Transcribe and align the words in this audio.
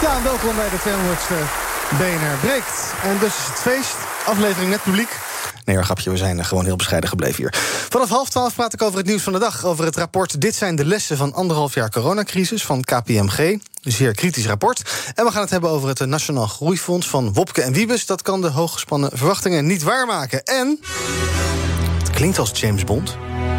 Ja, 0.00 0.22
welkom 0.22 0.56
bij 0.56 0.68
de 0.68 0.76
200ste 0.76 1.34
BNR 1.98 2.46
Breekt. 2.46 2.94
En 3.02 3.18
dus 3.18 3.28
is 3.28 3.46
het 3.46 3.58
feest, 3.58 3.96
aflevering 4.26 4.70
met 4.70 4.82
publiek. 4.82 5.18
Nee 5.64 5.82
grapje, 5.82 6.10
we 6.10 6.16
zijn 6.16 6.44
gewoon 6.44 6.64
heel 6.64 6.76
bescheiden 6.76 7.08
gebleven 7.08 7.36
hier. 7.36 7.54
Vanaf 7.88 8.08
half 8.08 8.28
twaalf 8.28 8.54
praat 8.54 8.72
ik 8.72 8.82
over 8.82 8.98
het 8.98 9.06
nieuws 9.06 9.22
van 9.22 9.32
de 9.32 9.38
dag. 9.38 9.64
Over 9.64 9.84
het 9.84 9.96
rapport 9.96 10.40
Dit 10.40 10.54
zijn 10.54 10.76
de 10.76 10.84
lessen 10.84 11.16
van 11.16 11.34
anderhalf 11.34 11.74
jaar 11.74 11.90
coronacrisis 11.90 12.64
van 12.64 12.82
KPMG. 12.82 13.38
Een 13.38 13.62
zeer 13.82 14.14
kritisch 14.14 14.46
rapport. 14.46 14.82
En 15.14 15.24
we 15.24 15.30
gaan 15.30 15.42
het 15.42 15.50
hebben 15.50 15.70
over 15.70 15.88
het 15.88 16.06
Nationaal 16.06 16.46
Groeifonds 16.46 17.08
van 17.08 17.32
Wopke 17.32 17.62
en 17.62 17.72
Wiebes. 17.72 18.06
Dat 18.06 18.22
kan 18.22 18.40
de 18.40 18.50
hooggespannen 18.50 19.10
verwachtingen 19.14 19.66
niet 19.66 19.82
waarmaken. 19.82 20.44
En... 20.44 20.80
Het 21.98 22.10
klinkt 22.10 22.38
als 22.38 22.50
James 22.54 22.84
Bond, 22.84 23.16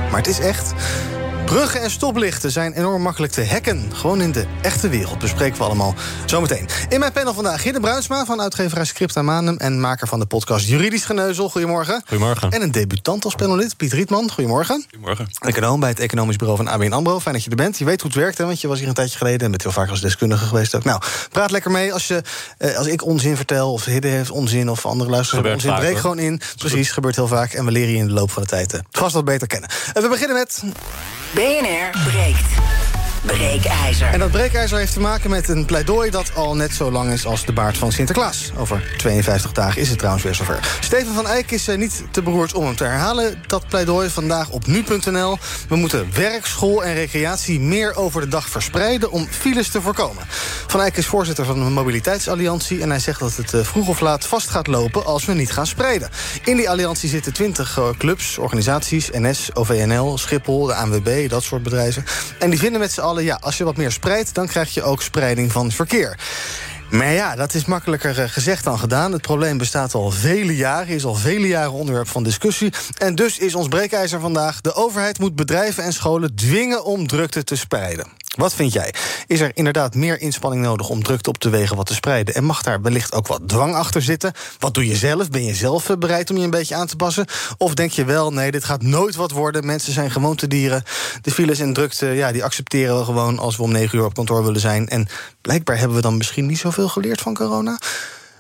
maar 0.10 0.18
het 0.18 0.28
is 0.28 0.40
echt... 0.40 0.74
Bruggen 1.48 1.82
en 1.82 1.92
stoplichten 1.92 2.52
zijn 2.52 2.74
enorm 2.74 3.02
makkelijk 3.02 3.34
te 3.34 3.46
hacken. 3.46 3.92
Gewoon 3.94 4.22
in 4.22 4.32
de 4.32 4.46
echte 4.62 4.90
wereld 4.90 5.20
bespreken 5.20 5.58
we 5.58 5.64
allemaal 5.64 5.94
zometeen. 6.26 6.68
In 6.90 7.00
mijn 7.00 7.12
panel 7.12 7.34
vandaag 7.34 7.64
Hidde 7.64 7.80
Bruinsma 7.80 8.26
van 8.26 8.42
uitgeverij 8.42 8.86
Scripta 8.86 9.22
Manum... 9.22 9.58
en 9.58 9.80
maker 9.80 10.08
van 10.08 10.20
de 10.20 10.26
podcast 10.26 10.68
Juridisch 10.68 11.06
Geneuzel. 11.06 11.50
Goedemorgen. 11.50 12.02
Goedemorgen. 12.08 12.52
En 12.52 12.62
een 12.62 12.72
debutant 12.72 13.26
als 13.26 13.36
panelid, 13.36 13.78
Piet 13.78 13.94
Rietman. 13.94 14.32
Goedemorgen. 14.32 14.86
Goedemorgen. 14.90 15.28
Econoom 15.40 15.80
bij 15.80 15.90
het 15.90 16.00
Economisch 16.00 16.36
Bureau 16.36 16.64
van 16.64 16.68
ABN 16.68 16.92
AMRO. 16.92 17.20
Fijn 17.20 17.36
dat 17.36 17.44
je 17.44 17.50
er 17.50 17.56
bent. 17.56 17.78
Je 17.78 17.86
weet 17.86 18.02
hoe 18.02 18.12
het 18.12 18.20
werkt, 18.20 18.38
hè, 18.38 18.46
want 18.46 18.62
je 18.62 18.68
was 18.68 18.80
hier 18.80 18.88
een 18.88 18.94
tijdje 18.94 19.18
geleden... 19.18 19.42
en 19.42 19.50
bent 19.50 19.64
heel 19.64 19.72
vaak 19.72 19.90
als 19.90 20.02
deskundige 20.02 20.46
geweest 20.46 20.76
ook. 20.76 20.84
Nou, 20.84 21.02
praat 21.32 21.52
lekker 21.52 21.72
mee 21.72 21.94
als, 21.94 22.08
je, 22.08 22.22
eh, 22.58 22.78
als 22.78 22.88
ik 22.88 23.06
onzin 23.06 23.36
vertel... 23.36 23.72
of 23.72 23.86
Hidde 23.86 24.08
heeft 24.08 24.32
onzin 24.32 24.70
of 24.70 24.86
andere 24.86 25.10
luisteraars 25.10 25.48
hebben 25.48 25.72
onzin. 25.72 25.86
breek 25.86 26.02
gewoon 26.02 26.20
in. 26.20 26.42
Precies, 26.58 26.92
gebeurt 26.92 27.16
heel 27.16 27.28
vaak. 27.28 27.54
En 27.54 27.66
we 27.66 27.72
leren 27.72 27.92
je 27.92 27.98
in 27.98 28.08
de 28.08 28.14
loop 28.14 28.32
van 28.32 28.42
de 28.42 28.48
tijd 28.48 28.74
eh, 28.74 28.80
vast 28.92 29.14
wat 29.14 29.26
beter 29.26 29.48
kennen. 29.48 29.70
En 29.94 30.02
we 30.02 30.10
beginnen 30.10 30.38
met 30.38 30.64
BNR 31.36 31.92
breekt. 32.06 32.77
Breekijzer. 33.28 34.08
En 34.08 34.20
dat 34.20 34.32
breekijzer 34.32 34.78
heeft 34.78 34.94
te 34.94 35.00
maken 35.00 35.30
met 35.30 35.50
een 35.50 35.66
pleidooi 35.66 36.10
dat 36.10 36.36
al 36.36 36.56
net 36.56 36.74
zo 36.74 36.92
lang 36.92 37.12
is 37.12 37.26
als 37.26 37.46
de 37.46 37.54
baard 37.54 37.78
van 37.78 37.92
Sinterklaas. 37.92 38.52
Over 38.58 38.94
52 38.98 39.52
dagen 39.52 39.82
is 39.82 39.90
het 39.90 39.98
trouwens 39.98 40.24
weer 40.24 40.36
zover. 40.36 40.60
Steven 40.80 41.14
van 41.14 41.28
Eyck 41.28 41.52
is 41.52 41.68
eh, 41.68 41.78
niet 41.78 42.04
te 42.12 42.22
beroerd 42.22 42.54
om 42.54 42.66
hem 42.66 42.76
te 42.76 42.84
herhalen. 42.84 43.44
Dat 43.48 43.68
pleidooi 43.68 44.10
vandaag 44.10 44.50
op 44.50 44.68
nu.nl. 44.68 45.38
We 45.70 45.76
moeten 45.76 46.08
werk, 46.14 46.46
school 46.46 46.84
en 46.84 46.94
recreatie 46.94 47.60
meer 47.60 47.96
over 47.96 48.22
de 48.22 48.28
dag 48.28 48.50
verspreiden 48.50 49.12
om 49.12 49.28
files 49.30 49.70
te 49.70 49.82
voorkomen. 49.82 50.24
Van 50.68 50.82
Eyck 50.82 50.98
is 50.98 51.06
voorzitter 51.06 51.46
van 51.46 51.64
de 51.64 51.70
Mobiliteitsalliantie 51.70 52.82
en 52.82 52.90
hij 52.90 53.00
zegt 53.00 53.20
dat 53.20 53.36
het 53.36 53.54
eh, 53.54 53.62
vroeg 53.62 53.88
of 53.88 54.00
laat 54.00 54.28
vast 54.28 54.50
gaat 54.50 54.68
lopen 54.68 55.06
als 55.06 55.26
we 55.26 55.34
niet 55.34 55.52
gaan 55.52 55.68
spreiden. 55.68 56.10
In 56.44 56.56
die 56.56 56.70
alliantie 56.70 57.10
zitten 57.10 57.34
20 57.34 57.78
eh, 57.78 57.90
clubs, 57.98 58.38
organisaties, 58.38 59.10
NS, 59.12 59.50
OVNL, 59.54 60.18
Schiphol, 60.18 60.66
de 60.66 60.74
ANWB, 60.74 61.30
dat 61.30 61.44
soort 61.44 61.64
bedrijven. 61.64 62.06
En 62.40 62.50
die 62.50 62.60
vinden 62.60 62.80
met 62.80 62.92
z'n 62.92 63.02
allen, 63.02 63.17
ja, 63.24 63.38
als 63.42 63.58
je 63.58 63.64
wat 63.64 63.78
meer 63.78 63.92
spreidt, 63.92 64.34
dan 64.34 64.48
krijg 64.48 64.74
je 64.74 64.84
ook 64.84 65.02
spreiding 65.02 65.52
van 65.52 65.72
verkeer. 65.72 66.18
Maar 66.90 67.12
ja, 67.12 67.36
dat 67.36 67.54
is 67.54 67.66
makkelijker 67.66 68.20
eh, 68.20 68.30
gezegd 68.30 68.64
dan 68.64 68.80
gedaan. 68.80 69.12
Het 69.12 69.22
probleem 69.22 69.58
bestaat 69.58 69.94
al 69.94 70.12
vele 70.12 70.56
jaren, 70.56 70.96
is 70.96 71.06
al 71.06 71.16
vele 71.16 71.48
jaren 71.48 71.72
onderwerp 71.72 72.08
van 72.08 72.24
discussie. 72.24 72.74
En 72.98 73.16
dus 73.16 73.38
is 73.38 73.56
ons 73.56 73.68
breekijzer 73.68 74.20
vandaag... 74.20 74.62
de 74.62 74.74
overheid 74.74 75.20
moet 75.20 75.36
bedrijven 75.36 75.84
en 75.84 75.94
scholen 75.94 76.36
dwingen 76.36 76.84
om 76.84 77.08
drukte 77.08 77.44
te 77.44 77.56
spreiden. 77.56 78.08
Wat 78.38 78.54
vind 78.54 78.74
jij? 78.74 78.94
Is 79.28 79.40
er 79.40 79.52
inderdaad 79.54 79.96
meer 79.96 80.22
inspanning 80.22 80.64
nodig 80.64 80.90
om 80.90 81.04
drukte 81.04 81.30
op 81.30 81.42
de 81.42 81.50
wegen 81.50 81.76
wat 81.76 81.86
te 81.86 81.94
spreiden? 81.94 82.36
En 82.36 82.44
mag 82.44 82.62
daar 82.62 82.82
wellicht 82.82 83.14
ook 83.14 83.28
wat 83.28 83.42
dwang 83.48 83.76
achter 83.76 84.02
zitten? 84.02 84.34
Wat 84.60 84.74
doe 84.74 84.88
je 84.88 84.96
zelf? 84.96 85.30
Ben 85.30 85.46
je 85.46 85.56
zelf 85.56 85.90
eh, 85.90 85.98
bereid 85.98 86.30
om 86.30 86.38
je 86.38 86.44
een 86.44 86.50
beetje 86.50 86.76
aan 86.76 86.88
te 86.88 86.96
passen? 86.96 87.26
Of 87.58 87.74
denk 87.74 87.92
je 87.92 88.06
wel, 88.06 88.34
nee, 88.34 88.52
dit 88.52 88.64
gaat 88.64 88.82
nooit 88.82 89.16
wat 89.16 89.32
worden. 89.32 89.66
Mensen 89.66 89.94
zijn 89.94 90.12
gewoontedieren. 90.12 90.84
De 91.22 91.32
files 91.32 91.60
en 91.60 91.74
drukte, 91.74 92.06
ja, 92.06 92.32
die 92.32 92.44
accepteren 92.44 92.98
we 92.98 93.06
gewoon... 93.06 93.40
als 93.40 93.58
we 93.58 93.64
om 93.64 93.72
negen 93.72 93.98
uur 93.98 94.06
op 94.06 94.14
kantoor 94.14 94.44
willen 94.44 94.62
zijn. 94.62 94.88
En 94.88 95.08
blijkbaar 95.42 95.78
hebben 95.78 95.96
we 95.96 96.04
dan 96.04 96.18
misschien 96.18 96.46
niet 96.46 96.60
zoveel 96.60 96.90
geleerd 96.90 97.22
van 97.22 97.34
corona. 97.34 97.80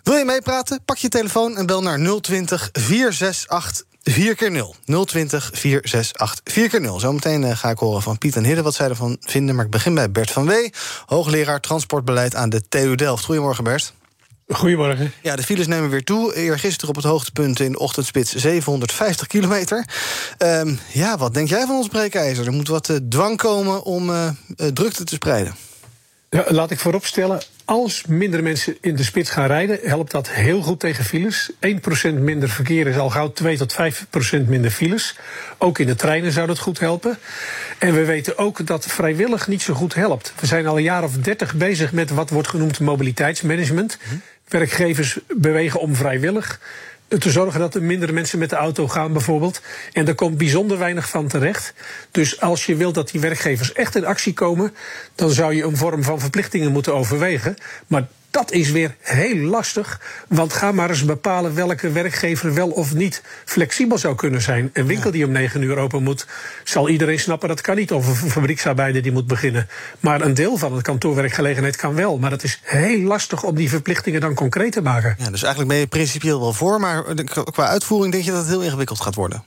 Wil 0.03 0.15
je 0.15 0.25
meepraten? 0.25 0.79
Pak 0.85 0.97
je 0.97 1.09
telefoon 1.09 1.57
en 1.57 1.65
bel 1.65 1.81
naar 1.81 2.19
020 2.21 2.69
468 2.73 3.85
4 4.11 4.35
keer 4.35 4.51
0 4.51 4.75
020 5.05 5.49
468 5.53 6.53
4 6.53 6.69
keer 6.69 6.81
0 6.81 6.99
Zometeen 6.99 7.43
eh, 7.43 7.57
ga 7.57 7.69
ik 7.69 7.77
horen 7.77 8.01
van 8.01 8.17
Piet 8.17 8.35
en 8.35 8.43
Hidde 8.43 8.61
wat 8.61 8.75
zij 8.75 8.89
ervan 8.89 9.17
vinden. 9.19 9.55
Maar 9.55 9.65
ik 9.65 9.71
begin 9.71 9.93
bij 9.93 10.11
Bert 10.11 10.31
van 10.31 10.45
Wee, 10.45 10.73
hoogleraar 11.05 11.59
transportbeleid 11.59 12.35
aan 12.35 12.49
de 12.49 12.67
TU 12.67 12.95
Delft. 12.95 13.25
Goedemorgen, 13.25 13.63
Bert. 13.63 13.93
Goedemorgen. 14.47 15.11
Ja, 15.21 15.35
de 15.35 15.43
files 15.43 15.67
nemen 15.67 15.89
weer 15.89 16.03
toe. 16.03 16.35
Eergisteren 16.35 16.89
op 16.89 16.95
het 16.95 17.05
hoogtepunt 17.05 17.59
in 17.59 17.71
de 17.71 17.79
ochtendspits 17.79 18.35
750 18.35 19.27
kilometer. 19.27 19.85
Ehm, 20.37 20.75
ja, 20.93 21.17
wat 21.17 21.33
denk 21.33 21.49
jij 21.49 21.65
van 21.65 21.75
ons 21.75 21.87
breekijzer? 21.87 22.45
Er 22.45 22.53
moet 22.53 22.67
wat 22.67 22.89
eh, 22.89 22.95
dwang 23.09 23.37
komen 23.37 23.83
om 23.83 24.09
eh, 24.09 24.29
drukte 24.73 25.03
te 25.03 25.15
spreiden. 25.15 25.55
Ja, 26.29 26.45
laat 26.47 26.71
ik 26.71 26.79
vooropstellen, 26.79 27.41
als 27.65 28.05
minder 28.05 28.43
mensen 28.43 28.77
in 28.81 28.95
de 28.95 29.03
spits 29.03 29.29
gaan 29.29 29.47
rijden, 29.47 29.79
helpt 29.83 30.11
dat 30.11 30.29
heel 30.29 30.61
goed 30.61 30.79
tegen 30.79 31.03
files. 31.05 31.51
1% 32.11 32.13
minder 32.13 32.49
verkeer 32.49 32.87
is 32.87 32.97
al 32.97 33.09
gauw 33.09 33.31
2 33.31 33.57
tot 33.57 33.73
5% 33.73 34.47
minder 34.47 34.71
files. 34.71 35.15
Ook 35.57 35.79
in 35.79 35.87
de 35.87 35.95
treinen 35.95 36.31
zou 36.31 36.47
dat 36.47 36.59
goed 36.59 36.79
helpen. 36.79 37.17
En 37.77 37.93
we 37.93 38.05
weten 38.05 38.37
ook 38.37 38.65
dat 38.65 38.85
vrijwillig 38.85 39.47
niet 39.47 39.61
zo 39.61 39.73
goed 39.73 39.93
helpt. 39.93 40.33
We 40.39 40.45
zijn 40.45 40.67
al 40.67 40.77
een 40.77 40.83
jaar 40.83 41.03
of 41.03 41.13
30 41.13 41.55
bezig 41.55 41.91
met 41.91 42.09
wat 42.09 42.29
wordt 42.29 42.47
genoemd 42.47 42.79
mobiliteitsmanagement. 42.79 43.97
Werkgevers 44.47 45.19
bewegen 45.27 45.79
om 45.79 45.95
vrijwillig 45.95 46.59
te 47.07 47.31
zorgen 47.31 47.59
dat 47.59 47.75
er 47.75 47.83
minder 47.83 48.13
mensen 48.13 48.39
met 48.39 48.49
de 48.49 48.55
auto 48.55 48.87
gaan, 48.87 49.13
bijvoorbeeld. 49.13 49.61
En 49.93 50.05
daar 50.05 50.15
komt 50.15 50.37
bijzonder 50.37 50.77
weinig 50.77 51.09
van 51.09 51.27
terecht. 51.27 51.73
Dus 52.11 52.41
als 52.41 52.65
je 52.65 52.75
wilt 52.75 52.95
dat 52.95 53.09
die 53.11 53.21
werkgevers 53.21 53.73
echt 53.73 53.95
in 53.95 54.05
actie 54.05 54.33
komen, 54.33 54.73
dan 55.15 55.29
zou 55.29 55.53
je 55.53 55.63
een 55.63 55.77
vorm 55.77 56.03
van 56.03 56.19
verplichtingen 56.19 56.71
moeten 56.71 56.95
overwegen. 56.95 57.55
Maar 57.87 58.07
dat 58.31 58.51
is 58.51 58.71
weer 58.71 58.95
heel 58.99 59.35
lastig. 59.35 60.01
Want 60.27 60.53
ga 60.53 60.71
maar 60.71 60.89
eens 60.89 61.05
bepalen 61.05 61.55
welke 61.55 61.91
werkgever 61.91 62.53
wel 62.53 62.69
of 62.69 62.93
niet 62.93 63.21
flexibel 63.45 63.97
zou 63.97 64.15
kunnen 64.15 64.41
zijn. 64.41 64.69
Een 64.73 64.87
winkel 64.87 65.11
die 65.11 65.25
om 65.25 65.31
negen 65.31 65.61
uur 65.61 65.77
open 65.77 66.03
moet, 66.03 66.27
zal 66.63 66.89
iedereen 66.89 67.19
snappen 67.19 67.47
dat 67.47 67.61
kan 67.61 67.75
niet. 67.75 67.91
Of 67.91 68.21
een 68.21 68.29
fabrieksarbeider 68.29 69.01
die 69.01 69.11
moet 69.11 69.27
beginnen. 69.27 69.67
Maar 69.99 70.21
een 70.21 70.33
deel 70.33 70.57
van 70.57 70.73
het 70.73 70.81
kantoorwerkgelegenheid 70.81 71.75
kan 71.75 71.95
wel. 71.95 72.17
Maar 72.17 72.31
het 72.31 72.43
is 72.43 72.59
heel 72.63 72.99
lastig 72.99 73.43
om 73.43 73.55
die 73.55 73.69
verplichtingen 73.69 74.21
dan 74.21 74.33
concreet 74.33 74.71
te 74.71 74.81
maken. 74.81 75.15
Ja, 75.17 75.29
dus 75.29 75.41
eigenlijk 75.41 75.71
ben 75.71 75.79
je 75.79 75.87
principieel 75.87 76.39
wel 76.39 76.53
voor, 76.53 76.79
maar 76.79 77.03
qua 77.51 77.67
uitvoering 77.67 78.11
denk 78.11 78.25
je 78.25 78.31
dat 78.31 78.39
het 78.39 78.49
heel 78.49 78.61
ingewikkeld 78.61 79.01
gaat 79.01 79.15
worden. 79.15 79.43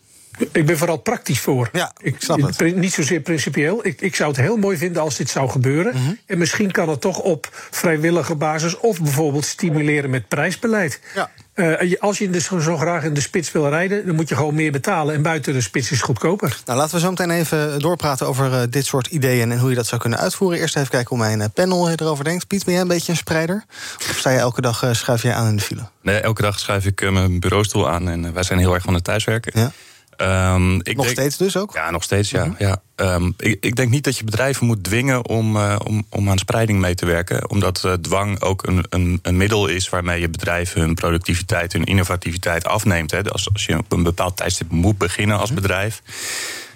Ik 0.52 0.66
ben 0.66 0.78
vooral 0.78 0.96
praktisch 0.96 1.40
voor. 1.40 1.68
Ja, 1.72 1.92
ik 2.02 2.16
snap 2.18 2.40
het. 2.42 2.76
Niet 2.76 2.92
zozeer 2.92 3.20
principieel. 3.20 3.86
Ik, 3.86 4.00
ik 4.00 4.14
zou 4.14 4.28
het 4.30 4.40
heel 4.40 4.56
mooi 4.56 4.76
vinden 4.76 5.02
als 5.02 5.16
dit 5.16 5.30
zou 5.30 5.48
gebeuren. 5.50 5.94
Mhm. 5.96 6.12
En 6.26 6.38
misschien 6.38 6.70
kan 6.70 6.88
het 6.88 7.00
toch 7.00 7.18
op 7.18 7.48
vrijwillige 7.70 8.34
basis 8.34 8.76
of 8.78 9.00
bijvoorbeeld 9.00 9.44
stimuleren 9.44 10.10
met 10.10 10.28
prijsbeleid. 10.28 11.00
Ja. 11.14 11.30
Eh, 11.54 11.80
je- 11.90 12.00
als 12.00 12.18
je 12.18 12.30
de, 12.30 12.40
zo 12.40 12.76
graag 12.76 13.04
in 13.04 13.14
de 13.14 13.20
spits 13.20 13.52
wil 13.52 13.68
rijden, 13.68 14.06
dan 14.06 14.14
moet 14.14 14.28
je 14.28 14.36
gewoon 14.36 14.54
meer 14.54 14.72
betalen. 14.72 15.14
En 15.14 15.22
buiten 15.22 15.52
de 15.52 15.60
spits 15.60 15.84
is 15.90 15.96
het 15.96 16.06
goedkoper. 16.06 16.56
Nou, 16.66 16.78
laten 16.78 16.94
we 16.94 17.00
zo 17.00 17.10
meteen 17.10 17.30
even 17.30 17.78
doorpraten 17.78 18.26
over 18.26 18.52
eh, 18.52 18.62
dit 18.70 18.86
soort 18.86 19.06
ideeën 19.06 19.50
en 19.52 19.58
hoe 19.58 19.70
je 19.70 19.76
dat 19.76 19.86
zou 19.86 20.00
kunnen 20.00 20.18
uitvoeren. 20.18 20.58
Eerst 20.58 20.76
even 20.76 20.90
kijken 20.90 21.08
hoe 21.16 21.26
mijn 21.26 21.40
eh, 21.40 21.46
panel 21.54 21.90
erover 21.90 22.24
denkt. 22.24 22.46
Piet, 22.46 22.64
ben 22.64 22.72
jij 22.72 22.82
een 22.82 22.88
beetje 22.88 23.12
een 23.12 23.18
spreider? 23.18 23.64
Of 24.10 24.16
sta 24.18 24.30
je 24.30 24.38
elke 24.38 24.60
dag, 24.60 24.82
eh, 24.82 24.92
schuif 24.92 25.22
jij 25.22 25.34
aan 25.34 25.48
in 25.48 25.56
de 25.56 25.62
file? 25.62 25.82
Nee, 26.02 26.20
elke 26.20 26.42
dag 26.42 26.58
schuif 26.58 26.86
ik 26.86 27.10
mijn 27.10 27.40
bureaustoel 27.40 27.90
aan 27.90 28.08
en 28.08 28.32
wij 28.32 28.42
zijn 28.42 28.58
heel 28.58 28.74
erg 28.74 28.82
van 28.82 28.94
het 28.94 29.04
thuiswerken. 29.04 29.60
Ja. 29.60 29.72
Ehm, 30.20 30.74
ik 30.74 30.96
Nog 30.96 31.04
denk- 31.04 31.18
steeds 31.18 31.36
dus 31.36 31.56
ook? 31.56 31.74
Ja, 31.74 31.90
nog 31.90 32.02
steeds, 32.02 32.30
ja. 32.30 32.54
ja. 32.58 32.82
Ehm, 32.96 33.30
ik, 33.36 33.56
ik 33.60 33.76
denk 33.76 33.90
niet 33.90 34.04
dat 34.04 34.18
je 34.18 34.24
bedrijven 34.24 34.66
moet 34.66 34.84
dwingen 34.84 35.26
om, 35.28 35.56
eh, 35.56 35.76
om, 35.84 36.04
om 36.08 36.30
aan 36.30 36.38
spreiding 36.38 36.80
mee 36.80 36.94
te 36.94 37.06
werken. 37.06 37.50
Omdat 37.50 37.84
eh, 37.84 37.92
dwang 37.92 38.40
ook 38.40 38.66
een, 38.66 38.84
een, 38.88 39.18
een 39.22 39.36
middel 39.36 39.66
is 39.66 39.88
waarmee 39.88 40.20
je 40.20 40.28
bedrijven 40.28 40.80
hun 40.80 40.94
productiviteit, 40.94 41.72
hun 41.72 41.84
innovativiteit 41.84 42.66
afneemt. 42.66 43.10
Hè. 43.10 43.22
Als, 43.30 43.52
als 43.52 43.64
je 43.64 43.78
op 43.78 43.92
een 43.92 44.02
bepaald 44.02 44.36
tijdstip 44.36 44.70
moet 44.70 44.98
beginnen 44.98 45.38
als 45.38 45.52
bedrijf. 45.52 46.02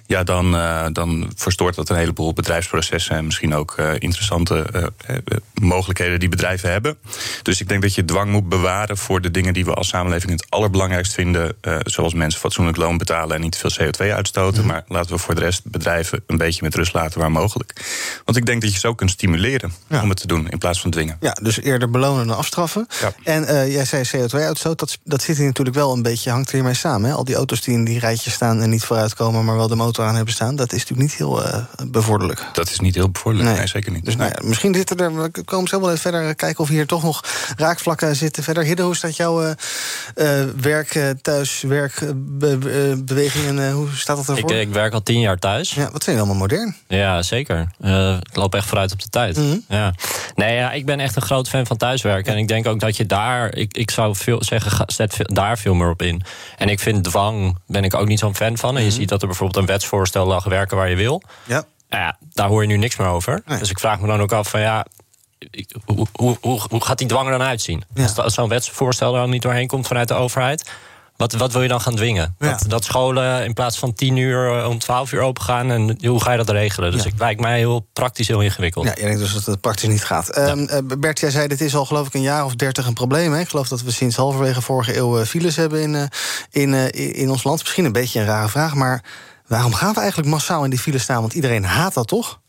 Ja, 0.06 0.22
dan, 0.22 0.54
uh, 0.54 0.86
dan 0.92 1.32
verstoort 1.36 1.74
dat 1.74 1.88
een 1.88 1.96
heleboel 1.96 2.32
bedrijfsprocessen 2.32 3.16
en 3.16 3.24
misschien 3.24 3.54
ook 3.54 3.74
uh, 3.80 3.92
interessante 3.98 4.66
uh, 5.08 5.16
mogelijkheden 5.54 6.20
die 6.20 6.28
bedrijven 6.28 6.70
hebben. 6.70 6.96
Dus 7.42 7.60
ik 7.60 7.68
denk 7.68 7.82
dat 7.82 7.94
je 7.94 8.04
dwang 8.04 8.30
moet 8.30 8.48
bewaren 8.48 8.96
voor 8.96 9.20
de 9.20 9.30
dingen 9.30 9.54
die 9.54 9.64
we 9.64 9.74
als 9.74 9.88
samenleving 9.88 10.32
het 10.32 10.46
allerbelangrijkst 10.48 11.12
vinden. 11.12 11.56
zoals 11.82 12.14
mensen 12.14 12.40
fatsoenlijk 12.40 12.76
loon 12.76 12.98
betalen 12.98 13.36
en 13.36 13.42
niet 13.42 13.60
te 13.60 13.70
veel 13.70 13.86
CO2 13.86 14.14
uitstoten. 14.14 14.62
Mm. 14.62 14.68
Maar 14.68 14.84
laten 14.88 15.10
we 15.10 15.18
voor 15.18 15.34
de 15.34 15.40
rest 15.40 15.62
bedrijven 15.64 16.22
een 16.26 16.36
beetje 16.36 16.62
met 16.62 16.74
rust 16.74 16.94
laten 16.94 17.20
waar 17.20 17.30
mogelijk. 17.30 17.72
Want 18.24 18.36
ik 18.36 18.46
denk 18.46 18.62
dat 18.62 18.72
je 18.72 18.78
zo 18.78 18.94
kunt 18.94 19.10
stimuleren 19.10 19.72
ja. 19.88 20.02
om 20.02 20.08
het 20.08 20.20
te 20.20 20.26
doen 20.26 20.48
in 20.48 20.58
plaats 20.58 20.80
van 20.80 20.90
dwingen. 20.90 21.16
Ja, 21.20 21.36
dus 21.42 21.60
eerder 21.60 21.90
belonen 21.90 22.26
dan 22.26 22.36
afstraffen. 22.36 22.86
Ja. 23.00 23.12
En 23.22 23.70
jij 23.70 23.84
zei 23.84 24.04
CO2-uitstoot, 24.04 24.78
dat, 24.78 24.98
dat 25.04 25.22
zit 25.22 25.36
hier 25.36 25.46
natuurlijk 25.46 25.76
wel 25.76 25.92
een 25.92 26.02
beetje, 26.02 26.30
hangt 26.30 26.48
er 26.48 26.54
hiermee 26.54 26.74
samen. 26.74 27.10
Hè? 27.10 27.16
Al 27.16 27.24
die 27.24 27.34
auto's 27.34 27.60
die 27.60 27.74
in 27.74 27.84
die 27.84 27.98
rijtjes 27.98 28.32
staan 28.32 28.60
en 28.60 28.70
niet 28.70 28.84
vooruitkomen, 28.84 29.44
maar 29.44 29.56
wel 29.56 29.68
de 29.68 29.74
motor 29.74 29.94
aan 30.02 30.14
hebben 30.14 30.35
staan, 30.35 30.56
dat 30.56 30.73
is 30.73 30.79
natuurlijk 30.79 31.08
niet 31.08 31.19
heel 31.19 31.46
uh, 31.46 31.56
bevorderlijk. 31.87 32.44
Dat 32.52 32.70
is 32.70 32.81
niet 32.81 32.94
heel 32.94 33.11
bevorderlijk, 33.11 33.56
nee, 33.56 33.67
zeker 33.67 33.93
niet. 33.93 34.05
Dus 34.05 34.17
nou 34.17 34.31
ja, 34.31 34.49
misschien 34.49 34.75
zitten 34.75 34.96
er, 34.96 35.23
we 35.23 35.31
komen 35.44 35.69
zo 35.69 35.81
wel 35.81 35.88
even 35.88 36.00
verder 36.00 36.35
kijken 36.35 36.64
of 36.64 36.69
hier 36.69 36.87
toch 36.87 37.02
nog 37.02 37.25
raakvlakken 37.56 38.17
zitten. 38.17 38.43
Verder, 38.43 38.64
Hidde, 38.64 38.82
hoe 38.82 38.96
dat 39.00 39.17
jouw 39.17 39.43
uh, 39.43 39.50
werk, 40.61 41.14
thuis, 41.23 41.61
werkbewegingen, 41.61 43.73
hoe 43.73 43.88
staat 43.94 44.17
dat 44.17 44.29
ervoor? 44.29 44.52
Ik, 44.52 44.67
ik, 44.67 44.73
werk 44.73 44.93
al 44.93 45.02
tien 45.02 45.20
jaar 45.20 45.38
thuis. 45.38 45.75
Ja, 45.75 45.91
wat 45.91 46.05
zijn 46.05 46.17
allemaal 46.17 46.37
modern? 46.37 46.76
Ja, 46.88 47.23
zeker. 47.23 47.69
ik 48.31 48.37
loop 48.37 48.55
echt 48.55 48.67
vooruit 48.67 48.93
op 48.93 49.02
de 49.02 49.08
tijd. 49.08 49.37
Mm 49.37 49.50
-hmm. 49.50 49.64
ja. 49.69 49.94
Nee, 50.35 50.56
ja, 50.56 50.73
ik 50.73 50.87
ben 50.87 51.00
echt 51.00 51.17
een 51.17 51.23
groot 51.23 51.49
fan 51.49 51.67
van 51.67 51.76
thuiswerken. 51.76 52.32
En 52.32 52.38
ik 52.38 52.49
denk 52.49 52.67
ook 52.67 52.81
dat 52.81 52.97
je 52.97 53.06
daar, 53.06 53.55
ik, 53.55 53.76
ik 53.76 53.90
zou 53.90 54.14
veel 54.14 54.44
zeggen, 54.44 54.85
zet 54.87 55.17
daar 55.19 55.58
veel 55.58 55.75
meer 55.75 55.90
op 55.90 56.02
in. 56.02 56.23
En 56.58 56.69
ik 56.69 56.81
vind 56.81 57.05
dwang, 57.05 57.56
ben 57.67 57.85
ik 57.85 57.94
ook 57.94 58.06
niet 58.06 58.19
zo'n 58.19 58.35
fan 58.35 58.56
van. 58.56 58.69
En 58.69 58.75
je 58.75 58.81
mm 58.81 58.88
-hmm. 58.88 58.99
ziet 58.99 59.08
dat 59.08 59.20
er 59.20 59.26
bijvoorbeeld 59.26 59.61
een 59.61 59.67
wetsvoorstel 59.84 60.26
lag 60.26 60.44
werken 60.44 60.76
waar 60.76 60.90
je 60.90 60.96
wil. 60.96 61.22
Ja. 61.44 61.64
Nou 61.88 62.02
ja, 62.02 62.16
daar 62.32 62.48
hoor 62.48 62.62
je 62.62 62.69
nu 62.69 62.76
niks 62.76 62.96
meer 62.96 63.08
over. 63.08 63.42
Dus 63.58 63.70
ik 63.70 63.78
vraag 63.78 64.00
me 64.00 64.06
dan 64.06 64.20
ook 64.20 64.32
af 64.32 64.48
van 64.48 64.60
ja, 64.60 64.86
hoe, 65.84 66.06
hoe, 66.12 66.36
hoe, 66.40 66.60
hoe 66.69 66.84
gaat 66.84 66.98
die 66.98 67.06
dwang 67.06 67.26
er 67.26 67.38
dan 67.38 67.46
uitzien? 67.46 67.84
Ja. 67.94 68.08
Als 68.16 68.34
zo'n 68.34 68.48
wetsvoorstel 68.48 69.14
er 69.14 69.20
dan 69.20 69.31
niet 69.31 69.42
doorheen 69.42 69.66
komt 69.66 69.86
vanuit 69.86 70.08
de 70.08 70.14
overheid. 70.14 70.70
Wat, 71.16 71.32
wat 71.32 71.52
wil 71.52 71.62
je 71.62 71.69
dan 71.69 71.81
gaan 71.81 71.94
dwingen? 71.94 72.34
Ja. 72.38 72.50
Dat, 72.50 72.64
dat, 72.69 72.84
scholen 72.84 73.44
in 73.44 73.52
plaats 73.52 73.78
van 73.78 73.92
10 73.92 74.16
uur 74.16 74.58
eh, 74.58 74.69
om 74.69 74.78
12 74.78 75.12
uur 75.12 75.20
open 75.20 75.42
gaan. 75.42 75.70
En 75.70 76.06
hoe 76.06 76.22
ga 76.22 76.30
je 76.30 76.37
dat 76.37 76.50
regelen? 76.50 76.92
Dus 76.92 77.02
ja. 77.02 77.10
het 77.10 77.19
lijkt 77.19 77.40
mij 77.40 77.58
heel 77.58 77.87
praktisch 77.92 78.28
heel 78.28 78.40
ingewikkeld. 78.40 78.84
Ja, 78.84 78.92
je 78.96 79.02
denkt 79.02 79.19
dus 79.19 79.32
dat 79.32 79.46
het 79.46 79.60
praktisch 79.60 79.88
niet 79.88 80.04
gaat. 80.04 80.30
Ja. 80.34 80.50
Um, 80.50 81.00
Bert, 81.00 81.20
jij 81.20 81.30
zei 81.30 81.48
dit 81.48 81.60
is 81.60 81.76
al 81.76 81.84
geloof 81.84 82.06
ik 82.06 82.14
een 82.14 82.22
jaar 82.22 82.44
of 82.44 82.54
dertig 82.54 82.87
een 82.87 82.94
probleem. 82.94 83.32
Hè? 83.32 83.40
Ik 83.40 83.48
geloof 83.48 83.69
dat 83.69 83.82
we 83.82 83.90
sinds 83.90 84.16
halverwege 84.16 84.62
vorige 84.62 84.96
eeuw 84.96 85.19
eh, 85.19 85.26
files 85.26 85.56
hebben 85.56 85.82
in, 85.82 86.08
in, 86.50 86.90
in 87.14 87.30
ons 87.30 87.44
land. 87.44 87.62
Misschien 87.62 87.84
een 87.84 87.92
beetje 87.92 88.20
een 88.20 88.26
rare 88.26 88.48
vraag, 88.48 88.75
maar 88.75 89.02
waarom 89.54 89.74
gaan 89.74 89.92
we 89.94 90.00
eigenlijk 90.00 90.30
massaal 90.30 90.64
in 90.64 90.70
die 90.70 90.78
file 90.78 90.98
staan? 90.98 91.20
Want 91.20 91.34
iedereen 91.34 91.64
haat 91.64 91.94
dat 91.94 92.08
toch? 92.08 92.40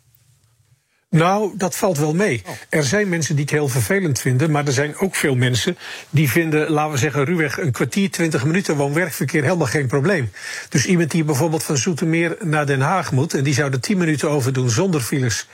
Nou, 1.10 1.52
dat 1.58 1.76
valt 1.76 1.98
wel 1.98 2.14
mee. 2.14 2.42
Oh. 2.46 2.54
Er 2.70 2.84
zijn 2.84 3.10
mensen 3.10 3.36
die 3.36 3.44
het 3.44 3.54
heel 3.54 3.68
vervelend 3.68 4.20
vinden, 4.20 4.52
maar 4.52 4.66
er 4.66 4.74
zijn 4.74 4.98
ook 4.98 5.16
veel 5.16 5.36
mensen 5.36 5.78
die 6.10 6.30
vinden, 6.30 6.70
laten 6.70 6.92
we 6.92 6.98
zeggen, 6.98 7.26
ruwweg 7.26 7.58
een 7.58 7.72
kwartier, 7.72 8.12
twintig 8.12 8.46
minuten 8.46 8.76
woon-werkverkeer 8.76 9.44
helemaal 9.44 9.68
geen 9.68 9.88
probleem. 9.88 10.32
Dus 10.70 10.86
iemand 10.86 11.12
die 11.12 11.24
bijvoorbeeld 11.24 11.64
van 11.64 11.78
Zoetermeer 11.78 12.38
naar 12.42 12.66
Den 12.66 12.82
Haag 12.82 13.12
moet 13.12 13.34
en 13.34 13.44
die 13.44 13.54
zou 13.54 13.72
er 13.72 13.80
tien 13.80 13.98
minuten 13.98 14.30
over 14.30 14.54
doen 14.54 14.70
zonder 14.70 15.02
files 15.02 15.48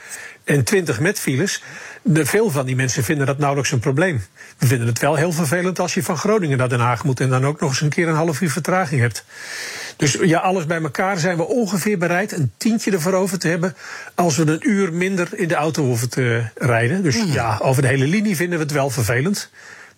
en 0.44 0.64
twintig 0.64 1.00
met 1.00 1.18
files. 1.18 1.62
De, 2.02 2.26
veel 2.26 2.50
van 2.50 2.66
die 2.66 2.76
mensen 2.76 3.04
vinden 3.04 3.26
dat 3.26 3.38
nauwelijks 3.38 3.72
een 3.72 3.78
probleem. 3.78 4.24
We 4.58 4.66
vinden 4.66 4.86
het 4.86 4.98
wel 4.98 5.14
heel 5.14 5.32
vervelend 5.32 5.78
als 5.78 5.94
je 5.94 6.02
van 6.02 6.16
Groningen 6.16 6.58
naar 6.58 6.68
Den 6.68 6.80
Haag 6.80 7.04
moet 7.04 7.20
en 7.20 7.28
dan 7.28 7.46
ook 7.46 7.60
nog 7.60 7.70
eens 7.70 7.80
een 7.80 7.88
keer 7.88 8.08
een 8.08 8.14
half 8.14 8.40
uur 8.40 8.50
vertraging 8.50 9.00
hebt. 9.00 9.24
Dus 9.96 10.12
ja, 10.12 10.38
alles 10.38 10.66
bij 10.66 10.82
elkaar 10.82 11.18
zijn 11.18 11.36
we 11.36 11.46
ongeveer 11.46 11.98
bereid 11.98 12.32
een 12.32 12.52
tientje 12.56 12.90
ervoor 12.90 13.12
over 13.12 13.38
te 13.38 13.48
hebben. 13.48 13.76
als 14.14 14.36
we 14.36 14.46
een 14.46 14.68
uur 14.68 14.92
minder 14.92 15.28
in 15.38 15.48
de 15.48 15.54
auto 15.54 15.84
hoeven 15.84 16.10
te 16.10 16.44
rijden. 16.54 17.02
Dus 17.02 17.16
mm. 17.16 17.32
ja, 17.32 17.58
over 17.62 17.82
de 17.82 17.88
hele 17.88 18.06
linie 18.06 18.36
vinden 18.36 18.58
we 18.58 18.64
het 18.64 18.72
wel 18.72 18.90
vervelend. 18.90 19.50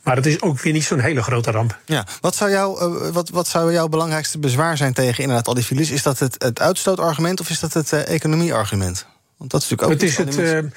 Maar 0.02 0.16
het 0.16 0.26
is 0.26 0.42
ook 0.42 0.60
weer 0.60 0.72
niet 0.72 0.84
zo'n 0.84 1.00
hele 1.00 1.22
grote 1.22 1.50
ramp. 1.50 1.78
Ja, 1.84 2.06
wat 2.20 2.36
zou, 2.36 2.50
jou, 2.50 2.94
uh, 3.04 3.10
wat, 3.10 3.30
wat 3.30 3.48
zou 3.48 3.72
jouw 3.72 3.88
belangrijkste 3.88 4.38
bezwaar 4.38 4.76
zijn 4.76 4.92
tegen 4.92 5.22
inderdaad 5.22 5.46
al 5.46 5.54
die 5.54 5.64
files? 5.64 5.90
Is 5.90 6.02
dat 6.02 6.18
het, 6.18 6.42
het 6.42 6.60
uitstootargument 6.60 7.40
of 7.40 7.50
is 7.50 7.60
dat 7.60 7.72
het 7.72 7.92
uh, 7.92 8.08
economieargument? 8.08 9.06
Want 9.36 9.50
dat 9.50 9.62
is 9.62 9.68
natuurlijk 9.68 10.02
ook. 10.02 10.08
Het 10.16 10.28
is 10.28 10.42
het. 10.42 10.72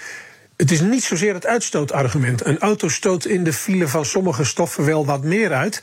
Het 0.58 0.72
is 0.72 0.82
niet 0.82 1.04
zozeer 1.04 1.34
het 1.34 1.46
uitstootargument. 1.46 2.46
Een 2.46 2.60
auto 2.60 2.88
stoot 2.88 3.26
in 3.26 3.44
de 3.44 3.54
file 3.54 3.88
van 3.88 4.06
sommige 4.06 4.44
stoffen 4.44 4.86
wel 4.86 5.06
wat 5.06 5.24
meer 5.24 5.54
uit. 5.54 5.82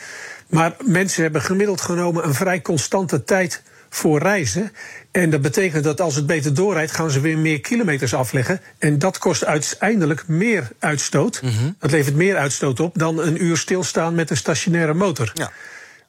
Maar 0.48 0.76
mensen 0.84 1.22
hebben 1.22 1.42
gemiddeld 1.42 1.80
genomen 1.80 2.24
een 2.26 2.34
vrij 2.34 2.62
constante 2.62 3.24
tijd 3.24 3.62
voor 3.88 4.18
reizen. 4.18 4.72
En 5.10 5.30
dat 5.30 5.42
betekent 5.42 5.84
dat 5.84 6.00
als 6.00 6.14
het 6.14 6.26
beter 6.26 6.54
doorrijdt, 6.54 6.92
gaan 6.92 7.10
ze 7.10 7.20
weer 7.20 7.38
meer 7.38 7.60
kilometers 7.60 8.14
afleggen. 8.14 8.60
En 8.78 8.98
dat 8.98 9.18
kost 9.18 9.44
uiteindelijk 9.44 10.28
meer 10.28 10.68
uitstoot. 10.78 11.42
Mm 11.42 11.76
Dat 11.78 11.90
levert 11.90 12.16
meer 12.16 12.36
uitstoot 12.36 12.80
op 12.80 12.98
dan 12.98 13.18
een 13.18 13.44
uur 13.44 13.56
stilstaan 13.56 14.14
met 14.14 14.30
een 14.30 14.36
stationaire 14.36 14.94
motor. 14.94 15.30
Ja. 15.34 15.50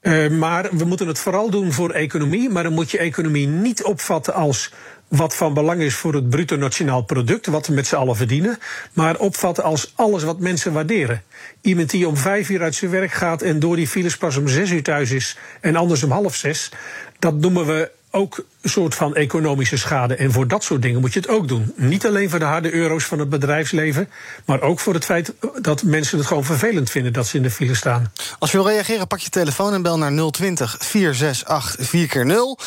Uh, 0.02 0.30
maar 0.30 0.70
we 0.72 0.86
moeten 0.86 1.08
het 1.08 1.20
vooral 1.20 1.50
doen 1.50 1.72
voor 1.72 1.92
economie. 1.92 2.50
Maar 2.50 2.64
dan 2.64 2.74
moet 2.74 2.92
je 2.92 2.98
economie 2.98 3.48
niet 3.48 3.84
opvatten 3.84 4.34
als 4.34 4.72
wat 5.08 5.36
van 5.36 5.54
belang 5.54 5.82
is 5.82 5.96
voor 5.96 6.14
het 6.14 6.30
bruto 6.30 6.56
nationaal 6.56 7.04
product, 7.04 7.46
wat 7.46 7.68
we 7.68 7.74
met 7.74 7.88
z'n 7.88 7.96
allen 7.96 8.16
verdienen, 8.16 8.60
maar 8.94 9.18
opvatten 9.18 9.64
als 9.64 9.92
alles 9.96 10.24
wat 10.24 10.40
mensen 10.40 10.74
waarderen. 10.74 11.24
Iemand 11.62 11.90
die 11.90 12.08
om 12.08 12.18
vijf 12.18 12.50
uur 12.50 12.62
uit 12.62 12.76
zijn 12.76 12.92
werk 12.92 13.12
gaat 13.12 13.42
en 13.42 13.60
door 13.60 13.76
die 13.76 13.88
files 13.88 14.18
pas 14.18 14.38
om 14.38 14.48
zes 14.48 14.70
uur 14.70 14.84
thuis 14.84 15.12
is 15.12 15.38
en 15.62 15.76
anders 15.76 16.04
om 16.04 16.12
half 16.12 16.36
zes, 16.36 16.72
dat 17.20 17.34
noemen 17.34 17.66
we 17.66 17.92
ook 18.16 18.46
een 18.62 18.70
soort 18.70 18.96
van 18.96 19.16
economische 19.16 19.78
schade. 19.78 20.16
En 20.16 20.32
voor 20.32 20.48
dat 20.48 20.64
soort 20.64 20.82
dingen 20.82 21.02
moet 21.02 21.14
je 21.14 21.20
het 21.20 21.30
ook 21.30 21.48
doen. 21.48 21.74
Niet 21.76 22.06
alleen 22.06 22.30
voor 22.30 22.40
de 22.40 22.46
harde 22.46 22.74
euro's 22.74 23.04
van 23.04 23.20
het 23.20 23.30
bedrijfsleven, 23.30 24.10
maar 24.46 24.62
ook 24.62 24.80
voor 24.80 24.94
het 24.94 25.06
feit 25.06 25.34
dat 25.62 25.84
mensen 25.84 26.18
het 26.18 26.28
gewoon 26.28 26.44
vervelend 26.44 26.90
vinden 26.90 27.14
dat 27.14 27.28
ze 27.28 27.38
in 27.38 27.44
de 27.44 27.52
file 27.52 27.76
staan. 27.76 28.12
Als 28.40 28.52
je 28.52 28.58
wil 28.58 28.68
reageren, 28.68 29.08
pak 29.08 29.20
je 29.20 29.30
telefoon 29.30 29.74
en 29.74 29.82
bel 29.82 29.98
naar 29.98 30.32
020 30.32 30.76
468 30.80 31.88
4x0. 31.88 32.64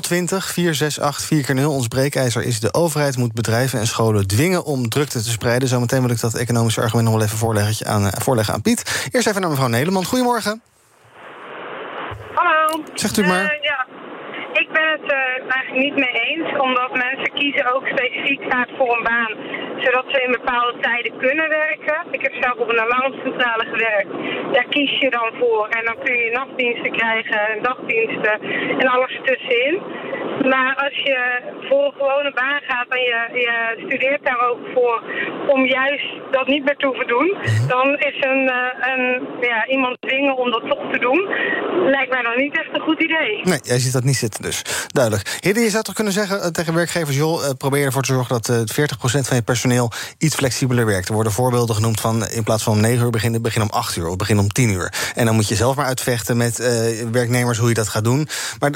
020 0.00 0.52
468 0.52 1.56
4x0. 1.56 1.64
Ons 1.64 1.88
breekijzer 1.88 2.42
is 2.42 2.60
de 2.60 2.74
overheid 2.74 3.16
moet 3.16 3.32
bedrijven 3.32 3.78
en 3.78 3.86
scholen 3.86 4.26
dwingen 4.26 4.64
om 4.64 4.88
drukte 4.88 5.22
te 5.22 5.30
spreiden. 5.30 5.68
Zometeen 5.68 6.00
wil 6.00 6.10
ik 6.10 6.20
dat 6.20 6.34
economische 6.34 6.80
argument 6.80 7.06
nog 7.06 7.16
wel 7.16 7.24
even 7.24 7.38
voorleggen 7.38 7.86
aan, 7.86 8.06
eh, 8.06 8.20
voorleggen 8.20 8.54
aan 8.54 8.62
Piet. 8.62 9.08
Eerst 9.10 9.26
even 9.26 9.40
naar 9.40 9.50
mevrouw 9.50 9.68
Nederman. 9.68 10.04
Goedemorgen. 10.04 10.62
Hallo. 12.34 12.82
Zegt 12.94 13.16
u 13.16 13.26
maar. 13.26 13.42
Uh, 13.42 13.62
ja 13.62 13.86
ik 14.62 14.68
ben 14.72 14.88
het 14.96 15.12
uh, 15.12 15.18
eigenlijk 15.54 15.84
niet 15.84 15.96
mee 15.96 16.16
eens, 16.26 16.58
omdat 16.58 16.90
mensen 16.92 17.32
kiezen 17.34 17.74
ook 17.74 17.86
specifiek 17.86 18.42
vaak 18.48 18.68
voor 18.76 18.96
een 18.96 19.02
baan, 19.02 19.34
zodat 19.84 20.04
ze 20.08 20.22
in 20.22 20.30
bepaalde 20.30 20.78
tijden 20.80 21.16
kunnen 21.18 21.48
werken. 21.48 21.96
Ik 22.10 22.22
heb 22.22 22.34
zelf 22.40 22.56
op 22.58 22.68
een 22.68 22.80
alarmcentrale 22.80 23.64
gewerkt. 23.64 24.10
Daar 24.52 24.68
kies 24.68 24.98
je 24.98 25.10
dan 25.10 25.30
voor 25.38 25.68
en 25.68 25.84
dan 25.84 25.98
kun 26.04 26.16
je 26.16 26.30
nachtdiensten 26.30 26.92
krijgen 26.92 27.40
en 27.48 27.62
dagdiensten 27.62 28.40
en 28.78 28.88
alles 28.88 29.12
ertussenin. 29.14 29.82
Maar 30.48 30.74
als 30.76 30.94
je 30.94 31.18
voor 31.68 31.84
een 31.84 31.92
gewone 31.92 32.32
baan 32.32 32.60
gaat 32.66 32.88
en 32.88 33.00
je, 33.00 33.20
je 33.32 33.84
studeert 33.86 34.24
daar 34.24 34.48
ook 34.48 34.58
voor 34.74 35.02
om 35.46 35.66
juist 35.66 36.06
dat 36.38 36.46
niet 36.46 36.64
meer 36.64 36.76
te 36.76 36.86
hoeven 36.86 37.08
doen, 37.14 37.28
dan 37.74 37.86
is 38.08 38.16
een, 38.30 38.42
uh, 38.58 38.88
een, 38.90 39.04
ja, 39.40 39.66
iemand 39.66 39.96
dwingen 40.00 40.36
om 40.36 40.50
dat 40.50 40.64
toch 40.70 40.82
te 40.92 40.98
doen, 40.98 41.20
lijkt 41.94 42.10
mij 42.10 42.22
dan 42.22 42.36
niet 42.36 42.58
echt 42.58 42.72
een 42.72 42.86
goed 42.88 43.00
idee. 43.02 43.32
Nee, 43.42 43.60
jij 43.62 43.78
ziet 43.78 43.92
dat 43.92 44.04
niet 44.04 44.16
zitten 44.16 44.42
dus. 44.42 44.62
Duidelijk. 44.86 45.38
Hidde, 45.40 45.60
je 45.60 45.70
zou 45.70 45.82
toch 45.82 45.94
kunnen 45.94 46.12
zeggen 46.12 46.38
uh, 46.38 46.46
tegen 46.46 46.74
werkgevers... 46.74 47.16
joh, 47.16 47.42
uh, 47.42 47.50
probeer 47.58 47.84
ervoor 47.84 48.02
te 48.02 48.12
zorgen 48.12 48.40
dat 48.40 48.48
uh, 48.48 48.86
40% 48.86 49.26
van 49.28 49.36
je 49.36 49.42
personeel 49.42 49.90
iets 50.18 50.34
flexibeler 50.34 50.86
werkt. 50.86 51.08
Er 51.08 51.14
worden 51.14 51.32
voorbeelden 51.32 51.74
genoemd 51.74 52.00
van 52.00 52.28
in 52.28 52.44
plaats 52.44 52.62
van 52.62 52.72
om 52.72 52.80
9 52.80 53.04
uur 53.04 53.10
beginnen... 53.10 53.42
begin 53.42 53.62
om 53.62 53.70
8 53.70 53.96
uur 53.96 54.08
of 54.08 54.16
begin 54.16 54.38
om 54.38 54.48
10 54.48 54.70
uur. 54.70 54.92
En 55.14 55.24
dan 55.26 55.34
moet 55.34 55.48
je 55.48 55.54
zelf 55.54 55.76
maar 55.76 55.86
uitvechten 55.86 56.36
met 56.36 56.56
werknemers 57.12 57.58
hoe 57.58 57.68
je 57.68 57.74
dat 57.74 57.88
gaat 57.88 58.04
doen. 58.04 58.28
Maar 58.58 58.70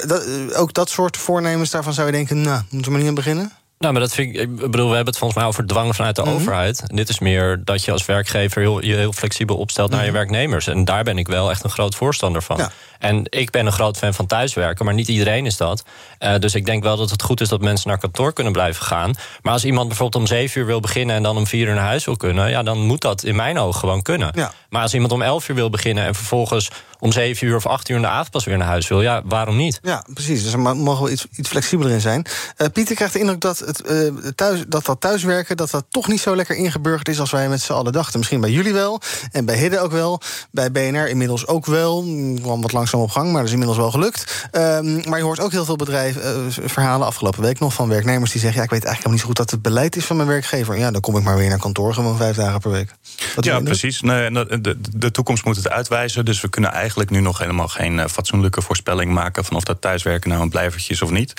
ook 0.56 0.72
dat 0.72 0.90
soort 0.90 1.16
voornemens, 1.16 1.70
daarvan 1.70 1.92
zou 1.92 2.06
je 2.06 2.12
denken... 2.12 2.40
nou, 2.40 2.62
moeten 2.70 2.84
we 2.84 2.90
maar 2.90 2.98
niet 2.98 3.08
aan 3.08 3.14
beginnen? 3.14 3.59
Nou, 3.80 3.92
maar 3.92 4.02
dat 4.02 4.14
vind 4.14 4.34
ik. 4.34 4.40
Ik 4.40 4.56
bedoel, 4.56 4.88
we 4.88 4.94
hebben 4.94 5.12
het 5.12 5.18
volgens 5.18 5.40
mij 5.40 5.48
over 5.48 5.66
dwang 5.66 5.96
vanuit 5.96 6.16
de 6.16 6.22
mhm. 6.22 6.30
overheid. 6.30 6.82
En 6.86 6.96
dit 6.96 7.08
is 7.08 7.18
meer 7.18 7.60
dat 7.64 7.84
je 7.84 7.92
als 7.92 8.06
werkgever 8.06 8.60
heel, 8.60 8.84
je 8.84 8.94
heel 8.94 9.12
flexibel 9.12 9.56
opstelt 9.56 9.90
naar 9.90 10.00
je 10.00 10.06
mhm. 10.06 10.16
werknemers. 10.16 10.66
En 10.66 10.84
daar 10.84 11.04
ben 11.04 11.18
ik 11.18 11.28
wel 11.28 11.50
echt 11.50 11.64
een 11.64 11.70
groot 11.70 11.94
voorstander 11.94 12.42
van. 12.42 12.70
En 13.00 13.24
ik 13.28 13.50
ben 13.50 13.66
een 13.66 13.72
groot 13.72 13.96
fan 13.96 14.14
van 14.14 14.26
thuiswerken, 14.26 14.84
maar 14.84 14.94
niet 14.94 15.08
iedereen 15.08 15.46
is 15.46 15.56
dat. 15.56 15.82
Uh, 16.18 16.34
dus 16.38 16.54
ik 16.54 16.66
denk 16.66 16.82
wel 16.82 16.96
dat 16.96 17.10
het 17.10 17.22
goed 17.22 17.40
is 17.40 17.48
dat 17.48 17.60
mensen 17.60 17.88
naar 17.88 17.98
kantoor 17.98 18.32
kunnen 18.32 18.52
blijven 18.52 18.84
gaan. 18.84 19.14
Maar 19.42 19.52
als 19.52 19.64
iemand 19.64 19.88
bijvoorbeeld 19.88 20.22
om 20.22 20.28
zeven 20.28 20.60
uur 20.60 20.66
wil 20.66 20.80
beginnen 20.80 21.16
en 21.16 21.22
dan 21.22 21.36
om 21.36 21.46
vier 21.46 21.68
uur 21.68 21.74
naar 21.74 21.84
huis 21.84 22.04
wil 22.04 22.16
kunnen, 22.16 22.50
ja, 22.50 22.62
dan 22.62 22.78
moet 22.78 23.00
dat 23.00 23.24
in 23.24 23.36
mijn 23.36 23.58
ogen 23.58 23.80
gewoon 23.80 24.02
kunnen. 24.02 24.34
Maar 24.68 24.82
als 24.82 24.94
iemand 24.94 25.12
om 25.12 25.22
elf 25.22 25.48
uur 25.48 25.54
wil 25.54 25.70
beginnen 25.70 26.04
en 26.04 26.14
vervolgens 26.14 26.70
om 27.00 27.12
zeven 27.12 27.46
uur 27.46 27.56
of 27.56 27.66
acht 27.66 27.88
uur 27.88 27.96
in 27.96 28.02
de 28.02 28.08
avond 28.08 28.30
pas 28.30 28.44
weer 28.44 28.56
naar 28.56 28.66
huis 28.66 28.88
wil. 28.88 29.02
Ja, 29.02 29.22
waarom 29.24 29.56
niet? 29.56 29.78
Ja, 29.82 30.04
precies. 30.14 30.42
Dus 30.42 30.52
er 30.52 30.58
mogen 30.58 31.04
we 31.04 31.10
iets, 31.10 31.26
iets 31.36 31.48
flexibeler 31.48 31.92
in 31.92 32.00
zijn. 32.00 32.26
Uh, 32.56 32.66
Pieter 32.72 32.94
krijgt 32.94 33.12
de 33.12 33.18
indruk 33.18 33.40
dat, 33.40 33.58
het, 33.58 33.90
uh, 33.90 34.12
thuis, 34.34 34.64
dat 34.68 34.84
dat 34.84 35.00
thuiswerken... 35.00 35.56
dat 35.56 35.70
dat 35.70 35.84
toch 35.88 36.08
niet 36.08 36.20
zo 36.20 36.36
lekker 36.36 36.56
ingeburgerd 36.56 37.08
is 37.08 37.20
als 37.20 37.30
wij 37.30 37.48
met 37.48 37.60
z'n 37.60 37.72
allen 37.72 37.92
dachten. 37.92 38.18
Misschien 38.18 38.40
bij 38.40 38.50
jullie 38.50 38.72
wel, 38.72 39.00
en 39.32 39.44
bij 39.44 39.56
Hidde 39.56 39.80
ook 39.80 39.92
wel. 39.92 40.20
Bij 40.50 40.70
BNR 40.70 41.08
inmiddels 41.08 41.46
ook 41.46 41.66
wel. 41.66 42.04
Kwam 42.42 42.60
wat 42.60 42.72
langzaam 42.92 43.00
op 43.00 43.10
gang, 43.10 43.26
maar 43.26 43.36
dat 43.36 43.46
is 43.46 43.52
inmiddels 43.52 43.78
wel 43.78 43.90
gelukt. 43.90 44.48
Uh, 44.52 45.04
maar 45.06 45.18
je 45.18 45.24
hoort 45.24 45.40
ook 45.40 45.50
heel 45.50 45.64
veel 45.64 45.76
bedrijven, 45.76 46.46
uh, 46.46 46.68
verhalen 46.68 47.06
afgelopen 47.06 47.42
week 47.42 47.58
nog... 47.58 47.74
van 47.74 47.88
werknemers 47.88 48.30
die 48.30 48.40
zeggen, 48.40 48.58
ja, 48.58 48.64
ik 48.64 48.70
weet 48.70 48.84
eigenlijk 48.84 49.02
nog 49.04 49.12
niet 49.12 49.20
zo 49.20 49.26
goed... 49.26 49.36
dat 49.36 49.50
het 49.50 49.62
beleid 49.62 49.96
is 49.96 50.04
van 50.04 50.16
mijn 50.16 50.28
werkgever. 50.28 50.78
Ja, 50.78 50.90
dan 50.90 51.00
kom 51.00 51.16
ik 51.16 51.22
maar 51.22 51.36
weer 51.36 51.48
naar 51.48 51.58
kantoor, 51.58 51.94
gewoon 51.94 52.16
vijf 52.16 52.36
dagen 52.36 52.60
per 52.60 52.70
week. 52.70 52.94
Ja, 53.40 53.60
precies. 53.60 54.00
Nee, 54.00 54.30
de, 54.30 54.60
de, 54.60 54.76
de, 54.96 55.10
toekomst 55.10 55.44
moet 55.44 55.56
het 55.56 55.68
uitwijzen. 55.68 56.24
Dus 56.24 56.40
we 56.40 56.48
kunnen 56.48 56.72
eigenlijk 56.72 57.10
nu 57.10 57.20
nog 57.20 57.38
helemaal 57.38 57.68
geen 57.68 57.94
uh, 57.94 58.06
fatsoenlijke 58.06 58.62
voorspelling 58.62 59.12
maken... 59.12 59.44
van 59.44 59.56
of 59.56 59.64
dat 59.64 59.80
thuiswerken 59.80 60.30
nou 60.30 60.42
een 60.42 60.50
blijvertje 60.50 60.92
is 60.92 61.02
of 61.02 61.10
niet. 61.10 61.32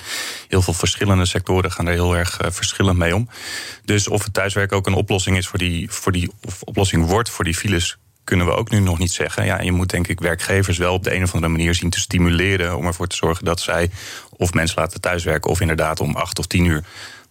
Heel 0.47 0.61
veel 0.61 0.73
verschillende 0.73 1.25
sectoren 1.25 1.71
gaan 1.71 1.87
er 1.87 1.93
heel 1.93 2.15
erg 2.17 2.39
verschillend 2.41 2.97
mee 2.97 3.15
om. 3.15 3.29
Dus 3.85 4.07
of 4.07 4.23
het 4.23 4.33
thuiswerken 4.33 4.77
ook 4.77 4.87
een 4.87 4.93
oplossing 4.93 5.37
is 5.37 5.47
voor 5.47 5.59
die, 5.59 5.91
voor 5.91 6.11
die 6.11 6.31
of 6.45 6.61
oplossing 6.61 7.05
wordt 7.05 7.29
voor 7.29 7.43
die 7.43 7.55
files 7.55 7.97
kunnen 8.23 8.45
we 8.45 8.51
ook 8.51 8.69
nu 8.69 8.79
nog 8.79 8.97
niet 8.97 9.11
zeggen. 9.11 9.45
Ja, 9.45 9.61
je 9.61 9.71
moet 9.71 9.89
denk 9.89 10.07
ik 10.07 10.19
werkgevers 10.19 10.77
wel 10.77 10.93
op 10.93 11.03
de 11.03 11.15
een 11.15 11.23
of 11.23 11.33
andere 11.33 11.51
manier 11.51 11.75
zien 11.75 11.89
te 11.89 11.99
stimuleren 11.99 12.77
om 12.77 12.85
ervoor 12.85 13.07
te 13.07 13.15
zorgen 13.15 13.45
dat 13.45 13.59
zij 13.59 13.89
of 14.37 14.53
mensen 14.53 14.79
laten 14.79 15.01
thuiswerken 15.01 15.51
of 15.51 15.61
inderdaad 15.61 15.99
om 15.99 16.15
acht 16.15 16.39
of 16.39 16.47
tien 16.47 16.65
uur 16.65 16.83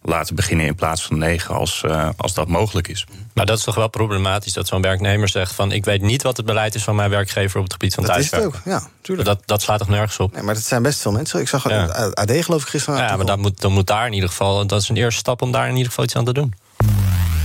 laten 0.02 0.34
beginnen 0.34 0.66
in 0.66 0.74
plaats 0.74 1.02
van 1.02 1.18
negen 1.18 1.54
als, 1.54 1.82
uh, 1.86 2.08
als 2.16 2.34
dat 2.34 2.48
mogelijk 2.48 2.88
is. 2.88 3.06
Maar 3.34 3.46
dat 3.46 3.58
is 3.58 3.64
toch 3.64 3.74
wel 3.74 3.88
problematisch 3.88 4.52
dat 4.52 4.66
zo'n 4.66 4.82
werknemer 4.82 5.28
zegt 5.28 5.54
van 5.54 5.72
ik 5.72 5.84
weet 5.84 6.02
niet 6.02 6.22
wat 6.22 6.36
het 6.36 6.46
beleid 6.46 6.74
is 6.74 6.82
van 6.82 6.96
mijn 6.96 7.10
werkgever 7.10 7.56
op 7.58 7.64
het 7.64 7.72
gebied 7.72 7.94
van 7.94 8.04
thuiswerken. 8.04 8.50
Dat 8.50 8.60
is 8.66 8.72
het 8.72 8.76
ook, 8.76 8.82
ja, 8.82 8.90
tuurlijk. 9.00 9.28
Dat, 9.28 9.42
dat 9.44 9.62
slaat 9.62 9.78
toch 9.78 9.88
nergens 9.88 10.18
op? 10.18 10.32
Nee, 10.32 10.42
maar 10.42 10.54
dat 10.54 10.62
zijn 10.62 10.82
best 10.82 11.00
veel 11.00 11.12
mensen. 11.12 11.40
Ik 11.40 11.48
zag 11.48 11.68
ja. 11.68 12.10
AD 12.14 12.30
geloof 12.30 12.62
ik 12.62 12.68
gisteren. 12.68 13.00
Ja, 13.00 13.16
maar 13.16 13.26
dan 13.26 13.40
moet, 13.40 13.60
dan 13.60 13.72
moet 13.72 13.86
daar 13.86 14.06
in 14.06 14.12
ieder 14.12 14.28
geval, 14.28 14.66
dat 14.66 14.82
is 14.82 14.88
een 14.88 14.96
eerste 14.96 15.20
stap 15.20 15.42
om 15.42 15.52
daar 15.52 15.68
in 15.68 15.72
ieder 15.72 15.88
geval 15.88 16.04
iets 16.04 16.16
aan 16.16 16.24
te 16.24 16.32
doen. 16.32 16.54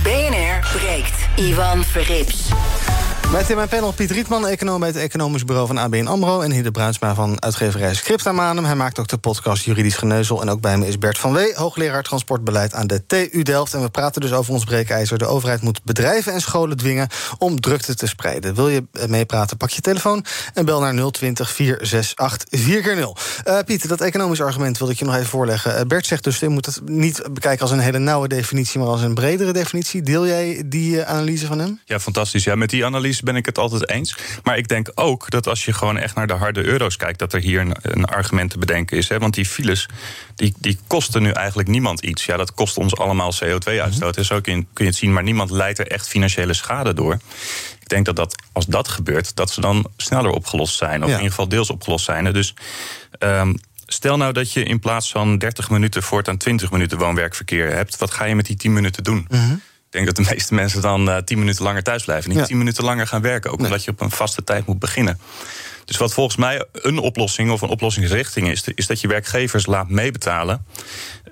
BNR 0.02 0.78
breekt. 0.78 1.28
Ivan 1.36 1.84
Verrips. 1.84 2.48
Met 3.32 3.50
in 3.50 3.56
mijn 3.56 3.68
panel 3.68 3.92
Piet 3.92 4.10
Rietman, 4.10 4.46
econoom 4.46 4.80
bij 4.80 4.88
het 4.88 4.96
Economisch 4.96 5.44
Bureau 5.44 5.66
van 5.66 5.78
ABN 5.78 6.06
AMRO... 6.06 6.40
en 6.40 6.50
Hidde 6.50 6.70
Bruinsma 6.70 7.14
van 7.14 7.42
uitgeverij 7.42 7.94
Scriptamanum. 7.94 8.64
Hij 8.64 8.74
maakt 8.74 8.98
ook 8.98 9.08
de 9.08 9.16
podcast 9.16 9.64
Juridisch 9.64 9.96
Geneuzel. 9.96 10.40
En 10.40 10.48
ook 10.48 10.60
bij 10.60 10.78
me 10.78 10.86
is 10.86 10.98
Bert 10.98 11.18
van 11.18 11.32
Wee, 11.32 11.54
hoogleraar 11.54 12.02
transportbeleid 12.02 12.74
aan 12.74 12.86
de 12.86 13.06
TU 13.06 13.42
Delft. 13.42 13.74
En 13.74 13.82
we 13.82 13.88
praten 13.88 14.20
dus 14.20 14.32
over 14.32 14.52
ons 14.52 14.64
breekijzer. 14.64 15.18
De 15.18 15.26
overheid 15.26 15.62
moet 15.62 15.84
bedrijven 15.84 16.32
en 16.32 16.40
scholen 16.40 16.76
dwingen 16.76 17.08
om 17.38 17.60
drukte 17.60 17.94
te 17.94 18.06
spreiden. 18.06 18.54
Wil 18.54 18.68
je 18.68 18.84
meepraten, 19.08 19.56
pak 19.56 19.70
je 19.70 19.80
telefoon 19.80 20.24
en 20.54 20.64
bel 20.64 20.80
naar 20.80 21.10
020 21.10 21.50
468 21.50 22.60
4 22.60 22.98
uh, 23.46 23.58
Piet, 23.64 23.88
dat 23.88 24.00
economisch 24.00 24.40
argument 24.40 24.78
wil 24.78 24.90
ik 24.90 24.98
je 24.98 25.04
nog 25.04 25.14
even 25.14 25.26
voorleggen. 25.26 25.78
Uh, 25.78 25.80
Bert 25.86 26.06
zegt 26.06 26.24
dus, 26.24 26.38
je 26.38 26.48
moet 26.48 26.66
het 26.66 26.80
niet 26.84 27.22
bekijken 27.32 27.62
als 27.62 27.70
een 27.70 27.78
hele 27.78 27.98
nauwe 27.98 28.28
definitie... 28.28 28.80
maar 28.80 28.88
als 28.88 29.02
een 29.02 29.14
bredere 29.14 29.52
definitie. 29.52 30.02
Deel 30.02 30.26
jij 30.26 30.62
die 30.66 30.94
uh, 30.94 31.02
analyse 31.02 31.46
van 31.46 31.58
hem? 31.58 31.80
Ja, 31.84 32.00
fantastisch. 32.00 32.44
Ja, 32.44 32.54
met 32.54 32.70
die 32.70 32.84
analyse 32.84 33.15
ben 33.20 33.36
ik 33.36 33.46
het 33.46 33.58
altijd 33.58 33.88
eens. 33.88 34.16
Maar 34.42 34.58
ik 34.58 34.68
denk 34.68 34.90
ook 34.94 35.30
dat 35.30 35.46
als 35.46 35.64
je 35.64 35.72
gewoon 35.72 35.98
echt 35.98 36.14
naar 36.14 36.26
de 36.26 36.32
harde 36.32 36.64
euro's 36.64 36.96
kijkt, 36.96 37.18
dat 37.18 37.32
er 37.32 37.40
hier 37.40 37.60
een, 37.60 37.76
een 37.82 38.04
argument 38.04 38.50
te 38.50 38.58
bedenken 38.58 38.96
is. 38.96 39.08
Hè? 39.08 39.18
Want 39.18 39.34
die 39.34 39.46
files 39.46 39.88
die, 40.34 40.54
die 40.58 40.78
kosten 40.86 41.22
nu 41.22 41.30
eigenlijk 41.30 41.68
niemand 41.68 42.00
iets. 42.00 42.24
Ja, 42.24 42.36
dat 42.36 42.54
kost 42.54 42.76
ons 42.76 42.96
allemaal 42.96 43.34
CO2-uitstoot. 43.44 44.14
Dus 44.14 44.32
ook 44.32 44.46
in, 44.46 44.66
kun 44.72 44.84
je 44.84 44.90
het 44.90 45.00
zien, 45.00 45.12
maar 45.12 45.22
niemand 45.22 45.50
leidt 45.50 45.78
er 45.78 45.86
echt 45.86 46.08
financiële 46.08 46.54
schade 46.54 46.94
door. 46.94 47.18
Ik 47.80 47.88
denk 47.88 48.04
dat, 48.04 48.16
dat 48.16 48.42
als 48.52 48.66
dat 48.66 48.88
gebeurt, 48.88 49.36
dat 49.36 49.50
ze 49.50 49.60
dan 49.60 49.86
sneller 49.96 50.30
opgelost 50.30 50.76
zijn. 50.76 51.02
Of 51.02 51.08
in 51.08 51.14
ieder 51.14 51.30
geval 51.30 51.48
deels 51.48 51.70
opgelost 51.70 52.04
zijn. 52.04 52.32
Dus 52.32 52.54
um, 53.18 53.58
stel 53.86 54.16
nou 54.16 54.32
dat 54.32 54.52
je 54.52 54.62
in 54.62 54.78
plaats 54.78 55.10
van 55.10 55.38
30 55.38 55.70
minuten 55.70 56.02
voortaan 56.02 56.36
20 56.36 56.70
minuten 56.70 56.98
woon-werkverkeer 56.98 57.72
hebt. 57.72 57.96
Wat 57.96 58.10
ga 58.10 58.24
je 58.24 58.34
met 58.34 58.46
die 58.46 58.56
10 58.56 58.72
minuten 58.72 59.04
doen? 59.04 59.26
Mm 59.30 59.60
ik 59.86 59.92
denk 59.92 60.06
dat 60.06 60.16
de 60.16 60.32
meeste 60.34 60.54
mensen 60.54 60.80
dan 60.82 61.08
uh, 61.08 61.16
tien 61.16 61.38
minuten 61.38 61.64
langer 61.64 61.82
thuis 61.82 62.04
blijven. 62.04 62.30
Niet 62.30 62.46
tien 62.46 62.58
minuten 62.58 62.84
langer 62.84 63.06
gaan 63.06 63.22
werken. 63.22 63.50
Ook 63.50 63.58
omdat 63.58 63.84
je 63.84 63.90
op 63.90 64.00
een 64.00 64.10
vaste 64.10 64.44
tijd 64.44 64.66
moet 64.66 64.78
beginnen. 64.78 65.18
Dus 65.84 65.96
wat 65.96 66.12
volgens 66.12 66.36
mij 66.36 66.64
een 66.72 66.98
oplossing 66.98 67.50
of 67.50 67.60
een 67.60 67.68
oplossingsrichting 67.68 68.48
is, 68.48 68.64
is 68.74 68.86
dat 68.86 69.00
je 69.00 69.08
werkgevers 69.08 69.66
laat 69.66 69.88
meebetalen. 69.88 70.66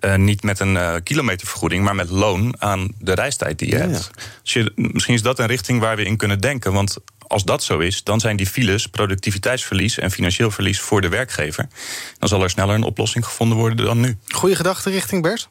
Uh, 0.00 0.14
niet 0.14 0.42
met 0.42 0.61
een 0.61 0.75
uh, 0.75 0.94
kilometervergoeding, 1.02 1.84
maar 1.84 1.94
met 1.94 2.11
loon 2.11 2.54
aan 2.58 2.88
de 2.99 3.12
reistijd 3.12 3.58
die 3.58 3.68
je 3.68 3.76
hebt. 3.76 4.11
Dus 4.42 4.52
je, 4.52 4.73
misschien 4.75 5.14
is 5.14 5.23
dat 5.23 5.38
een 5.38 5.46
richting 5.46 5.80
waar 5.80 5.96
we 5.96 6.04
in 6.04 6.16
kunnen 6.16 6.40
denken. 6.40 6.73
Want 6.73 6.96
als 7.26 7.44
dat 7.44 7.62
zo 7.62 7.78
is, 7.78 8.04
dan 8.04 8.20
zijn 8.20 8.37
die 8.37 8.46
files 8.46 8.87
productiviteitsverlies 8.87 9.99
en 9.99 10.11
financieel 10.11 10.50
verlies 10.50 10.80
voor 10.80 11.00
de 11.00 11.08
werkgever. 11.08 11.68
Dan 12.18 12.28
zal 12.28 12.42
er 12.42 12.50
sneller 12.50 12.75
een 12.75 12.82
oplossing 12.82 13.25
gevonden 13.25 13.58
worden 13.58 13.84
dan 13.84 14.00
nu. 14.00 14.16
Goede 14.28 14.56
gedachte 14.56 14.90
richting 14.90 15.23
Bert? 15.23 15.49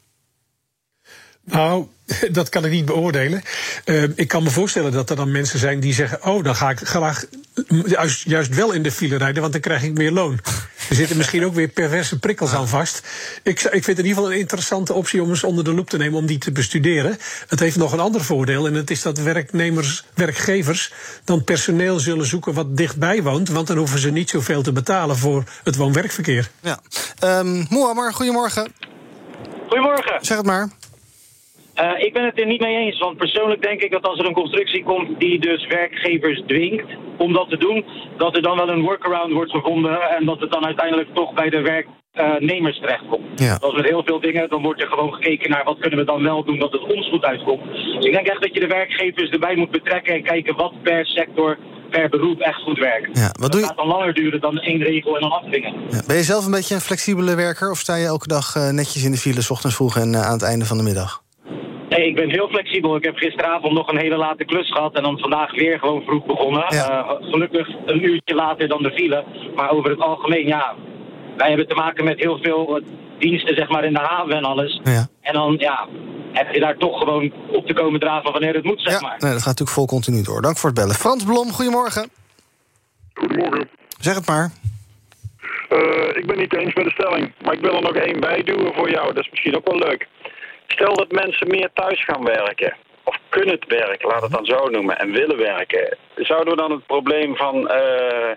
Nou, 1.44 1.88
dat 2.32 2.50
kan 2.50 2.66
ik 2.66 2.72
niet 2.72 2.86
beoordelen. 2.86 3.42
Uh, 3.86 4.04
ik 4.16 4.28
kan 4.28 4.44
me 4.44 4.50
voorstellen 4.50 4.92
dat 4.92 5.10
er 5.10 5.16
dan 5.16 5.32
mensen 5.32 5.60
zijn 5.60 5.80
die 5.80 5.94
zeggen: 5.94 6.26
Oh, 6.26 6.44
dan 6.44 6.56
ga 6.56 6.70
ik 6.70 6.80
graag 6.80 7.26
juist, 7.86 8.24
juist 8.24 8.56
wel 8.56 8.72
in 8.72 8.84
de 8.84 8.92
file 8.92 9.18
rijden, 9.18 9.42
want 9.42 9.54
dan 9.54 9.62
krijg 9.62 9.84
ik 9.84 9.94
meer 9.94 10.12
loon. 10.12 10.40
Er 10.90 10.96
zitten 10.96 11.18
misschien 11.18 11.46
ook 11.46 11.54
weer 11.54 11.68
perverse 11.68 12.20
prikkels 12.20 12.54
aan 12.54 12.68
vast. 12.68 13.08
Ik, 13.44 13.62
ik 13.62 13.84
vind 13.84 13.86
het 13.86 14.00
in 14.00 14.06
ieder 14.06 14.16
geval 14.16 14.32
een 14.32 14.40
interessante 14.40 14.94
optie 14.94 15.22
om 15.22 15.30
eens 15.30 15.44
onder 15.44 15.64
de 15.64 15.74
loep 15.74 15.90
te 15.90 15.98
nemen 15.98 16.20
om 16.20 16.26
die 16.26 16.38
te 16.38 16.52
bestuderen. 16.52 17.18
Het 17.48 17.60
heeft 17.60 17.78
nog 17.78 17.92
een 17.92 18.00
ander 18.00 18.24
voordeel, 18.24 18.68
en 18.68 18.74
dat 18.74 18.90
is 18.90 19.02
dat 19.02 19.18
werknemers, 19.18 20.06
werkgevers 20.14 20.94
dan 21.24 21.44
personeel 21.44 22.00
zullen 22.00 22.26
zoeken 22.26 22.54
wat 22.54 22.78
dichtbij 22.78 23.24
woont, 23.24 23.50
want 23.50 23.68
dan 23.68 23.78
hoeven 23.78 24.00
ze 24.00 24.12
niet 24.12 24.30
zoveel 24.30 24.62
te 24.62 24.72
betalen 24.72 25.18
voor 25.18 25.44
het 25.64 25.76
woon-werkverkeer. 25.76 26.50
Ja. 26.60 26.80
Um, 27.24 27.68
goedemorgen. 28.14 28.72
Goedemorgen. 29.70 30.18
Zeg 30.22 30.38
het 30.38 30.46
maar. 30.46 30.70
Uh, 31.82 32.06
ik 32.06 32.14
ben 32.14 32.26
het 32.26 32.40
er 32.40 32.46
niet 32.46 32.62
mee 32.62 32.76
eens, 32.76 33.00
want 33.00 33.18
persoonlijk 33.18 33.62
denk 33.62 33.82
ik 33.82 33.92
dat 33.92 34.08
als 34.08 34.20
er 34.20 34.26
een 34.26 34.34
constructie 34.34 34.84
komt 34.84 35.20
die 35.20 35.40
dus 35.40 35.68
werkgevers 35.68 36.42
dwingt 36.48 36.86
om 37.18 37.34
dat 37.34 37.50
te 37.50 37.58
doen, 37.58 37.86
dat 38.18 38.36
er 38.36 38.42
dan 38.42 38.58
wel 38.58 38.70
een 38.70 38.82
workaround 38.82 39.34
wordt 39.34 39.52
gevonden 39.52 40.02
en 40.02 40.26
dat 40.26 40.40
het 40.40 40.52
dan 40.52 40.66
uiteindelijk 40.66 41.10
toch 41.14 41.34
bij 41.34 41.50
de 41.50 41.62
werknemers 41.62 42.80
terechtkomt. 42.80 43.40
Ja. 43.40 43.58
Zoals 43.60 43.76
met 43.76 43.90
heel 43.90 44.04
veel 44.06 44.20
dingen, 44.20 44.50
dan 44.50 44.62
wordt 44.62 44.82
er 44.82 44.88
gewoon 44.88 45.14
gekeken 45.14 45.50
naar 45.50 45.64
wat 45.64 45.80
kunnen 45.80 46.00
we 46.00 46.06
dan 46.06 46.24
wel 46.24 46.44
doen 46.44 46.60
dat 46.60 46.72
het 46.72 46.94
ons 46.94 47.10
goed 47.10 47.24
uitkomt. 47.24 47.64
Dus 47.74 48.06
ik 48.06 48.14
denk 48.14 48.28
echt 48.28 48.42
dat 48.42 48.54
je 48.54 48.60
de 48.60 48.68
werkgevers 48.68 49.30
erbij 49.30 49.56
moet 49.56 49.72
betrekken 49.72 50.14
en 50.14 50.24
kijken 50.24 50.56
wat 50.56 50.82
per 50.82 51.06
sector 51.06 51.58
per 51.90 52.10
beroep 52.10 52.40
echt 52.40 52.62
goed 52.62 52.80
werkt. 52.80 53.18
Ja, 53.18 53.24
wat 53.24 53.42
dat 53.42 53.52
doe 53.52 53.62
je... 53.62 53.68
gaat 53.68 53.78
dan 53.78 53.88
langer 53.88 54.14
duren 54.14 54.42
dan 54.42 54.60
één 54.60 54.84
regel 54.84 55.16
en 55.16 55.22
dan 55.22 55.32
afdwingen. 55.32 55.74
Ja. 55.90 56.02
Ben 56.08 56.16
je 56.16 56.24
zelf 56.24 56.46
een 56.46 56.52
beetje 56.52 56.76
een 56.76 56.82
flexibele 56.82 57.36
werker 57.36 57.72
of 57.72 57.78
sta 57.78 57.96
je 57.96 58.06
elke 58.06 58.28
dag 58.28 58.56
uh, 58.56 58.70
netjes 58.70 59.04
in 59.04 59.12
de 59.12 59.18
file, 59.18 59.42
s 59.42 59.50
ochtends 59.50 59.76
vroeg 59.76 59.98
en 59.98 60.14
uh, 60.14 60.26
aan 60.26 60.34
het 60.34 60.44
einde 60.44 60.66
van 60.66 60.78
de 60.78 60.84
middag? 60.84 61.23
Nee, 61.98 62.08
ik 62.08 62.16
ben 62.16 62.30
heel 62.30 62.48
flexibel. 62.48 62.96
Ik 62.96 63.04
heb 63.04 63.16
gisteravond 63.16 63.74
nog 63.74 63.88
een 63.88 63.98
hele 63.98 64.18
late 64.18 64.46
klus 64.46 64.72
gehad 64.72 64.96
en 64.96 65.04
dan 65.04 65.20
vandaag 65.20 65.52
weer 65.52 65.80
gewoon 65.80 66.02
vroeg 66.02 66.26
begonnen. 66.26 66.66
Uh, 66.74 67.10
gelukkig 67.20 67.68
een 67.86 68.04
uurtje 68.06 68.36
later 68.36 68.68
dan 68.68 68.84
de 68.84 68.92
file. 68.92 69.26
Maar 69.56 69.70
over 69.70 69.90
het 69.90 70.00
algemeen, 70.00 70.48
ja, 70.48 70.76
wij 71.38 71.48
hebben 71.48 71.68
te 71.68 71.76
maken 71.76 72.04
met 72.04 72.20
heel 72.20 72.38
veel 72.42 72.82
diensten 73.20 73.56
zeg 73.56 73.70
maar 73.70 73.84
in 73.84 73.94
de 73.94 74.00
haven 74.00 74.36
en 74.36 74.44
alles. 74.44 74.80
Ja. 74.84 75.08
En 75.22 75.34
dan, 75.34 75.56
ja, 75.60 75.88
heb 76.32 76.54
je 76.54 76.60
daar 76.60 76.78
toch 76.78 76.98
gewoon 76.98 77.34
op 77.52 77.68
te 77.68 77.74
komen 77.74 78.00
draven 78.00 78.32
wanneer 78.32 78.54
het 78.54 78.64
moet, 78.64 78.82
zeg 78.82 79.02
maar. 79.02 79.18
Nee, 79.20 79.32
dat 79.32 79.42
gaat 79.42 79.58
natuurlijk 79.58 79.78
vol 79.78 79.86
continu 79.86 80.22
door. 80.22 80.42
Dank 80.42 80.58
voor 80.58 80.70
het 80.70 80.80
bellen. 80.80 80.96
Frans 80.96 81.24
Blom, 81.24 81.52
goedemorgen. 81.52 82.10
Goedemorgen. 83.14 83.70
Zeg 84.00 84.16
het 84.16 84.28
maar. 84.28 84.52
Uh, 85.70 86.18
ik 86.18 86.26
ben 86.26 86.38
niet 86.38 86.56
eens 86.56 86.74
met 86.74 86.86
de 86.86 86.92
stelling, 86.92 87.34
maar 87.44 87.54
ik 87.54 87.60
wil 87.60 87.76
er 87.76 87.82
nog 87.82 87.96
één 87.96 88.20
bij 88.20 88.44
doen 88.44 88.74
voor 88.76 88.90
jou. 88.90 89.14
Dat 89.14 89.24
is 89.24 89.30
misschien 89.30 89.56
ook 89.56 89.68
wel 89.68 89.78
leuk. 89.78 90.08
Stel 90.68 90.96
dat 90.96 91.12
mensen 91.12 91.48
meer 91.48 91.70
thuis 91.74 92.04
gaan 92.04 92.24
werken, 92.24 92.74
of 93.04 93.18
kunnen 93.30 93.56
het 93.56 93.66
werken, 93.68 94.08
laat 94.08 94.22
het 94.22 94.32
dan 94.32 94.46
zo 94.46 94.68
noemen, 94.68 95.00
en 95.00 95.12
willen 95.12 95.38
werken. 95.38 95.98
Zouden 96.16 96.54
we 96.54 96.62
dan 96.62 96.72
het 96.72 96.86
probleem 96.86 97.36
van 97.36 97.56
uh, 97.56 98.36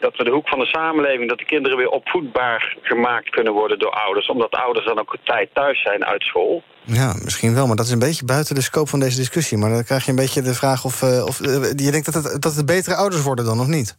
dat 0.00 0.16
we 0.16 0.24
de 0.24 0.30
hoek 0.30 0.48
van 0.48 0.58
de 0.58 0.66
samenleving, 0.66 1.28
dat 1.28 1.38
de 1.38 1.44
kinderen 1.44 1.78
weer 1.78 1.88
opvoedbaar 1.88 2.76
gemaakt 2.82 3.30
kunnen 3.30 3.52
worden 3.52 3.78
door 3.78 3.90
ouders, 3.90 4.26
omdat 4.28 4.50
ouders 4.50 4.86
dan 4.86 4.98
ook 4.98 5.16
tijd 5.24 5.48
thuis 5.52 5.82
zijn 5.82 6.04
uit 6.04 6.22
school? 6.22 6.62
Ja, 6.84 7.14
misschien 7.24 7.54
wel, 7.54 7.66
maar 7.66 7.76
dat 7.76 7.86
is 7.86 7.92
een 7.92 7.98
beetje 7.98 8.24
buiten 8.24 8.54
de 8.54 8.62
scope 8.62 8.90
van 8.90 9.00
deze 9.00 9.16
discussie. 9.16 9.58
Maar 9.58 9.70
dan 9.70 9.84
krijg 9.84 10.04
je 10.04 10.10
een 10.10 10.16
beetje 10.16 10.42
de 10.42 10.54
vraag 10.54 10.84
of, 10.84 11.02
uh, 11.02 11.24
of 11.26 11.40
uh, 11.40 11.70
je 11.76 11.90
denkt 11.90 12.12
dat 12.12 12.24
het, 12.24 12.42
dat 12.42 12.54
het 12.54 12.66
betere 12.66 12.96
ouders 12.96 13.22
worden 13.22 13.44
dan, 13.44 13.60
of 13.60 13.66
niet? 13.66 13.98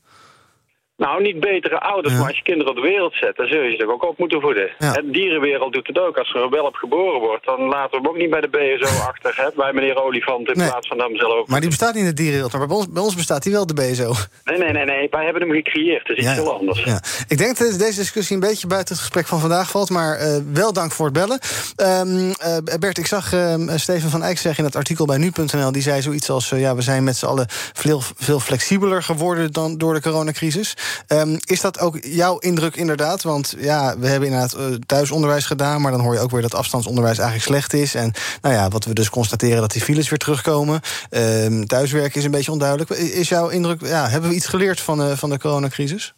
Nou, 1.05 1.22
niet 1.22 1.39
betere 1.39 1.79
ouders, 1.79 2.13
maar 2.13 2.27
als 2.27 2.38
je 2.38 2.43
kinderen 2.43 2.72
op 2.72 2.81
de 2.81 2.89
wereld 2.93 3.13
zet, 3.13 3.36
dan 3.36 3.48
zul 3.48 3.62
je 3.62 3.75
ze 3.75 3.93
ook 3.93 4.03
op 4.03 4.17
moeten 4.17 4.41
voeden. 4.41 4.70
De 4.77 5.10
dierenwereld 5.12 5.74
doet 5.74 5.88
het 5.88 6.00
ook. 6.00 6.17
Als 6.17 6.34
er 6.34 6.41
een 6.41 6.50
welp 6.50 6.75
geboren 6.75 7.20
wordt, 7.20 7.46
dan 7.46 7.60
laten 7.62 7.91
we 7.91 7.98
hem 7.98 8.08
ook 8.08 8.17
niet 8.17 8.29
bij 8.29 8.41
de 8.41 8.48
BSO 8.48 9.01
achter, 9.12 9.34
hè, 9.36 9.48
bij 9.55 9.74
meneer 9.74 10.03
Olifant, 10.03 10.48
in 10.48 10.53
plaats 10.53 10.88
van 10.88 11.00
hem 11.00 11.15
zelf. 11.15 11.48
Maar 11.48 11.60
die 11.60 11.70
bestaat 11.70 11.93
niet 11.93 12.03
in 12.03 12.10
de 12.10 12.15
dierenwereld, 12.15 12.53
maar 12.53 12.67
bij 12.67 12.75
ons, 12.75 12.89
bij 12.89 13.03
ons 13.03 13.15
bestaat 13.15 13.43
die 13.43 13.51
wel, 13.51 13.65
de 13.65 13.74
BSO. 13.74 14.13
Nee, 14.43 14.58
nee, 14.58 14.72
nee, 14.72 14.86
nee, 14.86 15.08
wij 15.10 15.24
hebben 15.24 15.41
hem 15.41 15.51
gecreëerd, 15.51 16.08
dus 16.08 16.17
iets 16.17 16.34
heel 16.34 16.53
anders. 16.53 16.84
Ja. 16.84 17.01
Ik 17.27 17.38
denk 17.38 17.58
dat 17.58 17.79
deze 17.79 18.00
discussie 18.00 18.36
een 18.36 18.48
beetje 18.50 18.67
buiten 18.67 18.93
het 18.93 19.03
gesprek 19.03 19.27
van 19.27 19.39
vandaag 19.39 19.70
valt, 19.70 19.89
maar 19.89 20.22
uh, 20.22 20.38
wel 20.53 20.74
dank 20.74 20.91
voor 20.91 21.05
het 21.05 21.13
bellen. 21.13 21.39
Um, 21.77 22.27
uh, 22.27 22.77
Bert, 22.79 22.98
ik 22.98 23.08
zag 23.08 23.34
uh, 23.34 23.55
Steven 23.75 24.10
van 24.10 24.24
Eyck 24.24 24.38
zeggen 24.38 24.60
in 24.60 24.70
het 24.70 24.75
artikel 24.75 25.05
bij 25.05 25.17
nu.nl, 25.17 25.72
die 25.72 25.81
zei 25.81 26.01
zoiets 26.01 26.29
als, 26.29 26.50
ja, 26.50 26.75
we 26.75 26.81
zijn 26.81 27.03
met 27.03 27.17
z'n 27.17 27.25
allen 27.25 27.46
veel, 27.74 28.01
veel 28.17 28.39
flexibeler 28.39 29.03
geworden 29.03 29.51
dan 29.51 29.77
door 29.77 29.93
de 29.93 30.01
coronacrisis. 30.01 30.75
Ehm, 31.07 31.38
is 31.45 31.62
dat 31.62 31.79
ook 31.79 31.98
jouw 32.03 32.38
indruk 32.38 32.75
inderdaad? 32.75 33.24
Want 33.24 33.55
ja, 33.57 33.98
we 34.00 34.07
hebben 34.07 34.29
inderdaad 34.29 34.57
uh, 34.60 34.75
thuisonderwijs 34.86 35.45
gedaan... 35.45 35.81
maar 35.81 35.91
dan 35.91 36.01
hoor 36.01 36.13
je 36.13 36.19
ook 36.19 36.31
weer 36.31 36.41
dat 36.41 36.55
afstandsonderwijs 36.55 37.17
eigenlijk 37.17 37.48
slecht 37.48 37.74
is. 37.74 37.95
En 37.95 38.13
nou 38.41 38.55
ja, 38.55 38.69
wat 38.69 38.86
we 38.86 38.93
dus 38.93 39.10
constateren 39.10 39.62
dat 39.62 39.71
die 39.71 39.81
files 39.81 40.10
weer 40.10 40.19
terugkomen. 40.19 40.81
Ehm, 41.10 41.63
thuiswerken 41.63 42.19
is 42.19 42.25
een 42.25 42.31
beetje 42.31 42.51
onduidelijk. 42.51 42.89
Is 42.89 43.29
jouw 43.29 43.50
indruk, 43.50 43.81
ja, 43.86 44.10
hebben 44.10 44.29
we 44.29 44.36
iets 44.36 44.48
geleerd 44.48 44.79
van, 44.81 45.01
uh, 45.01 45.17
van 45.17 45.29
de 45.29 45.39
coronacrisis? 45.39 46.13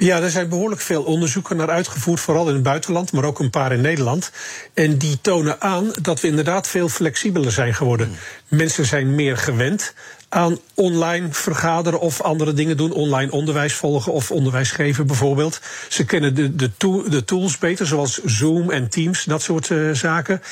Ja, 0.00 0.20
er 0.20 0.30
zijn 0.30 0.48
behoorlijk 0.48 0.80
veel 0.80 1.02
onderzoeken 1.02 1.56
naar 1.56 1.70
uitgevoerd, 1.70 2.20
vooral 2.20 2.48
in 2.48 2.54
het 2.54 2.62
buitenland, 2.62 3.12
maar 3.12 3.24
ook 3.24 3.38
een 3.38 3.50
paar 3.50 3.72
in 3.72 3.80
Nederland. 3.80 4.30
En 4.74 4.98
die 4.98 5.20
tonen 5.20 5.60
aan 5.60 5.92
dat 6.02 6.20
we 6.20 6.28
inderdaad 6.28 6.68
veel 6.68 6.88
flexibeler 6.88 7.52
zijn 7.52 7.74
geworden. 7.74 8.06
Hmm. 8.06 8.58
Mensen 8.58 8.86
zijn 8.86 9.14
meer 9.14 9.36
gewend 9.36 9.94
aan 10.28 10.58
online 10.74 11.28
vergaderen 11.30 12.00
of 12.00 12.20
andere 12.20 12.52
dingen 12.52 12.76
doen. 12.76 12.92
Online 12.92 13.30
onderwijs 13.30 13.74
volgen 13.74 14.12
of 14.12 14.30
onderwijs 14.30 14.70
geven 14.70 15.06
bijvoorbeeld. 15.06 15.60
Ze 15.88 16.04
kennen 16.04 16.34
de, 16.34 16.70
de, 17.08 17.24
tools 17.24 17.58
beter, 17.58 17.86
zoals 17.86 18.24
Zoom 18.24 18.70
en 18.70 18.88
Teams, 18.88 19.24
dat 19.24 19.42
soort 19.42 19.68
uh, 19.68 19.94
zaken. 19.94 20.42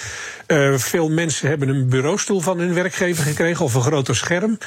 Uh, 0.47 0.79
veel 0.79 1.11
mensen 1.11 1.49
hebben 1.49 1.69
een 1.69 1.89
bureaustoel 1.89 2.41
van 2.41 2.59
hun 2.59 2.75
werkgever 2.75 3.25
gekregen 3.25 3.65
of 3.65 3.75
een 3.75 3.83
groter 3.83 4.17
scherm. 4.17 4.59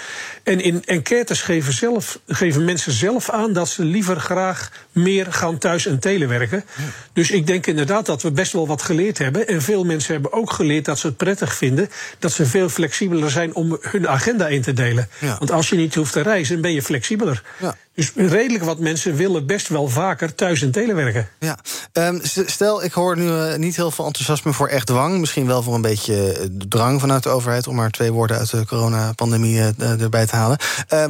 En 0.44 0.62
in 0.62 0.84
enquêtes 0.86 1.42
geven, 1.42 1.74
zelf, 1.74 2.20
geven 2.28 2.66
mensen 2.66 2.92
zelf 2.92 3.30
aan 3.30 3.54
dat 3.54 3.70
ze 3.70 3.84
liever 3.84 4.20
graag 4.20 4.72
meer 4.92 5.34
gaan 5.34 5.58
thuis 5.58 5.86
en 5.86 6.00
telewerken. 6.00 6.64
Ja. 6.78 6.84
Dus 7.14 7.32
ik 7.32 7.48
denk 7.48 7.68
inderdaad 7.68 8.06
dat 8.06 8.22
we 8.22 8.32
best 8.32 8.54
wel 8.54 8.68
wat 8.68 8.82
geleerd 8.82 9.18
hebben. 9.18 9.48
En 9.48 9.62
veel 9.62 9.84
mensen 9.84 10.14
hebben 10.14 10.34
ook 10.34 10.52
geleerd 10.52 10.86
dat 10.86 11.00
ze 11.00 11.08
het 11.08 11.18
prettig 11.18 11.56
vinden 11.56 11.90
dat 12.20 12.32
ze 12.32 12.46
veel 12.46 12.70
flexibeler 12.70 13.32
zijn 13.32 13.56
om 13.56 13.78
hun 13.82 14.08
agenda 14.08 14.48
in 14.48 14.62
te 14.62 14.74
delen. 14.74 15.10
Ja. 15.20 15.36
Want 15.38 15.52
als 15.52 15.70
je 15.70 15.76
niet 15.76 15.96
hoeft 15.96 16.14
te 16.14 16.22
reizen, 16.22 16.62
ben 16.62 16.74
je 16.74 16.82
flexibeler. 16.82 17.44
Ja. 17.60 17.78
Dus 18.00 18.12
redelijk 18.16 18.64
wat 18.64 18.80
mensen 18.80 19.16
willen 19.16 19.46
best 19.46 19.68
wel 19.68 19.88
vaker 19.88 20.36
thuis 20.36 20.62
en 20.62 20.72
telewerken. 20.72 21.28
Ja. 21.40 21.58
Um, 21.94 22.22
stel, 22.46 22.84
ik 22.84 22.92
hoor 22.92 23.18
nu 23.18 23.28
uh, 23.28 23.56
niet 23.56 23.76
heel 23.76 23.92
veel 23.92 24.06
enthousiasme 24.06 24.54
voor 24.54 24.68
echt 24.68 24.88
dwang. 24.88 25.20
Misschien 25.20 25.48
wel 25.48 25.64
voor 25.64 25.74
een 25.76 25.82
beetje 25.82 26.40
uh, 26.40 26.46
drang 26.68 27.00
vanuit 27.00 27.24
de 27.24 27.30
overheid... 27.30 27.68
om 27.68 27.76
maar 27.76 27.90
twee 27.90 28.12
woorden 28.12 28.38
uit 28.38 28.52
de 28.52 28.66
coronapandemie 28.66 29.56
uh, 29.56 30.02
erbij 30.02 30.26
te 30.26 30.36
halen. 30.36 30.58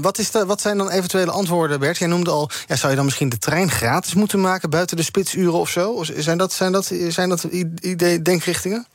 wat, 0.01 0.17
is 0.17 0.31
de, 0.31 0.46
wat 0.46 0.62
zijn 0.62 0.77
dan 0.77 0.89
eventuele 0.89 1.31
antwoorden, 1.31 1.79
Bert? 1.79 1.98
Jij 1.98 2.08
noemde 2.08 2.29
al, 2.29 2.50
ja, 2.67 2.75
zou 2.75 2.89
je 2.89 2.96
dan 2.96 3.05
misschien 3.05 3.29
de 3.29 3.38
trein 3.38 3.72
gratis 3.72 4.13
moeten 4.13 4.41
maken... 4.41 4.69
buiten 4.69 4.98
de 4.98 5.03
spitsuren 5.03 5.60
of 5.60 5.69
zo? 5.69 6.03
Zijn 6.17 6.38
dat, 6.38 6.53
zijn 6.53 6.72
dat, 6.72 6.91
zijn 7.08 7.29
dat 7.29 7.43
idee, 7.81 8.22
denkrichtingen? 8.22 8.88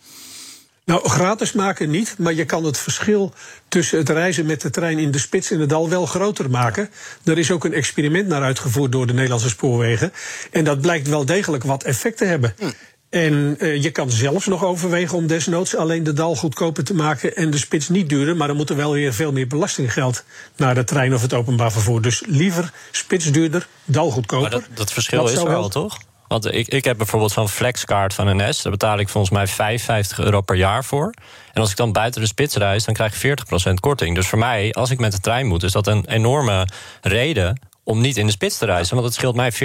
Nou, 0.84 1.08
gratis 1.08 1.52
maken 1.52 1.90
niet, 1.90 2.14
maar 2.18 2.34
je 2.34 2.44
kan 2.44 2.64
het 2.64 2.78
verschil 2.78 3.32
tussen 3.68 3.98
het 3.98 4.08
reizen 4.08 4.46
met 4.46 4.60
de 4.60 4.70
trein 4.70 4.98
in 4.98 5.10
de 5.10 5.18
spits 5.18 5.50
in 5.50 5.60
het 5.60 5.68
dal 5.68 5.88
wel 5.88 6.06
groter 6.06 6.50
maken. 6.50 6.90
Er 7.24 7.38
is 7.38 7.50
ook 7.50 7.64
een 7.64 7.72
experiment 7.72 8.28
naar 8.28 8.42
uitgevoerd 8.42 8.92
door 8.92 9.06
de 9.06 9.12
Nederlandse 9.12 9.48
spoorwegen. 9.48 10.12
En 10.50 10.64
dat 10.64 10.80
blijkt 10.80 11.08
wel 11.08 11.24
degelijk 11.24 11.64
wat 11.64 11.82
effect 11.82 12.16
te 12.16 12.24
hebben. 12.24 12.54
Hm. 12.58 12.70
En 13.10 13.56
uh, 13.58 13.82
je 13.82 13.90
kan 13.90 14.10
zelfs 14.10 14.46
nog 14.46 14.64
overwegen 14.64 15.16
om 15.16 15.26
desnoods 15.26 15.76
alleen 15.76 16.02
de 16.02 16.12
dal 16.12 16.36
goedkoper 16.36 16.84
te 16.84 16.94
maken 16.94 17.36
en 17.36 17.50
de 17.50 17.58
spits 17.58 17.88
niet 17.88 18.08
duurder. 18.08 18.36
Maar 18.36 18.48
dan 18.48 18.56
moet 18.56 18.70
er 18.70 18.76
wel 18.76 18.92
weer 18.92 19.14
veel 19.14 19.32
meer 19.32 19.46
belastinggeld 19.46 20.24
naar 20.56 20.74
de 20.74 20.84
trein 20.84 21.14
of 21.14 21.22
het 21.22 21.32
openbaar 21.32 21.72
vervoer. 21.72 22.02
Dus 22.02 22.22
liever 22.26 22.72
spits 22.90 23.32
duurder, 23.32 23.66
dal 23.84 24.10
goedkoper. 24.10 24.50
Maar 24.50 24.60
dat, 24.60 24.76
dat 24.76 24.92
verschil 24.92 25.28
is 25.28 25.36
er 25.36 25.48
wel, 25.48 25.68
toch? 25.68 25.98
Want 26.34 26.54
ik, 26.54 26.68
ik 26.68 26.84
heb 26.84 26.96
bijvoorbeeld 26.96 27.32
zo'n 27.32 27.48
flexkaart 27.48 28.14
van 28.14 28.36
NS. 28.36 28.62
Daar 28.62 28.72
betaal 28.72 28.98
ik 28.98 29.08
volgens 29.08 29.32
mij 29.32 29.46
55 29.46 30.18
euro 30.18 30.40
per 30.40 30.56
jaar 30.56 30.84
voor. 30.84 31.14
En 31.52 31.60
als 31.60 31.70
ik 31.70 31.76
dan 31.76 31.92
buiten 31.92 32.20
de 32.20 32.26
spits 32.26 32.56
reis, 32.56 32.84
dan 32.84 32.94
krijg 32.94 33.22
ik 33.22 33.38
40% 33.38 33.74
korting. 33.80 34.14
Dus 34.14 34.26
voor 34.26 34.38
mij, 34.38 34.72
als 34.72 34.90
ik 34.90 34.98
met 34.98 35.12
de 35.12 35.20
trein 35.20 35.46
moet, 35.46 35.62
is 35.62 35.72
dat 35.72 35.86
een 35.86 36.04
enorme 36.06 36.68
reden 37.00 37.60
om 37.84 38.00
niet 38.00 38.16
in 38.16 38.26
de 38.26 38.32
spits 38.32 38.58
te 38.58 38.64
reizen. 38.64 38.94
Want 38.94 39.06
het 39.06 39.16
scheelt 39.16 39.36
mij 39.36 39.52
40%. 39.52 39.56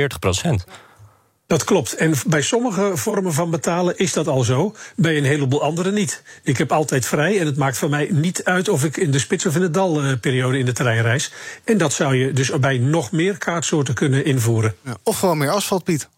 Dat 1.48 1.64
klopt. 1.64 1.96
En 1.96 2.14
bij 2.26 2.42
sommige 2.42 2.92
vormen 2.94 3.34
van 3.34 3.50
betalen 3.50 3.98
is 3.98 4.14
dat 4.14 4.28
al 4.28 4.44
zo. 4.44 4.76
Bij 4.96 5.18
een 5.18 5.24
heleboel 5.24 5.64
andere 5.64 5.92
niet. 5.92 6.24
Ik 6.44 6.58
heb 6.58 6.72
altijd 6.72 7.06
vrij 7.06 7.40
en 7.40 7.46
het 7.46 7.58
maakt 7.58 7.78
voor 7.78 7.90
mij 7.90 8.08
niet 8.12 8.44
uit 8.44 8.70
of 8.70 8.84
ik 8.84 8.98
in 8.98 9.12
de 9.12 9.20
spits 9.20 9.46
of 9.46 9.56
in 9.56 9.62
de 9.62 9.72
dalperiode 9.72 10.60
in 10.60 10.66
de 10.66 10.74
trein 10.74 11.02
reis. 11.02 11.32
En 11.64 11.78
dat 11.78 11.94
zou 11.94 12.16
je 12.16 12.34
dus 12.34 12.60
bij 12.60 12.78
nog 12.78 13.12
meer 13.12 13.38
kaartsoorten 13.38 13.94
kunnen 13.94 14.26
invoeren. 14.26 14.76
Ja, 14.86 14.98
of 15.04 15.20
gewoon 15.20 15.38
meer 15.38 15.52
asfalt, 15.52 15.84
Piet. 15.84 16.10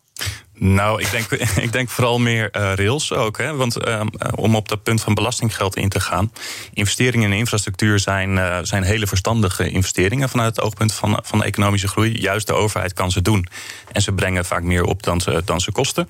Nou, 0.63 1.01
ik 1.01 1.11
denk, 1.11 1.31
ik 1.65 1.71
denk 1.71 1.89
vooral 1.89 2.19
meer 2.19 2.49
uh, 2.51 2.73
rails 2.75 3.13
ook. 3.13 3.37
Hè? 3.37 3.55
Want 3.55 3.87
uh, 3.87 4.01
om 4.35 4.55
op 4.55 4.69
dat 4.69 4.83
punt 4.83 5.01
van 5.01 5.13
belastinggeld 5.13 5.75
in 5.75 5.89
te 5.89 5.99
gaan. 5.99 6.31
Investeringen 6.73 7.31
in 7.31 7.37
infrastructuur 7.37 7.99
zijn, 7.99 8.35
uh, 8.35 8.57
zijn 8.61 8.83
hele 8.83 9.07
verstandige 9.07 9.69
investeringen 9.69 10.29
vanuit 10.29 10.55
het 10.55 10.65
oogpunt 10.65 10.93
van, 10.93 11.19
van 11.23 11.39
de 11.39 11.45
economische 11.45 11.87
groei. 11.87 12.21
Juist 12.21 12.47
de 12.47 12.53
overheid 12.53 12.93
kan 12.93 13.11
ze 13.11 13.21
doen. 13.21 13.47
En 13.91 14.01
ze 14.01 14.11
brengen 14.11 14.45
vaak 14.45 14.63
meer 14.63 14.83
op 14.83 15.03
dan 15.03 15.21
ze, 15.21 15.41
dan 15.45 15.61
ze 15.61 15.71
kosten. 15.71 16.09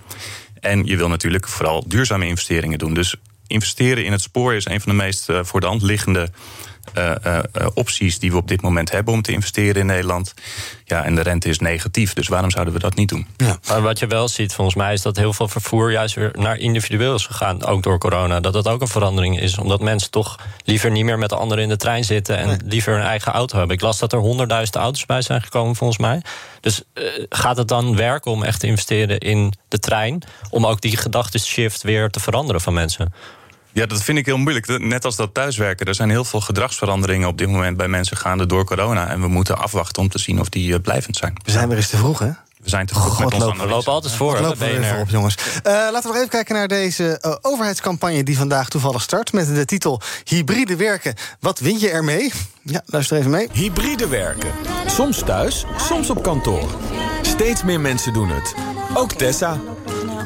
En 0.59 0.85
je 0.85 0.97
wil 0.97 1.09
natuurlijk 1.09 1.47
vooral 1.47 1.83
duurzame 1.87 2.27
investeringen 2.27 2.79
doen. 2.79 2.93
Dus 2.93 3.15
investeren 3.47 4.05
in 4.05 4.11
het 4.11 4.21
spoor 4.21 4.53
is 4.53 4.65
een 4.65 4.81
van 4.81 4.91
de 4.91 5.03
meest 5.03 5.27
voor 5.41 5.59
de 5.59 5.67
hand 5.67 5.81
liggende 5.81 6.19
uh, 6.19 6.27
uh, 6.27 6.70
opties 7.73 8.19
die 8.19 8.31
we 8.31 8.37
op 8.37 8.47
dit 8.47 8.61
moment 8.61 8.91
hebben 8.91 9.13
om 9.13 9.21
te 9.21 9.31
investeren 9.31 9.81
in 9.81 9.85
Nederland. 9.85 10.33
Ja, 10.85 11.03
en 11.03 11.15
de 11.15 11.21
rente 11.21 11.49
is 11.49 11.59
negatief, 11.59 12.13
dus 12.13 12.27
waarom 12.27 12.51
zouden 12.51 12.73
we 12.73 12.79
dat 12.79 12.95
niet 12.95 13.09
doen? 13.09 13.27
Ja. 13.37 13.57
Maar 13.67 13.81
wat 13.81 13.99
je 13.99 14.07
wel 14.07 14.27
ziet, 14.27 14.53
volgens 14.53 14.75
mij, 14.75 14.93
is 14.93 15.01
dat 15.01 15.17
heel 15.17 15.33
veel 15.33 15.47
vervoer 15.47 15.91
juist 15.91 16.15
weer 16.15 16.31
naar 16.33 16.57
individueel 16.57 17.15
is 17.15 17.25
gegaan, 17.25 17.65
ook 17.65 17.83
door 17.83 17.99
corona. 17.99 18.39
Dat 18.39 18.53
dat 18.53 18.67
ook 18.67 18.81
een 18.81 18.87
verandering 18.87 19.39
is, 19.39 19.57
omdat 19.57 19.81
mensen 19.81 20.11
toch 20.11 20.39
liever 20.63 20.91
niet 20.91 21.03
meer 21.03 21.17
met 21.17 21.29
de 21.29 21.35
anderen 21.35 21.63
in 21.63 21.69
de 21.69 21.77
trein 21.77 22.03
zitten 22.03 22.37
en 22.37 22.61
liever 22.65 22.93
een 22.93 23.05
eigen 23.05 23.31
auto 23.31 23.57
hebben. 23.57 23.75
Ik 23.75 23.81
las 23.81 23.99
dat 23.99 24.13
er 24.13 24.19
honderdduizend 24.19 24.75
auto's 24.75 25.05
bij 25.05 25.21
zijn 25.21 25.41
gekomen, 25.41 25.75
volgens 25.75 25.99
mij. 25.99 26.21
Dus 26.59 26.83
uh, 26.93 27.03
gaat 27.29 27.57
het 27.57 27.67
dan 27.67 27.95
werken 27.95 28.31
om 28.31 28.43
echt 28.43 28.59
te 28.59 28.67
investeren 28.67 29.17
in 29.17 29.53
de 29.67 29.79
trein, 29.79 30.23
om 30.49 30.65
ook 30.65 30.81
die 30.81 30.97
gedachtenshift 30.97 31.83
weer 31.83 32.09
te 32.09 32.19
veranderen 32.19 32.61
van 32.61 32.73
mensen? 32.73 33.13
Ja, 33.73 33.85
dat 33.85 34.03
vind 34.03 34.17
ik 34.17 34.25
heel 34.25 34.37
moeilijk. 34.37 34.79
Net 34.79 35.05
als 35.05 35.15
dat 35.15 35.33
thuiswerken. 35.33 35.85
Er 35.85 35.95
zijn 35.95 36.09
heel 36.09 36.23
veel 36.23 36.41
gedragsveranderingen 36.41 37.27
op 37.27 37.37
dit 37.37 37.49
moment 37.49 37.77
bij 37.77 37.87
mensen 37.87 38.17
gaande 38.17 38.45
door 38.45 38.65
corona. 38.65 39.07
En 39.07 39.21
we 39.21 39.27
moeten 39.27 39.57
afwachten 39.57 40.01
om 40.01 40.09
te 40.09 40.19
zien 40.19 40.39
of 40.39 40.49
die 40.49 40.73
uh, 40.73 40.79
blijvend 40.81 41.17
zijn. 41.17 41.33
We 41.43 41.51
zijn 41.51 41.67
weer 41.67 41.77
eens 41.77 41.89
te 41.89 41.97
vroeg, 41.97 42.19
hè? 42.19 42.29
We 42.63 42.69
zijn 42.69 42.85
te 42.85 42.93
vroeg 42.93 43.19
met 43.19 43.33
ons 43.33 43.57
We 43.57 43.67
lopen 43.67 43.91
altijd 43.91 44.13
voor. 44.13 44.35
We 44.35 44.41
lopen 44.41 44.81
weer 44.81 44.99
op, 44.99 45.09
jongens. 45.09 45.35
Uh, 45.37 45.63
laten 45.63 46.01
we 46.01 46.07
nog 46.07 46.15
even 46.15 46.29
kijken 46.29 46.55
naar 46.55 46.67
deze 46.67 47.19
uh, 47.21 47.35
overheidscampagne 47.41 48.23
die 48.23 48.37
vandaag 48.37 48.69
toevallig 48.69 49.01
start. 49.01 49.33
Met 49.33 49.55
de 49.55 49.65
titel 49.65 50.01
Hybride 50.23 50.75
werken. 50.75 51.15
Wat 51.39 51.59
win 51.59 51.79
je 51.79 51.89
ermee? 51.89 52.31
Ja, 52.61 52.81
luister 52.85 53.17
even 53.17 53.31
mee. 53.31 53.47
Hybride 53.51 54.07
werken. 54.07 54.51
Soms 54.85 55.23
thuis, 55.23 55.65
soms 55.77 56.09
op 56.09 56.23
kantoor. 56.23 56.69
Steeds 57.21 57.63
meer 57.63 57.79
mensen 57.79 58.13
doen 58.13 58.29
het. 58.29 58.53
Ook 58.93 59.11
Tessa. 59.11 59.59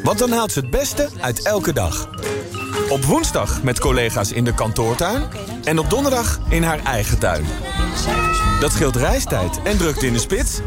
Want 0.03 0.19
dan 0.19 0.31
haalt 0.31 0.51
ze 0.51 0.59
het 0.59 0.69
beste 0.69 1.09
uit 1.21 1.41
elke 1.41 1.73
dag. 1.73 2.09
Op 2.89 3.03
woensdag 3.03 3.63
met 3.63 3.79
collega's 3.79 4.31
in 4.31 4.43
de 4.43 4.53
kantoortuin. 4.53 5.23
En 5.63 5.79
op 5.79 5.89
donderdag 5.89 6.39
in 6.49 6.63
haar 6.63 6.83
eigen 6.83 7.19
tuin. 7.19 7.45
Dat 8.59 8.71
scheelt 8.71 8.95
reistijd 8.95 9.59
en 9.63 9.77
drukte 9.77 10.05
in 10.05 10.13
de 10.13 10.19
spits. 10.19 10.59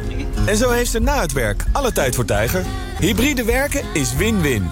En 0.47 0.57
zo 0.57 0.71
heeft 0.71 0.91
ze 0.91 0.99
na 0.99 1.21
het 1.21 1.33
werk 1.33 1.65
alle 1.73 1.93
tijd 1.93 2.15
voor 2.15 2.25
Tijger. 2.25 2.65
Hybride 2.99 3.45
werken 3.45 3.85
is 3.93 4.15
win-win. 4.15 4.71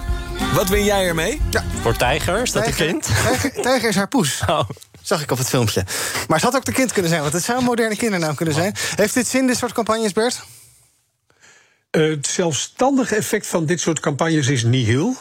Wat 0.53 0.69
win 0.69 0.83
jij 0.83 1.07
ermee? 1.07 1.41
Ja. 1.49 1.63
Voor 1.81 1.95
Tijger? 1.95 2.41
Is 2.41 2.51
dat 2.51 2.65
de 2.65 2.73
kind? 2.73 3.03
Tijger, 3.03 3.51
tijger 3.61 3.89
is 3.89 3.95
haar 3.95 4.07
poes. 4.07 4.41
Oh. 4.47 4.69
Zag 5.01 5.21
ik 5.21 5.31
op 5.31 5.37
het 5.37 5.47
filmpje. 5.47 5.83
Maar 6.27 6.37
het 6.37 6.45
had 6.45 6.55
ook 6.55 6.65
de 6.65 6.71
kind 6.71 6.91
kunnen 6.91 7.09
zijn, 7.09 7.21
want 7.21 7.33
het 7.33 7.43
zou 7.43 7.57
een 7.57 7.63
moderne 7.63 7.95
kindernaam 7.95 8.35
kunnen 8.35 8.53
zijn. 8.53 8.75
Heeft 8.95 9.13
dit 9.13 9.27
zin, 9.27 9.47
dit 9.47 9.57
soort 9.57 9.71
campagnes, 9.71 10.13
Bert? 10.13 10.43
Uh, 11.91 12.09
het 12.09 12.27
zelfstandige 12.27 13.15
effect 13.15 13.47
van 13.47 13.65
dit 13.65 13.81
soort 13.81 13.99
campagnes 13.99 14.47
is 14.47 14.63
nihil. 14.63 15.15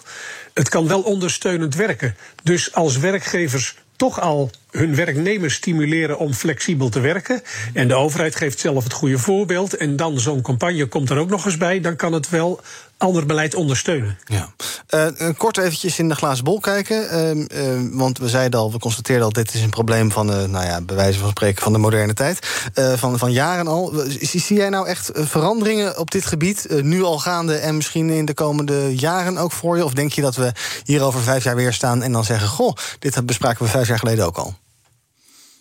Het 0.57 0.69
kan 0.69 0.89
wel 0.89 1.03
ondersteunend 1.03 1.75
werken. 1.75 2.17
Dus 2.43 2.75
als 2.75 2.99
werkgevers 2.99 3.75
toch 3.97 4.21
al 4.21 4.51
hun 4.77 4.95
werknemers 4.95 5.55
stimuleren 5.55 6.19
om 6.19 6.33
flexibel 6.33 6.89
te 6.89 7.01
werken. 7.01 7.43
En 7.73 7.89
de 7.89 7.95
overheid 7.95 8.37
geeft 8.37 8.59
zelf 8.59 8.85
het 8.85 8.93
goede 8.93 9.19
voorbeeld. 9.19 9.77
En 9.77 9.97
dan 9.97 10.21
zo'n 10.21 10.43
campagne 10.43 10.87
komt 10.87 11.11
er 11.11 11.19
ook 11.19 11.31
nog 11.31 11.45
eens 11.45 11.57
bij. 11.57 11.81
Dan 11.81 11.97
kan 11.97 12.13
het 12.13 12.31
wel 12.31 12.61
ander 12.99 13.27
beleid 13.27 13.55
ondersteunen. 13.55 14.19
Ja. 14.25 14.53
Uh, 14.95 15.29
kort 15.37 15.59
eventjes 15.59 15.99
in 15.99 16.09
de 16.09 16.15
glazen 16.15 16.45
bol 16.45 16.61
kijken. 16.61 17.05
Uh, 17.13 17.75
uh, 17.75 17.89
want 17.93 18.19
we 18.19 18.29
zeiden 18.29 18.61
al, 18.61 18.73
we 18.73 18.79
constateerden 18.79 19.25
al... 19.25 19.33
dit 19.33 19.55
is 19.55 19.63
een 19.63 19.71
probleem 19.71 20.13
van, 20.13 20.27
de, 20.27 20.47
nou 20.49 20.65
ja, 20.65 20.81
bij 20.81 20.97
wijze 20.97 21.19
van 21.19 21.29
spreken... 21.29 21.63
van 21.63 21.73
de 21.73 21.79
moderne 21.79 22.15
tijd, 22.15 22.47
van, 22.75 23.19
van 23.19 23.33
jaren 23.33 23.67
al. 23.67 23.93
Zie, 24.21 24.41
zie, 24.41 24.57
jij 24.57 24.69
nou 24.69 24.87
echt 24.87 25.11
veranderingen 25.15 25.99
op 25.99 26.11
dit 26.11 26.27
gebied... 26.27 26.67
nu 26.83 27.03
al 27.03 27.19
gaande 27.19 27.57
en 27.57 27.77
misschien 27.77 28.11
in 28.11 28.25
de 28.25 28.35
komende 28.35 28.97
jaren 28.97 29.37
ook 29.37 29.53
voor 29.53 29.77
je? 29.77 29.85
Of 29.85 29.93
denk 29.93 30.13
je 30.13 30.23
dat 30.23 30.37
we 30.37 30.53
hier 30.85 31.03
over 31.03 31.21
vijf 31.21 31.45
jaar 31.45 31.57
weer 31.57 31.73
staan... 31.73 32.03
en 32.03 32.13
dan 32.13 32.25
zeggen, 32.25 32.49
goh, 32.49 32.75
dit 32.99 33.27
bespraken 33.27 33.65
we 33.65 33.71
vijf 33.71 33.89
jaar 33.89 33.99
geleden 33.99 34.27
ook 34.27 34.37
al? 34.37 34.55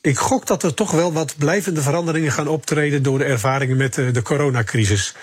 Ik 0.05 0.17
gok 0.17 0.47
dat 0.47 0.63
er 0.63 0.73
toch 0.73 0.91
wel 0.91 1.13
wat 1.13 1.35
blijvende 1.37 1.81
veranderingen 1.81 2.31
gaan 2.31 2.47
optreden 2.47 3.03
door 3.03 3.17
de 3.17 3.23
ervaringen 3.23 3.77
met 3.77 3.93
de, 3.93 4.11
de 4.11 4.21
coronacrisis. 4.21 5.15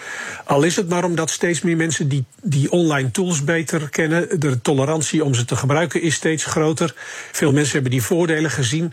Al 0.44 0.62
is 0.62 0.76
het 0.76 0.88
maar 0.88 1.04
omdat 1.04 1.30
steeds 1.30 1.60
meer 1.60 1.76
mensen 1.76 2.08
die, 2.08 2.24
die 2.42 2.70
online 2.70 3.10
tools 3.10 3.44
beter 3.44 3.88
kennen. 3.90 4.40
De 4.40 4.60
tolerantie 4.60 5.24
om 5.24 5.34
ze 5.34 5.44
te 5.44 5.56
gebruiken 5.56 6.02
is 6.02 6.14
steeds 6.14 6.44
groter. 6.44 6.94
Veel 7.32 7.52
mensen 7.52 7.72
hebben 7.72 7.90
die 7.90 8.02
voordelen 8.02 8.50
gezien. 8.50 8.92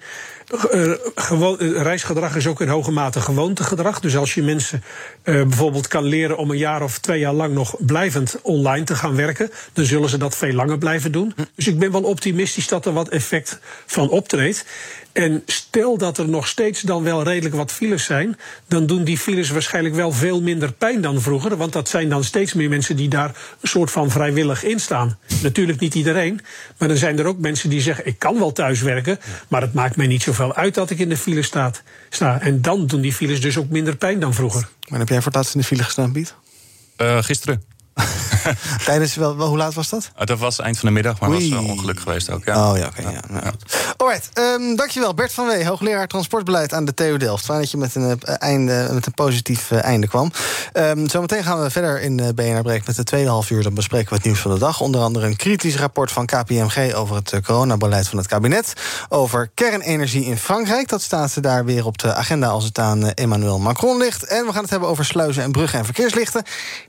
Uh, 0.73 0.93
gewoon, 1.15 1.57
uh, 1.59 1.81
reisgedrag 1.81 2.35
is 2.35 2.47
ook 2.47 2.61
in 2.61 2.67
hoge 2.67 2.91
mate 2.91 3.21
gewoontegedrag. 3.21 3.99
Dus 3.99 4.17
als 4.17 4.33
je 4.33 4.43
mensen 4.43 4.83
uh, 5.23 5.43
bijvoorbeeld 5.43 5.87
kan 5.87 6.03
leren 6.03 6.37
om 6.37 6.51
een 6.51 6.57
jaar 6.57 6.81
of 6.81 6.97
twee 6.97 7.19
jaar 7.19 7.33
lang 7.33 7.53
nog 7.53 7.75
blijvend 7.79 8.39
online 8.41 8.85
te 8.85 8.95
gaan 8.95 9.15
werken, 9.15 9.51
dan 9.73 9.85
zullen 9.85 10.09
ze 10.09 10.17
dat 10.17 10.35
veel 10.35 10.53
langer 10.53 10.77
blijven 10.77 11.11
doen. 11.11 11.33
Dus 11.55 11.67
ik 11.67 11.79
ben 11.79 11.91
wel 11.91 12.03
optimistisch 12.03 12.67
dat 12.67 12.85
er 12.85 12.93
wat 12.93 13.09
effect 13.09 13.59
van 13.85 14.09
optreedt. 14.09 14.65
En 15.11 15.43
stel 15.45 15.97
dat 15.97 16.17
er 16.17 16.29
nog 16.29 16.47
steeds 16.47 16.81
dan 16.81 17.03
wel 17.03 17.23
redelijk 17.23 17.55
wat 17.55 17.71
files 17.71 18.03
zijn, 18.03 18.37
dan 18.67 18.85
doen 18.85 19.03
die 19.03 19.17
files 19.17 19.49
waarschijnlijk 19.49 19.95
wel 19.95 20.11
veel 20.11 20.41
minder 20.41 20.73
pijn 20.73 21.01
dan 21.01 21.21
vroeger. 21.21 21.57
Want 21.57 21.73
dat 21.73 21.89
zijn 21.89 22.09
dan 22.09 22.23
steeds 22.23 22.53
meer 22.53 22.69
mensen 22.69 22.95
die 22.95 23.09
daar 23.09 23.35
een 23.61 23.67
soort 23.67 23.91
van 23.91 24.11
vrijwillig 24.11 24.63
in 24.63 24.79
staan. 24.79 25.17
Natuurlijk 25.41 25.79
niet 25.79 25.95
iedereen, 25.95 26.41
maar 26.77 26.87
dan 26.87 26.97
zijn 26.97 27.19
er 27.19 27.25
ook 27.25 27.37
mensen 27.37 27.69
die 27.69 27.81
zeggen: 27.81 28.05
ik 28.05 28.19
kan 28.19 28.39
wel 28.39 28.51
thuiswerken, 28.51 29.19
maar 29.47 29.61
het 29.61 29.73
maakt 29.73 29.95
mij 29.95 30.07
niet 30.07 30.23
zoveel 30.39 30.55
uit 30.55 30.73
dat 30.73 30.89
ik 30.89 30.99
in 30.99 31.09
de 31.09 31.17
file 31.17 31.41
sta. 31.41 31.71
sta. 32.09 32.41
En 32.41 32.61
dan 32.61 32.87
doen 32.87 33.01
die 33.01 33.13
files 33.13 33.41
dus 33.41 33.57
ook 33.57 33.69
minder 33.69 33.95
pijn 33.95 34.19
dan 34.19 34.33
vroeger. 34.33 34.67
Maar 34.87 34.99
heb 34.99 35.09
jij 35.09 35.17
voor 35.17 35.25
het 35.25 35.35
laatst 35.35 35.53
in 35.53 35.59
de 35.59 35.65
file 35.65 35.83
gestaan, 35.83 36.11
Piet? 36.11 36.35
Uh, 36.97 37.23
gisteren. 37.23 37.63
Tijdens 38.85 39.15
wel, 39.15 39.37
wel, 39.37 39.47
hoe 39.47 39.57
laat 39.57 39.73
was 39.73 39.89
dat? 39.89 40.11
Uh, 40.19 40.25
dat 40.25 40.39
was 40.39 40.59
eind 40.59 40.79
van 40.79 40.87
de 40.87 40.93
middag, 40.93 41.19
maar 41.19 41.29
Oei. 41.29 41.49
was 41.49 41.59
wel 41.59 41.69
ongeluk 41.69 41.99
geweest 41.99 42.29
ook. 42.29 42.45
Ja. 42.45 42.71
Oh 42.71 42.77
ja, 42.77 42.85
oké. 42.85 42.99
Okay, 42.99 43.13
ja. 43.13 43.21
ja. 43.43 43.51
Alright, 43.97 44.29
um, 44.39 44.75
dankjewel 44.75 45.13
Bert 45.13 45.33
van 45.33 45.47
Wee, 45.47 45.67
hoogleraar 45.67 46.07
transportbeleid 46.07 46.73
aan 46.73 46.85
de 46.85 46.93
TU 46.93 47.17
Delft. 47.17 47.45
Fijn 47.45 47.59
dat 47.59 47.71
je 47.71 47.77
met 47.77 47.95
een, 47.95 48.19
uh, 48.27 48.35
einde, 48.37 48.89
met 48.91 49.05
een 49.05 49.13
positief 49.13 49.71
uh, 49.71 49.83
einde 49.83 50.07
kwam. 50.07 50.31
Um, 50.73 51.09
zometeen 51.09 51.43
gaan 51.43 51.61
we 51.61 51.69
verder 51.69 52.01
in 52.01 52.17
de 52.17 52.33
BNR 52.33 52.61
Break 52.61 52.85
met 52.85 52.95
de 52.95 53.03
tweede 53.03 53.29
half 53.29 53.49
uur. 53.49 53.63
Dan 53.63 53.73
bespreken 53.73 54.09
we 54.09 54.15
het 54.15 54.23
nieuws 54.23 54.39
van 54.39 54.53
de 54.53 54.59
dag. 54.59 54.81
Onder 54.81 55.01
andere 55.01 55.25
een 55.25 55.35
kritisch 55.35 55.77
rapport 55.77 56.11
van 56.11 56.25
KPMG 56.25 56.93
over 56.93 57.15
het 57.15 57.39
coronabeleid 57.43 58.07
van 58.07 58.17
het 58.17 58.27
kabinet. 58.27 58.73
Over 59.09 59.51
kernenergie 59.53 60.25
in 60.25 60.37
Frankrijk. 60.37 60.87
Dat 60.87 61.01
staat 61.01 61.43
daar 61.43 61.65
weer 61.65 61.85
op 61.85 61.97
de 61.97 62.13
agenda 62.13 62.47
als 62.47 62.63
het 62.63 62.79
aan 62.79 63.13
Emmanuel 63.13 63.59
Macron 63.59 63.97
ligt. 63.97 64.23
En 64.23 64.45
we 64.45 64.51
gaan 64.51 64.61
het 64.61 64.69
hebben 64.69 64.89
over 64.89 65.05
sluizen 65.05 65.43
en 65.43 65.51
bruggen 65.51 65.79
en 65.79 65.85
verkeerslichten. 65.85 66.43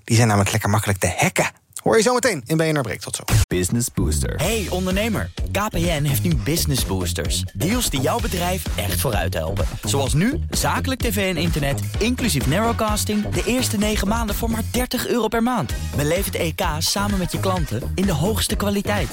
Die 0.04 0.16
zijn 0.16 0.28
namelijk 0.28 0.52
lekker 0.52 0.70
makkelijk 0.70 0.98
te 0.98 1.14
hacken. 1.16 1.39
Hoor 1.82 1.96
je 1.96 2.02
zo 2.02 2.14
meteen 2.14 2.42
in 2.46 2.56
BNR 2.56 2.80
Break. 2.80 3.00
Tot 3.00 3.16
zo. 3.16 3.22
Business 3.48 3.88
Booster. 3.94 4.34
Hey 4.36 4.66
ondernemer, 4.70 5.30
KPN 5.52 6.02
heeft 6.02 6.22
nu 6.22 6.34
Business 6.34 6.86
Boosters. 6.86 7.44
Deals 7.52 7.90
die 7.90 8.00
jouw 8.00 8.20
bedrijf 8.20 8.64
echt 8.76 9.00
vooruit 9.00 9.34
helpen. 9.34 9.66
Zoals 9.84 10.14
nu, 10.14 10.40
zakelijk 10.50 11.00
tv 11.00 11.34
en 11.34 11.42
internet, 11.42 11.80
inclusief 11.98 12.46
narrowcasting... 12.46 13.28
de 13.28 13.42
eerste 13.44 13.76
9 13.76 14.08
maanden 14.08 14.34
voor 14.34 14.50
maar 14.50 14.62
30 14.70 15.08
euro 15.08 15.28
per 15.28 15.42
maand. 15.42 15.72
Beleef 15.96 16.24
het 16.24 16.34
EK 16.34 16.62
samen 16.78 17.18
met 17.18 17.32
je 17.32 17.40
klanten 17.40 17.92
in 17.94 18.06
de 18.06 18.12
hoogste 18.12 18.56
kwaliteit. 18.56 19.08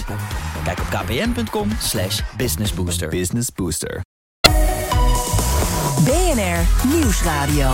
Kijk 0.63 0.79
op 0.79 0.85
kpn.com 0.89 1.69
slash 1.81 2.21
businessbooster. 2.37 3.09
Business 3.09 3.49
Booster. 3.55 4.01
BNR 6.03 6.87
Nieuwsradio. 6.95 7.71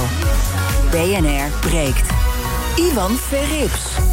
BNR 0.92 1.50
breekt. 1.60 2.10
Ivan 2.76 3.12
Verrips. 3.12 4.13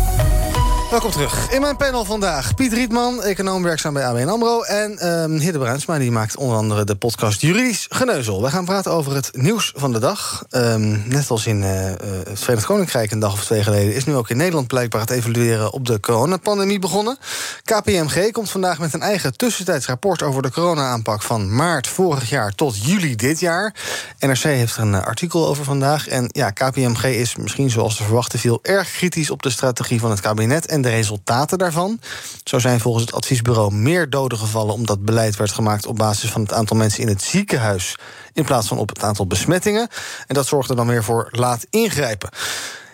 Welkom 0.91 1.11
terug. 1.11 1.51
In 1.51 1.61
mijn 1.61 1.77
panel 1.77 2.05
vandaag 2.05 2.55
Piet 2.55 2.73
Rietman, 2.73 3.23
econoom 3.23 3.63
werkzaam 3.63 3.93
bij 3.93 4.07
ABN 4.07 4.29
AMRO... 4.29 4.63
en 4.63 5.09
um, 5.09 5.39
Hidde 5.39 5.59
Bruinsma, 5.59 5.99
die 5.99 6.11
maakt 6.11 6.37
onder 6.37 6.57
andere 6.57 6.85
de 6.85 6.95
podcast 6.95 7.41
Juridisch 7.41 7.87
Geneuzel. 7.91 8.43
We 8.43 8.51
gaan 8.51 8.65
praten 8.65 8.93
over 8.93 9.15
het 9.15 9.31
nieuws 9.33 9.73
van 9.77 9.93
de 9.93 9.99
dag. 9.99 10.45
Um, 10.51 11.03
net 11.07 11.31
als 11.31 11.47
in 11.47 11.63
uh, 11.63 11.69
het 12.29 12.41
Verenigd 12.41 12.67
Koninkrijk 12.67 13.11
een 13.11 13.19
dag 13.19 13.33
of 13.33 13.45
twee 13.45 13.63
geleden... 13.63 13.95
is 13.95 14.05
nu 14.05 14.15
ook 14.15 14.31
in 14.31 14.37
Nederland 14.37 14.67
blijkbaar 14.67 15.01
het 15.01 15.11
evalueren 15.11 15.73
op 15.73 15.87
de 15.87 16.01
coronapandemie 16.01 16.79
begonnen. 16.79 17.19
KPMG 17.65 18.31
komt 18.31 18.51
vandaag 18.51 18.79
met 18.79 18.95
een 18.95 19.03
eigen 19.03 19.37
tussentijds 19.37 19.87
rapport... 19.87 20.23
over 20.23 20.43
de 20.43 20.51
corona-aanpak 20.51 21.23
van 21.23 21.55
maart 21.55 21.87
vorig 21.87 22.31
jaar 22.31 22.55
tot 22.55 22.85
juli 22.85 23.17
dit 23.17 23.41
jaar. 23.41 23.75
NRC 24.19 24.43
heeft 24.43 24.77
er 24.77 24.83
een 24.83 24.95
artikel 24.95 25.47
over 25.47 25.65
vandaag. 25.65 26.09
En 26.09 26.29
ja, 26.33 26.51
KPMG 26.51 27.05
is 27.05 27.37
misschien 27.37 27.71
zoals 27.71 27.97
te 27.97 28.03
verwachten 28.03 28.39
viel... 28.39 28.59
erg 28.63 28.91
kritisch 28.91 29.31
op 29.31 29.43
de 29.43 29.51
strategie 29.51 30.01
van 30.01 30.11
het 30.11 30.21
kabinet... 30.21 30.67
En 30.67 30.80
de 30.83 30.89
resultaten 30.89 31.59
daarvan. 31.59 32.01
Zo 32.45 32.59
zijn 32.59 32.81
volgens 32.81 33.05
het 33.05 33.15
adviesbureau 33.15 33.75
meer 33.75 34.11
doden 34.11 34.39
gevallen 34.39 34.75
omdat 34.75 35.05
beleid 35.05 35.37
werd 35.37 35.53
gemaakt 35.53 35.87
op 35.87 35.97
basis 35.97 36.31
van 36.31 36.41
het 36.41 36.53
aantal 36.53 36.77
mensen 36.77 37.03
in 37.03 37.09
het 37.09 37.23
ziekenhuis 37.23 37.97
in 38.33 38.45
plaats 38.45 38.69
van 38.69 38.79
op 38.79 38.89
het 38.89 39.03
aantal 39.03 39.27
besmettingen. 39.27 39.89
En 40.27 40.35
dat 40.35 40.47
zorgde 40.47 40.75
dan 40.75 40.87
weer 40.87 41.05
voor 41.05 41.29
laat 41.31 41.67
ingrijpen. 41.71 42.31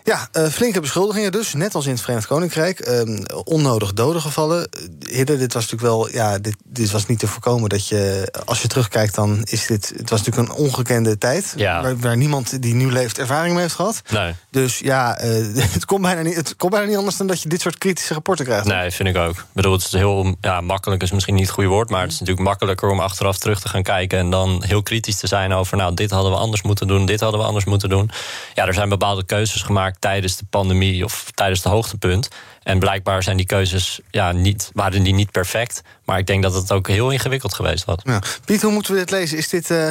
Ja, 0.07 0.29
uh, 0.33 0.47
flinke 0.47 0.81
beschuldigingen 0.81 1.33
dus, 1.33 1.55
net 1.55 1.75
als 1.75 1.87
in 1.87 1.92
het 1.92 2.01
Verenigd 2.01 2.27
Koninkrijk. 2.27 2.88
Uh, 2.88 3.19
onnodig 3.45 3.92
doden 3.92 4.21
gevallen. 4.21 4.69
Hidde, 5.11 5.37
dit 5.37 5.53
was 5.53 5.71
natuurlijk 5.71 5.92
wel, 5.92 6.11
ja, 6.11 6.38
dit, 6.38 6.57
dit 6.64 6.90
was 6.90 7.07
niet 7.07 7.19
te 7.19 7.27
voorkomen 7.27 7.69
dat 7.69 7.88
je, 7.88 8.33
als 8.45 8.62
je 8.62 8.69
terugkijkt, 8.69 9.14
dan 9.14 9.40
is 9.42 9.66
dit, 9.66 9.92
het 9.97 10.11
was 10.11 10.23
natuurlijk 10.23 10.49
een 10.49 10.64
ongekende 10.64 11.19
tijd. 11.19 11.53
Ja. 11.57 11.83
Waar, 11.83 11.99
waar, 11.99 12.16
niemand 12.16 12.62
die 12.62 12.75
nu 12.75 12.92
leeft 12.92 13.19
ervaring 13.19 13.53
mee 13.53 13.62
heeft 13.62 13.75
gehad. 13.75 14.03
Nee. 14.11 14.35
Dus 14.51 14.79
ja, 14.79 15.25
uh, 15.25 15.31
het, 15.73 15.85
komt 15.85 16.03
bijna 16.03 16.23
niet, 16.23 16.37
het 16.37 16.57
komt 16.57 16.73
bijna 16.73 16.87
niet 16.87 16.97
anders 16.97 17.16
dan 17.16 17.27
dat 17.27 17.42
je 17.42 17.49
dit 17.49 17.61
soort 17.61 17.79
kritische 17.79 18.14
rapporten 18.14 18.45
krijgt. 18.45 18.66
Nee, 18.66 18.90
vind 18.90 19.09
ik 19.09 19.16
ook. 19.16 19.37
Ik 19.37 19.45
bedoel, 19.53 19.73
het 19.73 19.83
is 19.83 19.92
heel 19.92 20.37
ja, 20.40 20.61
makkelijk, 20.61 21.03
is 21.03 21.12
misschien 21.12 21.35
niet 21.35 21.45
het 21.45 21.55
goede 21.55 21.71
woord, 21.71 21.90
maar 21.90 22.03
het 22.03 22.12
is 22.12 22.19
natuurlijk 22.19 22.49
makkelijker 22.49 22.90
om 22.90 23.01
achteraf 23.01 23.38
terug 23.38 23.61
te 23.61 23.69
gaan 23.69 23.83
kijken 23.83 24.19
en 24.19 24.31
dan 24.31 24.62
heel 24.66 24.83
kritisch 24.83 25.16
te 25.16 25.27
zijn 25.27 25.53
over, 25.53 25.77
nou, 25.77 25.95
dit 25.95 26.11
hadden 26.11 26.33
we 26.33 26.38
anders 26.38 26.62
moeten 26.62 26.87
doen, 26.87 27.07
dit 27.07 27.21
hadden 27.21 27.40
we 27.40 27.47
anders 27.47 27.64
moeten 27.64 27.88
doen. 27.88 28.11
Ja, 28.55 28.66
er 28.66 28.75
zijn 28.75 28.88
bepaalde 28.88 29.25
keuzes 29.25 29.62
gemaakt 29.62 29.95
tijdens 29.98 30.37
de 30.37 30.44
pandemie 30.50 31.04
of 31.04 31.30
tijdens 31.35 31.62
het 31.62 31.72
hoogtepunt. 31.72 32.28
En 32.66 32.78
blijkbaar 32.78 33.22
zijn 33.22 33.37
die 33.37 33.46
keuzes 33.46 34.00
ja, 34.11 34.32
niet, 34.32 34.70
waren 34.74 35.02
die 35.02 35.14
niet 35.14 35.30
perfect. 35.30 35.82
Maar 36.04 36.18
ik 36.18 36.26
denk 36.26 36.42
dat 36.42 36.54
het 36.54 36.72
ook 36.72 36.88
heel 36.88 37.11
ingewikkeld 37.11 37.54
geweest 37.54 37.85
was. 37.85 37.96
Ja. 38.04 38.22
Piet, 38.44 38.62
hoe 38.62 38.72
moeten 38.72 38.92
we 38.92 38.98
dit 38.98 39.11
lezen? 39.11 39.38
Is 39.38 39.48
dit 39.48 39.70
uh, 39.70 39.88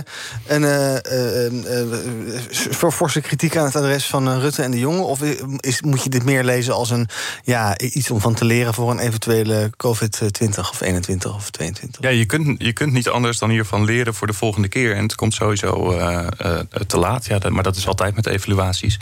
een 0.48 0.62
uh, 0.62 0.96
forse 2.92 3.22
kritiek 3.22 3.58
aan 3.58 3.66
het 3.66 3.76
adres 3.76 4.06
van 4.06 4.40
Rutte 4.40 4.64
en 4.64 4.72
de 4.72 4.80
Jongen? 4.80 5.06
Of 5.06 5.22
is, 5.60 5.82
moet 5.82 6.04
je 6.04 6.10
dit 6.10 6.24
meer 6.24 6.44
lezen 6.44 6.74
als 6.74 6.90
een, 6.90 7.08
ja, 7.44 7.78
iets 7.78 8.12
om 8.12 8.22
van 8.22 8.34
te 8.34 8.46
leren 8.46 8.74
voor 8.74 8.92
een 8.92 9.00
eventuele 9.00 9.72
COVID-20 9.86 10.60
of 10.60 10.82
21 10.82 11.36
of 11.36 11.50
22? 11.50 12.02
Ja, 12.02 12.10
je 12.10 12.26
kunt, 12.26 12.64
je 12.64 12.74
kunt 12.74 12.94
niet 12.94 13.10
anders 13.10 13.38
dan 13.38 13.50
hiervan 13.50 13.86
leren 13.86 14.14
voor 14.14 14.28
de 14.28 14.34
volgende 14.34 14.68
keer. 14.68 14.96
En 14.96 15.04
het 15.04 15.16
komt 15.16 15.34
sowieso 15.34 15.98
te 16.88 16.98
laat. 16.98 17.26
Ja, 17.26 17.40
maar 17.50 17.64
dat 17.64 17.76
is 17.76 17.88
altijd 17.88 18.16
met 18.16 18.26
evaluaties. 18.26 19.00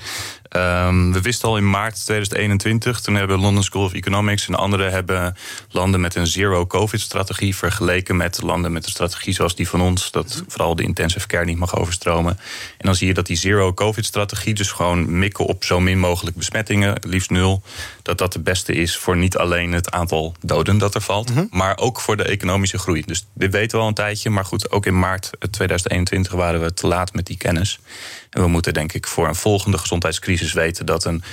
Um, 0.94 1.14
we 1.14 1.22
wisten 1.22 1.50
al 1.50 1.58
in 1.58 1.70
maart 1.70 2.06
2021, 2.06 3.00
toen 3.02 3.16
hebben 3.16 3.40
London 3.40 3.64
School 3.64 3.84
of 3.84 3.94
Economics 3.94 4.48
en 4.48 4.56
anderen 4.56 4.92
hebben 4.92 5.36
landen 5.70 6.02
met 6.02 6.16
een 6.16 6.28
zero-COVID-strategie 6.28 7.56
vergeleken 7.56 8.18
met 8.18 8.42
landen 8.42 8.72
met 8.72 8.86
een 8.86 8.92
strategie 8.92 9.34
zoals 9.34 9.56
die 9.56 9.70
van 9.70 9.82
ons, 9.82 10.12
dat 10.12 10.44
vooral 10.48 10.76
de 10.76 10.84
intensive 10.84 11.28
care 11.28 11.46
niet 11.46 11.58
mag 11.58 11.76
overstromen. 11.76 12.40
En 12.78 12.86
dan 12.86 12.96
zie 12.96 13.08
je 13.08 13.14
dat 13.14 13.26
die 13.26 13.38
zero-COVID-strategie, 13.38 14.54
dus 14.54 14.72
gewoon 14.72 15.20
mikken 15.20 15.46
op 15.46 15.64
zo 15.64 15.80
min 15.80 16.00
mogelijk 16.00 16.36
besmettingen, 16.36 17.00
liefst 17.08 17.30
nul, 17.30 17.62
dat 18.02 18.18
dat 18.18 18.34
de 18.34 18.40
beste 18.40 18.74
is 18.74 18.98
voor 18.98 19.18
niet 19.18 19.38
alleen 19.38 19.72
het 19.72 19.92
aantal 19.92 20.36
doden 20.42 20.78
dat 20.78 20.96
er 20.96 21.02
valt, 21.02 21.30
mm 21.30 21.36
-hmm. 21.36 21.48
maar 21.52 21.78
ook 21.78 22.00
voor 22.00 22.18
de 22.18 22.24
economische 22.24 22.78
groei. 22.78 23.04
Dus 23.06 23.26
dit 23.34 23.52
weten 23.52 23.78
we 23.78 23.84
al 23.84 23.90
een 23.90 23.96
tijdje, 23.96 24.30
maar 24.30 24.46
goed, 24.46 24.72
ook 24.72 24.86
in 24.86 25.00
maart 25.00 25.30
2021 25.52 26.32
waren 26.32 26.62
we 26.62 26.74
te 26.74 26.88
laat 26.88 27.14
met 27.14 27.26
die 27.26 27.38
kennis. 27.38 27.80
En 28.34 28.42
we 28.42 28.48
moeten 28.48 28.74
denk 28.74 28.94
ik 28.94 29.08
voor 29.08 29.28
een 29.28 29.36
volgende 29.36 29.78
gezondheidscrisis 29.78 30.54
weten 30.54 30.86
dat 30.86 31.06
een 31.06 31.24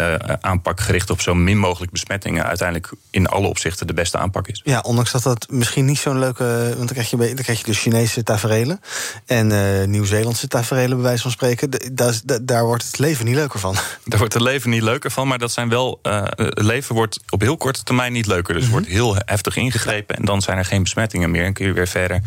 uh, 0.00 0.14
aanpak 0.40 0.80
gericht 0.80 1.10
op 1.10 1.20
zo 1.20 1.34
min 1.34 1.58
mogelijk 1.58 1.92
besmettingen 1.92 2.44
uiteindelijk 2.44 2.92
in 3.10 3.26
alle 3.26 3.46
opzichten 3.46 3.86
de 3.86 3.92
beste 3.92 4.18
aanpak 4.18 4.48
is. 4.48 4.60
Ja, 4.64 4.80
ondanks 4.80 5.12
dat 5.12 5.22
dat 5.22 5.46
misschien 5.50 5.84
niet 5.84 5.98
zo'n 5.98 6.18
leuke. 6.18 6.44
Want 6.64 6.76
dan 6.76 6.86
krijg 6.86 7.10
je, 7.10 7.16
dan 7.16 7.34
krijg 7.34 7.58
je 7.58 7.64
de 7.64 7.74
Chinese 7.74 8.22
taferelen 8.22 8.80
en 9.26 9.50
uh, 9.50 9.84
Nieuw-Zeelandse 9.84 10.48
taferelen, 10.48 10.96
bij 10.96 11.06
wijze 11.06 11.22
van 11.22 11.30
spreken. 11.30 11.70
Daar, 11.92 12.20
daar 12.42 12.64
wordt 12.64 12.84
het 12.84 12.98
leven 12.98 13.24
niet 13.24 13.34
leuker 13.34 13.60
van. 13.60 13.74
Daar 14.04 14.18
wordt 14.18 14.34
het 14.34 14.42
leven 14.42 14.70
niet 14.70 14.82
leuker 14.82 15.10
van, 15.10 15.28
maar 15.28 15.38
dat 15.38 15.52
zijn 15.52 15.68
wel. 15.68 15.98
Uh, 16.02 16.22
het 16.36 16.62
leven 16.62 16.94
wordt 16.94 17.20
op 17.28 17.40
heel 17.40 17.56
korte 17.56 17.82
termijn 17.82 18.12
niet 18.12 18.26
leuker. 18.26 18.54
Dus 18.54 18.62
mm 18.62 18.70
-hmm. 18.70 18.78
wordt 18.78 18.92
heel 18.92 19.16
heftig 19.24 19.56
ingegrepen 19.56 20.16
en 20.16 20.24
dan 20.24 20.42
zijn 20.42 20.58
er 20.58 20.64
geen 20.64 20.82
besmettingen 20.82 21.30
meer 21.30 21.44
en 21.44 21.52
kun 21.52 21.66
je 21.66 21.72
weer 21.72 21.88
verder 21.88 22.22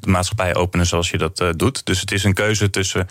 de 0.00 0.10
maatschappij 0.10 0.54
openen 0.54 0.86
zoals 0.86 1.10
je 1.10 1.18
dat 1.18 1.40
uh, 1.40 1.48
doet. 1.56 1.86
Dus 1.86 2.00
het 2.00 2.12
is 2.12 2.24
een 2.24 2.34
keuze 2.34 2.70
tussen 2.70 3.08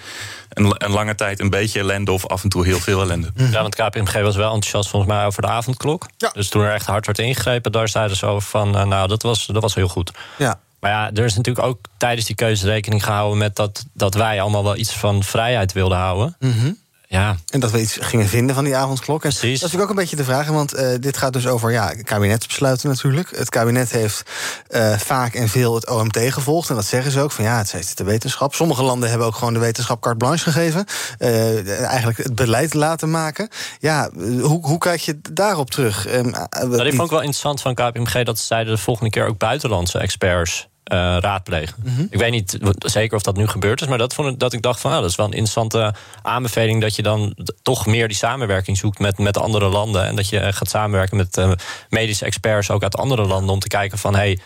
een, 0.50 0.76
een, 0.78 0.92
lange 0.92 1.16
tijd 1.16 1.40
een 1.40 1.50
beetje 1.50 1.80
ellende 1.80 2.12
of 2.12 2.28
af 2.28 2.44
en 2.44 2.50
toe 2.50 2.66
heel 2.66 2.80
veel 2.80 3.02
ellende. 3.02 3.32
Ja, 3.36 3.62
want 3.62 3.76
KPMG 3.76 4.22
was 4.22 4.36
wel 4.36 4.54
enthousiast 4.54 4.90
volgens 4.90 5.12
mij 5.12 5.26
over 5.26 5.42
de 5.42 5.48
avondklok. 5.48 6.08
Ja. 6.18 6.30
Dus 6.34 6.50
toen 6.50 6.62
er 6.62 6.74
echt 6.74 6.86
hard 6.86 7.06
werd 7.06 7.20
ingegrepen, 7.20 7.72
daar 7.72 7.90
zeiden 7.90 8.18
ze 8.18 8.26
over 8.26 8.50
van, 8.50 8.78
uh, 8.78 8.86
nou, 8.86 9.08
dat 9.08 9.24
was, 9.24 9.46
dat 9.46 9.62
was 9.62 9.76
heel 9.76 9.88
goed. 9.88 10.12
Ja. 10.38 10.60
Maar 10.80 10.92
ja, 10.92 11.12
er 11.14 11.26
is 11.26 11.36
natuurlijk 11.36 11.66
ook 11.66 11.80
tijdens 11.98 12.28
die 12.28 12.36
keuze 12.36 12.66
rekening 12.66 13.04
gehouden 13.04 13.38
met 13.38 13.56
dat, 13.56 13.86
dat 13.94 14.14
wij 14.14 14.42
allemaal 14.42 14.64
wel 14.64 14.76
iets 14.76 14.94
van 14.94 15.24
vrijheid 15.24 15.74
wilden 15.74 15.98
houden. 15.98 16.36
Mm 16.40 16.52
-hmm. 16.52 16.78
Ja. 17.12 17.36
En 17.48 17.60
dat 17.60 17.72
we 17.72 17.80
iets 17.82 17.98
gingen 18.02 18.28
vinden 18.28 18.56
van 18.56 18.64
die 18.64 18.76
avondklok. 18.76 19.24
En 19.24 19.30
Precies. 19.30 19.42
dat 19.42 19.52
is 19.52 19.62
natuurlijk 19.62 19.84
ook 19.84 19.90
een 19.90 20.02
beetje 20.02 20.16
de 20.16 20.24
vraag. 20.24 20.48
Want 20.48 20.76
uh, 20.76 20.96
dit 21.00 21.18
gaat 21.18 21.34
dus 21.34 21.48
over 21.48 21.72
ja, 21.72 21.94
kabinetsbesluiten 22.04 22.90
natuurlijk. 22.90 23.30
Het 23.36 23.50
kabinet 23.50 23.92
heeft 23.92 24.24
uh, 24.70 24.98
vaak 24.98 25.34
en 25.34 25.50
veel 25.50 25.76
het 25.76 25.90
OMT 25.90 26.18
gevolgd. 26.18 26.70
En 26.70 26.76
dat 26.76 26.86
zeggen 26.86 27.12
ze 27.12 27.22
ook. 27.22 27.32
Van 27.32 27.44
ja, 27.44 27.58
het 27.58 27.74
is 27.74 27.96
de 27.96 28.04
wetenschap. 28.04 28.54
Sommige 28.54 28.84
landen 28.84 29.10
hebben 29.10 29.28
ook 29.28 29.36
gewoon 29.36 29.54
de 29.54 29.60
wetenschap 29.60 30.02
carte 30.02 30.18
blanche 30.18 30.52
gegeven. 30.52 30.86
Uh, 31.20 31.82
eigenlijk 31.86 32.18
het 32.18 32.36
beleid 32.36 32.74
laten 32.74 33.12
maken. 33.12 33.50
Ja, 33.80 34.10
hoe, 34.42 34.66
hoe 34.68 34.78
kijk 34.78 35.00
je 35.00 35.20
daarop 35.34 35.72
terug? 35.72 36.14
Um, 36.14 36.32
dat 36.32 36.70
vond 36.70 36.86
ik 36.86 37.10
wel 37.10 37.22
interessant 37.22 37.62
van 37.62 37.74
KPMG. 37.74 38.24
Dat 38.24 38.40
ze 38.40 38.46
zeiden 38.46 38.76
de 38.76 38.82
volgende 38.82 39.10
keer 39.10 39.28
ook 39.28 39.38
buitenlandse 39.38 39.98
experts 39.98 40.68
eh, 40.90 41.18
raadplegen. 41.20 41.76
Mhm. 41.84 42.02
Ik 42.10 42.20
weet 42.20 42.32
niet 42.32 42.58
zeker 42.78 43.16
of 43.16 43.22
dat 43.22 43.38
nu 43.38 43.48
gebeurd 43.48 43.82
is, 43.82 43.88
maar 43.88 43.98
dat 43.98 44.14
vond 44.14 44.34
ik 44.34 44.40
dat 44.40 44.54
ik 44.54 44.62
dacht 44.62 44.80
van, 44.80 44.90
nou, 44.90 45.02
dat 45.02 45.12
is 45.12 45.18
wel 45.18 45.26
een 45.26 45.32
interessante 45.32 45.94
aanbeveling 46.22 46.82
dat 46.82 46.96
je 46.96 47.02
dan 47.02 47.36
toch 47.62 47.86
meer 47.86 48.08
die 48.08 48.18
samenwerking 48.18 48.78
zoekt 48.78 49.00
met, 49.00 49.18
met 49.18 49.38
andere 49.38 49.68
landen 49.68 50.06
en 50.06 50.16
dat 50.16 50.30
je 50.30 50.54
gaat 50.54 50.70
samenwerken 50.70 51.18
met 51.18 51.38
uh, 51.38 51.52
medische 51.90 52.26
experts 52.26 52.72
ook 52.72 52.84
uit 52.84 52.98
andere 52.98 53.26
landen 53.26 53.54
om 53.54 53.60
te 53.60 53.68
kijken 53.68 53.98
van, 53.98 54.16
hey, 54.16 54.40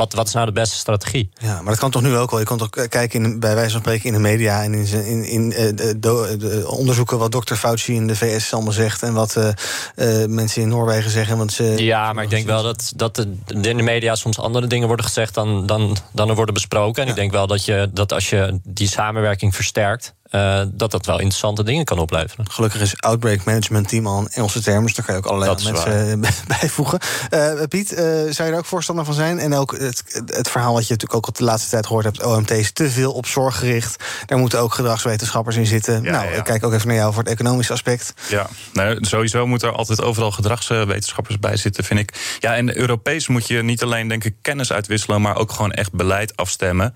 wat, 0.00 0.12
wat 0.12 0.26
is 0.26 0.32
nou 0.32 0.46
de 0.46 0.52
beste 0.52 0.76
strategie? 0.76 1.30
Ja, 1.40 1.54
maar 1.54 1.70
dat 1.70 1.78
kan 1.78 1.90
toch 1.90 2.02
nu 2.02 2.16
ook 2.16 2.30
wel. 2.30 2.38
Je 2.38 2.46
kan 2.46 2.58
toch 2.58 2.70
kijken 2.70 3.24
in, 3.24 3.40
bij 3.40 3.54
wijze 3.54 3.70
van 3.70 3.80
spreken 3.80 4.06
in 4.06 4.12
de 4.12 4.18
media 4.18 4.62
en 4.62 4.74
in, 4.74 5.04
in, 5.04 5.24
in 5.24 5.52
uh, 5.56 5.92
do, 5.96 6.36
de 6.36 6.64
onderzoeken 6.68 7.18
wat 7.18 7.32
dokter 7.32 7.56
Fauci 7.56 7.94
in 7.94 8.06
de 8.06 8.16
VS 8.16 8.52
allemaal 8.52 8.72
zegt 8.72 9.02
en 9.02 9.12
wat 9.12 9.36
uh, 9.36 9.48
uh, 9.96 10.26
mensen 10.26 10.62
in 10.62 10.68
Noorwegen 10.68 11.10
zeggen. 11.10 11.36
Want 11.36 11.52
ze, 11.52 11.64
ja, 11.64 12.12
maar 12.12 12.24
ik 12.24 12.30
denk 12.30 12.46
wel 12.46 12.62
dat, 12.62 12.92
dat 12.96 13.26
in 13.46 13.76
de 13.76 13.82
media 13.82 14.14
soms 14.14 14.38
andere 14.38 14.66
dingen 14.66 14.86
worden 14.86 15.06
gezegd 15.06 15.34
dan, 15.34 15.66
dan, 15.66 15.96
dan 16.12 16.28
er 16.28 16.34
worden 16.34 16.54
besproken. 16.54 17.02
En 17.02 17.08
ja. 17.08 17.14
ik 17.14 17.18
denk 17.18 17.32
wel 17.32 17.46
dat, 17.46 17.64
je, 17.64 17.90
dat 17.92 18.12
als 18.12 18.30
je 18.30 18.60
die 18.62 18.88
samenwerking 18.88 19.54
versterkt, 19.54 20.14
uh, 20.30 20.62
dat 20.72 20.90
dat 20.90 21.06
wel 21.06 21.18
interessante 21.18 21.64
dingen 21.64 21.84
kan 21.84 21.98
opleveren. 21.98 22.50
Gelukkig 22.50 22.80
is 22.80 23.00
Outbreak 23.00 23.44
Management 23.44 23.88
Team 23.88 24.06
al 24.06 24.18
een 24.18 24.28
Engelse 24.28 24.62
term, 24.62 24.82
dus 24.82 24.94
daar 24.94 25.04
kan 25.04 25.14
je 25.14 25.20
ook 25.20 25.26
allerlei 25.26 25.64
mensen 25.64 26.20
bijvoegen. 26.60 26.98
Uh, 27.30 27.62
Piet, 27.68 27.92
uh, 27.92 27.98
zou 27.98 28.28
je 28.28 28.42
er 28.42 28.58
ook 28.58 28.64
voorstander 28.64 29.04
van 29.04 29.14
zijn? 29.14 29.38
En 29.38 29.54
ook 29.54 29.78
het, 29.78 30.02
het 30.26 30.50
verhaal 30.50 30.72
wat 30.72 30.86
je 30.86 30.92
natuurlijk 30.92 31.14
ook 31.14 31.26
al 31.26 31.32
de 31.32 31.44
laatste 31.44 31.70
tijd 31.70 31.86
gehoord 31.86 32.04
hebt: 32.04 32.24
OMT 32.24 32.50
is 32.50 32.72
te 32.72 32.90
veel 32.90 33.12
op 33.12 33.26
zorg 33.26 33.58
gericht. 33.58 34.04
Daar 34.26 34.38
moeten 34.38 34.60
ook 34.60 34.74
gedragswetenschappers 34.74 35.56
in 35.56 35.66
zitten. 35.66 36.02
Ja, 36.02 36.10
nou, 36.10 36.32
ja. 36.32 36.40
kijk 36.40 36.64
ook 36.64 36.72
even 36.72 36.88
naar 36.88 36.96
jou 36.96 37.12
voor 37.12 37.22
het 37.22 37.32
economische 37.32 37.72
aspect. 37.72 38.14
Ja, 38.28 38.46
nou, 38.72 38.98
sowieso 39.00 39.46
moet 39.46 39.62
er 39.62 39.72
altijd 39.72 40.02
overal 40.02 40.30
gedragswetenschappers 40.30 41.38
bij 41.38 41.56
zitten, 41.56 41.84
vind 41.84 42.00
ik. 42.00 42.36
Ja, 42.38 42.56
en 42.56 42.76
Europees 42.76 43.28
moet 43.28 43.46
je 43.46 43.62
niet 43.62 43.82
alleen, 43.82 44.08
denk 44.08 44.24
ik, 44.24 44.34
kennis 44.42 44.72
uitwisselen, 44.72 45.22
maar 45.22 45.36
ook 45.36 45.52
gewoon 45.52 45.72
echt 45.72 45.92
beleid 45.92 46.36
afstemmen. 46.36 46.94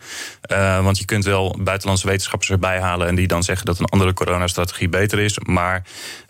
want 0.82 0.98
je 0.98 1.04
kunt 1.04 1.24
wel 1.24 1.58
buitenlandse 1.60 2.06
wetenschappers 2.06 2.50
erbij 2.50 2.80
halen 2.80 3.08
en 3.08 3.14
die 3.14 3.23
die 3.24 3.32
dan 3.32 3.42
zeggen 3.42 3.66
dat 3.66 3.78
een 3.78 3.86
andere 3.86 4.12
coronastrategie 4.12 4.88
beter 4.88 5.18
is. 5.18 5.38
Maar, 5.38 5.82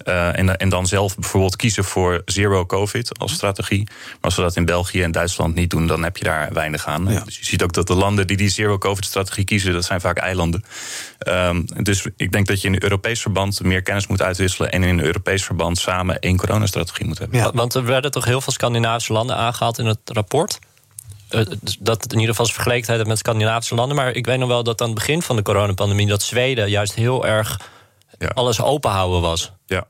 uh, 0.04 0.38
en, 0.38 0.56
en 0.56 0.68
dan 0.68 0.86
zelf 0.86 1.14
bijvoorbeeld 1.14 1.56
kiezen 1.56 1.84
voor 1.84 2.22
zero 2.24 2.66
COVID 2.66 3.18
als 3.18 3.32
strategie. 3.32 3.84
Maar 3.84 4.18
als 4.20 4.36
we 4.36 4.42
dat 4.42 4.56
in 4.56 4.64
België 4.64 5.02
en 5.02 5.12
Duitsland 5.12 5.54
niet 5.54 5.70
doen, 5.70 5.86
dan 5.86 6.02
heb 6.02 6.16
je 6.16 6.24
daar 6.24 6.52
weinig 6.52 6.86
aan. 6.86 7.06
Ja. 7.08 7.20
Dus 7.20 7.38
je 7.38 7.44
ziet 7.44 7.62
ook 7.62 7.72
dat 7.72 7.86
de 7.86 7.94
landen 7.94 8.26
die 8.26 8.36
die 8.36 8.48
zero 8.48 8.78
COVID-strategie 8.78 9.44
kiezen, 9.44 9.72
dat 9.72 9.84
zijn 9.84 10.00
vaak 10.00 10.18
eilanden. 10.18 10.64
Um, 11.28 11.64
dus 11.82 12.06
ik 12.16 12.32
denk 12.32 12.46
dat 12.46 12.60
je 12.60 12.68
in 12.68 12.82
Europees 12.82 13.20
verband 13.20 13.62
meer 13.62 13.82
kennis 13.82 14.06
moet 14.06 14.22
uitwisselen. 14.22 14.72
En 14.72 14.82
in 14.82 14.98
een 14.98 15.04
Europees 15.04 15.44
verband 15.44 15.78
samen 15.78 16.18
één 16.18 16.36
coronastrategie 16.36 17.06
moet 17.06 17.18
hebben. 17.18 17.38
Ja, 17.38 17.50
want 17.52 17.74
er 17.74 17.84
werden 17.84 18.10
toch 18.10 18.24
heel 18.24 18.40
veel 18.40 18.52
Scandinavische 18.52 19.12
landen 19.12 19.36
aangehaald 19.36 19.78
in 19.78 19.86
het 19.86 19.98
rapport? 20.04 20.58
Dat 21.80 22.02
het 22.02 22.12
in 22.12 22.18
ieder 22.18 22.34
geval 22.34 22.52
vergeleken 22.52 22.94
heeft 22.94 23.06
met 23.06 23.18
Scandinavische 23.18 23.74
landen. 23.74 23.96
Maar 23.96 24.12
ik 24.12 24.26
weet 24.26 24.38
nog 24.38 24.48
wel 24.48 24.62
dat 24.62 24.80
aan 24.80 24.86
het 24.86 24.94
begin 24.94 25.22
van 25.22 25.36
de 25.36 25.42
coronapandemie... 25.42 26.06
dat 26.06 26.22
Zweden 26.22 26.70
juist 26.70 26.94
heel 26.94 27.26
erg 27.26 27.60
ja. 28.18 28.28
alles 28.34 28.60
openhouden 28.60 29.20
was. 29.20 29.52
Ja. 29.66 29.86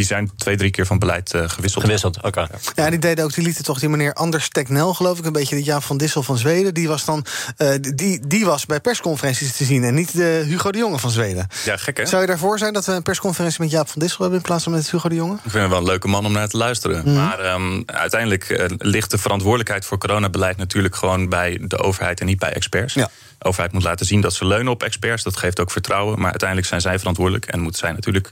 Die 0.00 0.08
zijn 0.08 0.30
twee, 0.36 0.56
drie 0.56 0.70
keer 0.70 0.86
van 0.86 0.98
beleid 0.98 1.34
uh, 1.34 1.48
gewisseld. 1.48 1.84
Gewisseld, 1.84 2.16
oké. 2.16 2.26
Okay. 2.26 2.46
Ja. 2.74 2.90
die 2.90 2.98
deden 2.98 3.24
ook, 3.24 3.34
die 3.34 3.44
lieten 3.44 3.64
toch 3.64 3.78
die 3.78 3.88
meneer 3.88 4.12
Anders 4.12 4.48
Teknel, 4.48 4.94
geloof 4.94 5.18
ik, 5.18 5.24
een 5.24 5.32
beetje 5.32 5.56
de 5.56 5.62
Jaap 5.62 5.82
van 5.82 5.96
Dissel 5.96 6.22
van 6.22 6.38
Zweden. 6.38 6.74
Die 6.74 6.88
was 6.88 7.04
dan, 7.04 7.24
uh, 7.58 7.68
die, 7.94 8.26
die 8.26 8.44
was 8.44 8.66
bij 8.66 8.80
persconferenties 8.80 9.56
te 9.56 9.64
zien 9.64 9.84
en 9.84 9.94
niet 9.94 10.12
de 10.12 10.42
Hugo 10.46 10.70
de 10.70 10.78
Jonge 10.78 10.98
van 10.98 11.10
Zweden. 11.10 11.46
Ja, 11.64 11.76
gek 11.76 11.96
hè? 11.96 12.06
Zou 12.06 12.20
je 12.20 12.26
daarvoor 12.26 12.58
zijn 12.58 12.72
dat 12.72 12.86
we 12.86 12.92
een 12.92 13.02
persconferentie 13.02 13.60
met 13.60 13.70
Jaap 13.70 13.88
van 13.88 14.00
Dissel 14.00 14.20
hebben 14.20 14.38
in 14.38 14.44
plaats 14.44 14.64
van 14.64 14.72
met 14.72 14.90
Hugo 14.90 15.08
de 15.08 15.14
Jonge? 15.14 15.34
Ik 15.34 15.40
vind 15.40 15.54
hem 15.54 15.68
wel 15.68 15.78
een 15.78 15.84
leuke 15.84 16.08
man 16.08 16.26
om 16.26 16.32
naar 16.32 16.48
te 16.48 16.56
luisteren. 16.56 17.02
Mm. 17.04 17.14
Maar 17.14 17.54
um, 17.54 17.82
uiteindelijk 17.86 18.48
uh, 18.48 18.64
ligt 18.78 19.10
de 19.10 19.18
verantwoordelijkheid 19.18 19.84
voor 19.84 19.98
coronabeleid 19.98 20.56
natuurlijk 20.56 20.96
gewoon 20.96 21.28
bij 21.28 21.58
de 21.62 21.78
overheid 21.78 22.20
en 22.20 22.26
niet 22.26 22.38
bij 22.38 22.52
experts. 22.52 22.94
Ja. 22.94 23.10
De 23.40 23.46
overheid 23.46 23.72
moet 23.72 23.82
laten 23.82 24.06
zien 24.06 24.20
dat 24.20 24.34
ze 24.34 24.46
leunen 24.46 24.72
op 24.72 24.82
experts. 24.82 25.22
Dat 25.22 25.36
geeft 25.36 25.60
ook 25.60 25.70
vertrouwen. 25.70 26.18
Maar 26.18 26.30
uiteindelijk 26.30 26.68
zijn 26.68 26.80
zij 26.80 26.98
verantwoordelijk 26.98 27.46
en 27.46 27.60
moeten 27.60 27.80
zij 27.80 27.92
natuurlijk 27.92 28.28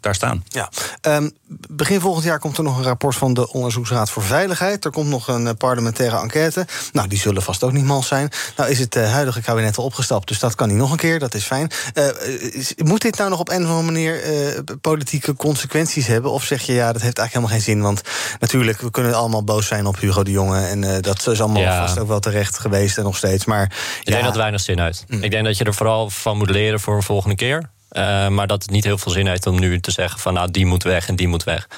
daar 0.00 0.14
staan. 0.14 0.44
Ja. 0.48 0.70
Um, 1.02 1.32
begin 1.68 2.00
volgend 2.00 2.24
jaar 2.24 2.38
komt 2.38 2.56
er 2.56 2.64
nog 2.64 2.78
een 2.78 2.84
rapport 2.84 3.16
van 3.16 3.34
de 3.34 3.52
Onderzoeksraad 3.52 4.10
voor 4.10 4.22
Veiligheid. 4.22 4.84
Er 4.84 4.90
komt 4.90 5.08
nog 5.08 5.28
een 5.28 5.56
parlementaire 5.56 6.20
enquête. 6.20 6.66
Nou, 6.92 7.08
die 7.08 7.18
zullen 7.18 7.42
vast 7.42 7.62
ook 7.62 7.72
niet 7.72 7.84
mals 7.84 8.06
zijn. 8.06 8.30
Nou 8.56 8.70
is 8.70 8.78
het 8.78 8.96
uh, 8.96 9.12
huidige 9.12 9.42
kabinet 9.42 9.76
al 9.76 9.84
opgestapt, 9.84 10.28
dus 10.28 10.38
dat 10.38 10.54
kan 10.54 10.68
niet 10.68 10.76
nog 10.76 10.90
een 10.90 10.96
keer. 10.96 11.18
Dat 11.18 11.34
is 11.34 11.44
fijn. 11.44 11.70
Uh, 11.94 12.08
is, 12.52 12.74
moet 12.76 13.00
dit 13.00 13.16
nou 13.16 13.30
nog 13.30 13.38
op 13.38 13.48
een 13.48 13.62
of 13.62 13.68
andere 13.68 13.82
manier 13.82 14.44
uh, 14.54 14.58
politieke 14.80 15.34
consequenties 15.34 16.06
hebben? 16.06 16.30
Of 16.30 16.44
zeg 16.44 16.62
je 16.62 16.72
ja, 16.72 16.92
dat 16.92 17.02
heeft 17.02 17.18
eigenlijk 17.18 17.32
helemaal 17.32 17.54
geen 17.54 17.74
zin? 17.74 17.82
Want 17.82 18.00
natuurlijk, 18.38 18.80
we 18.80 18.90
kunnen 18.90 19.14
allemaal 19.14 19.44
boos 19.44 19.66
zijn 19.66 19.86
op 19.86 19.98
Hugo 19.98 20.22
de 20.22 20.30
Jonge. 20.30 20.66
En 20.66 21.02
dat 21.02 21.26
is 21.26 21.40
allemaal 21.40 21.62
ja. 21.62 21.86
vast 21.86 21.98
ook 21.98 22.08
wel 22.08 22.20
terecht 22.20 22.58
geweest 22.58 22.98
en 22.98 23.04
nog 23.04 23.16
steeds. 23.16 23.44
Maar 23.44 23.62
ik 23.62 23.70
ja, 24.02 24.12
denk 24.12 24.24
dat 24.24 24.36
weinig 24.50 24.60
zin 24.60 24.80
uit. 24.80 25.04
Mm. 25.08 25.22
Ik 25.22 25.30
denk 25.30 25.44
dat 25.44 25.58
je 25.58 25.64
er 25.64 25.74
vooral 25.74 26.10
van 26.10 26.36
moet 26.36 26.50
leren 26.50 26.80
voor 26.80 26.96
een 26.96 27.02
volgende 27.02 27.36
keer. 27.36 27.70
Uh, 27.92 28.28
maar 28.28 28.46
dat 28.46 28.62
het 28.62 28.70
niet 28.70 28.84
heel 28.84 28.98
veel 28.98 29.12
zin 29.12 29.26
heeft 29.26 29.46
om 29.46 29.60
nu 29.60 29.80
te 29.80 29.90
zeggen 29.90 30.20
van 30.20 30.34
nou 30.34 30.50
die 30.50 30.66
moet 30.66 30.82
weg 30.82 31.08
en 31.08 31.16
die 31.16 31.28
moet 31.28 31.44
weg. 31.44 31.68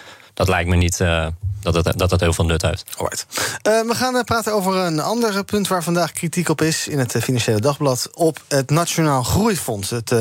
Dat 0.43 0.51
lijkt 0.51 0.69
me 0.69 0.77
niet 0.77 1.01
uh, 1.01 1.27
dat, 1.61 1.75
het, 1.75 1.99
dat 1.99 2.21
heel 2.21 2.33
veel 2.33 2.45
nut 2.45 2.63
heeft. 2.63 2.85
Uh, 2.99 3.81
we 3.81 3.95
gaan 3.95 4.25
praten 4.25 4.53
over 4.53 4.75
een 4.75 5.01
ander 5.01 5.45
punt 5.45 5.69
waar 5.69 5.83
vandaag 5.83 6.13
kritiek 6.13 6.49
op 6.49 6.61
is 6.63 6.89
in 6.89 6.99
het 6.99 7.17
Financiële 7.21 7.61
Dagblad. 7.61 8.09
Op 8.15 8.43
het 8.49 8.71
Nationaal 8.71 9.23
Groeifonds. 9.23 9.91
Het 9.91 10.15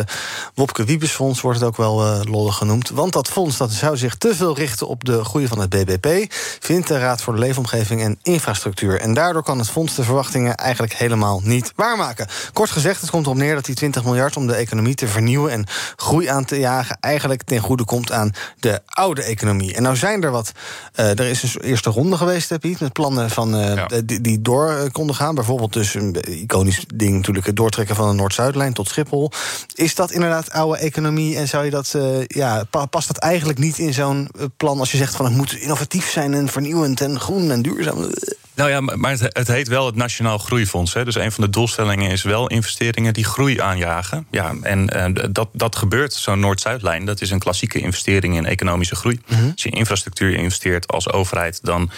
Wopke 0.56 0.84
Wiebesfonds 0.84 1.42
wordt 1.42 1.60
het 1.60 1.68
ook 1.68 1.78
wel 1.78 2.24
lollig 2.24 2.56
genoemd. 2.56 2.90
Want 2.90 3.14
dat 3.14 3.30
fonds 3.30 3.58
dat 3.58 3.72
zou 3.72 3.98
zich 3.98 4.16
te 4.16 4.36
veel 4.36 4.56
richten 4.56 4.88
op 4.88 5.06
de 5.06 5.24
groei 5.24 5.48
van 5.48 5.60
het 5.60 5.70
BBP. 5.70 6.34
Vindt 6.60 6.88
de 6.88 7.00
Raad 7.00 7.22
voor 7.22 7.34
de 7.34 7.40
Leefomgeving 7.40 8.02
en 8.02 8.20
Infrastructuur. 8.22 9.00
En 9.00 9.14
daardoor 9.14 9.44
kan 9.44 9.60
het 9.60 9.70
fonds 9.70 9.96
de 9.96 10.04
verwachtingen 10.04 10.56
eigenlijk 10.56 10.94
helemaal 10.94 11.42
niet 11.44 11.74
waarmaken. 11.76 12.28
Kort 12.54 12.70
gezegd, 12.70 13.02
het 13.02 13.10
komt 13.10 13.26
erop 13.26 13.38
neer 13.38 13.56
dat 13.56 13.66
die 13.66 13.76
20 13.76 14.04
miljard 14.04 14.38
om 14.38 14.48
de 14.48 14.56
economie 14.56 14.96
te 14.96 15.08
vernieuwen 15.08 15.52
en 15.52 15.66
groei 15.96 16.28
aan 16.28 16.46
te 16.46 16.60
jagen. 16.60 16.98
eigenlijk 17.00 17.44
ten 17.44 17.60
goede 17.60 17.86
komt 17.86 18.12
aan 18.12 18.32
de 18.60 18.82
oude 18.86 19.24
economie. 19.24 19.76
En 19.76 19.84
nou 19.84 19.96
zijn 19.96 20.11
er 20.20 20.32
wat. 20.32 20.52
er 20.94 21.20
is 21.20 21.44
een 21.44 21.62
eerste 21.62 21.90
ronde 21.90 22.18
geweest, 22.18 22.50
hè, 22.50 22.60
Piet, 22.60 22.80
met 22.80 22.94
plannen 22.94 23.30
van, 23.30 23.56
uh, 23.56 23.76
ja. 23.76 23.88
die, 24.06 24.22
die, 24.22 24.42
door 24.42 24.72
uh, 24.72 24.90
konden 24.92 25.16
gaan. 25.16 25.36
Bijvoorbeeld 25.36 25.74
dus 25.74 25.94
een 25.94 26.16
iconisch 26.28 26.86
ding 26.96 27.16
natuurlijk... 27.16 27.46
het 27.46 27.56
doortrekken 27.56 27.96
van 27.96 28.10
de 28.10 28.16
Noord-Zuidlijn 28.16 28.74
tot 28.74 28.88
Schiphol. 28.88 29.32
Is 29.74 29.96
dat 29.96 30.12
inderdaad 30.12 30.52
oude 30.52 30.78
economie 30.78 31.38
en 31.38 31.48
zou 31.48 31.66
je 31.66 31.72
dat... 31.72 31.94
Uh, 31.96 32.04
ja, 32.28 32.64
past 32.90 33.08
dat 33.08 33.18
eigenlijk 33.18 33.60
niet 33.60 33.78
in 33.78 33.94
zo'n 33.94 34.30
plan 34.58 34.80
als 34.80 34.92
je 34.92 34.98
zegt 34.98 35.16
van... 35.16 35.26
het 35.26 35.36
moet 35.36 35.54
innovatief 35.54 36.10
zijn 36.10 36.34
en 36.34 36.48
vernieuwend 36.48 37.02
en 37.02 37.20
groen 37.20 37.52
en 37.52 37.62
duurzaam... 37.62 38.10
Nou 38.56 38.70
ja, 38.70 38.80
maar 38.82 39.12
het, 39.12 39.22
het, 39.22 39.48
heet 39.48 39.68
wel 39.68 39.86
het 39.86 39.96
Nationaal 39.96 40.38
Groeifonds. 40.38 40.94
Hè. 40.94 41.06
Dus 41.06 41.16
een 41.16 41.32
van 41.32 41.44
de 41.44 41.50
doelstellingen 41.50 42.12
is 42.12 42.24
wel 42.24 42.48
investeringen 42.48 43.14
die 43.14 43.24
groei 43.24 43.60
aanjagen. 43.60 44.28
Ja, 44.32 44.54
en 44.62 44.96
uh, 44.96 45.24
dat, 45.32 45.50
dat 45.54 45.76
gebeurt, 45.76 46.14
zo'n 46.14 46.40
Noord-Zuidlijn. 46.40 47.06
Dat 47.06 47.22
is 47.22 47.32
een 47.32 47.40
klassieke 47.40 47.80
investering 47.80 48.36
in 48.36 48.46
economische 48.46 48.96
groei. 48.96 49.20
Mm 49.28 49.38
-hmm. 49.38 49.52
Als 49.52 49.64
je 49.64 49.70
in 49.70 49.78
infrastructuur 49.78 50.34
investeert 50.34 50.88
als 50.88 51.12
overheid, 51.12 51.60
dan 51.64 51.92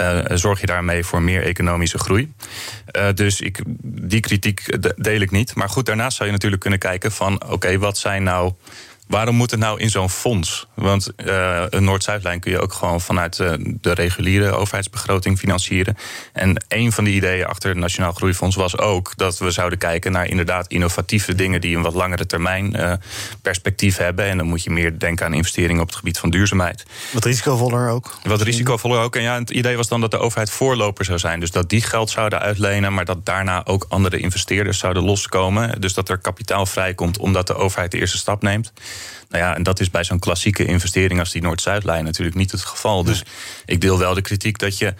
uh, 0.00 0.18
zorg 0.34 0.60
je 0.60 0.66
daarmee 0.66 1.04
voor 1.04 1.22
meer 1.22 1.42
economische 1.42 1.98
groei. 1.98 2.32
Uh, 2.96 3.06
dus 3.14 3.40
ik, 3.40 3.62
die 3.82 4.20
kritiek 4.20 4.78
deel 4.96 5.20
ik 5.20 5.30
niet. 5.30 5.54
Maar 5.54 5.68
goed, 5.68 5.86
daarnaast 5.86 6.16
zou 6.16 6.28
je 6.28 6.34
natuurlijk 6.34 6.62
kunnen 6.62 6.78
kijken 6.78 7.12
van... 7.12 7.34
oké, 7.34 7.52
okay, 7.52 7.78
wat 7.78 7.98
zijn 7.98 8.22
nou 8.22 8.52
Waarom 9.10 9.34
moet 9.34 9.50
het 9.50 9.60
nou 9.60 9.80
in 9.80 9.90
zo'n 9.90 10.10
fonds? 10.10 10.66
Want 10.74 11.12
uh, 11.16 11.62
een 11.68 11.84
Noord-Zuidlijn 11.84 12.40
kun 12.40 12.50
je 12.50 12.60
ook 12.60 12.72
gewoon 12.72 13.00
vanuit 13.00 13.38
uh, 13.38 13.52
de 13.58 13.92
reguliere 13.92 14.50
overheidsbegroting 14.50 15.38
financieren. 15.38 15.96
En 16.32 16.64
een 16.68 16.92
van 16.92 17.04
de 17.04 17.10
ideeën 17.10 17.46
achter 17.46 17.68
het 17.68 17.78
Nationaal 17.78 18.12
Groeifonds 18.12 18.56
was 18.56 18.78
ook 18.78 19.12
dat 19.16 19.38
we 19.38 19.50
zouden 19.50 19.78
kijken 19.78 20.12
naar 20.12 20.28
inderdaad 20.28 20.66
innovatieve 20.68 21.34
dingen 21.34 21.60
die 21.60 21.76
een 21.76 21.82
wat 21.82 21.94
langere 21.94 22.26
termijn 22.26 22.76
uh, 22.76 22.92
perspectief 23.42 23.96
hebben. 23.96 24.24
En 24.24 24.36
dan 24.36 24.46
moet 24.46 24.62
je 24.62 24.70
meer 24.70 24.98
denken 24.98 25.26
aan 25.26 25.34
investeringen 25.34 25.82
op 25.82 25.88
het 25.88 25.96
gebied 25.96 26.18
van 26.18 26.30
duurzaamheid. 26.30 26.84
Wat 27.12 27.24
risicovoller 27.24 27.88
ook. 27.88 28.18
Wat 28.22 28.42
risicovoller 28.42 29.00
ook. 29.00 29.16
En 29.16 29.22
ja, 29.22 29.38
het 29.38 29.50
idee 29.50 29.76
was 29.76 29.88
dan 29.88 30.00
dat 30.00 30.10
de 30.10 30.18
overheid 30.18 30.50
voorloper 30.50 31.04
zou 31.04 31.18
zijn. 31.18 31.40
Dus 31.40 31.50
dat 31.50 31.68
die 31.68 31.82
geld 31.82 32.10
zouden 32.10 32.40
uitlenen, 32.40 32.94
maar 32.94 33.04
dat 33.04 33.26
daarna 33.26 33.66
ook 33.66 33.86
andere 33.88 34.18
investeerders 34.18 34.78
zouden 34.78 35.04
loskomen. 35.04 35.80
Dus 35.80 35.94
dat 35.94 36.08
er 36.08 36.18
kapitaal 36.18 36.66
vrijkomt 36.66 37.18
omdat 37.18 37.46
de 37.46 37.54
overheid 37.54 37.90
de 37.90 37.98
eerste 37.98 38.18
stap 38.18 38.42
neemt. 38.42 38.72
Nou 39.28 39.44
ja, 39.44 39.54
en 39.54 39.62
dat 39.62 39.80
is 39.80 39.90
bij 39.90 40.04
zo'n 40.04 40.18
klassieke 40.18 40.64
investering 40.64 41.20
als 41.20 41.32
die 41.32 41.42
Noord-Zuidlijn 41.42 42.04
natuurlijk 42.04 42.36
niet 42.36 42.50
het 42.50 42.64
geval. 42.64 43.04
Dus 43.04 43.24
ik 43.64 43.80
deel 43.80 43.98
wel 43.98 44.14
de 44.14 44.22
kritiek 44.22 44.58
dat 44.58 44.78
je 44.78 44.94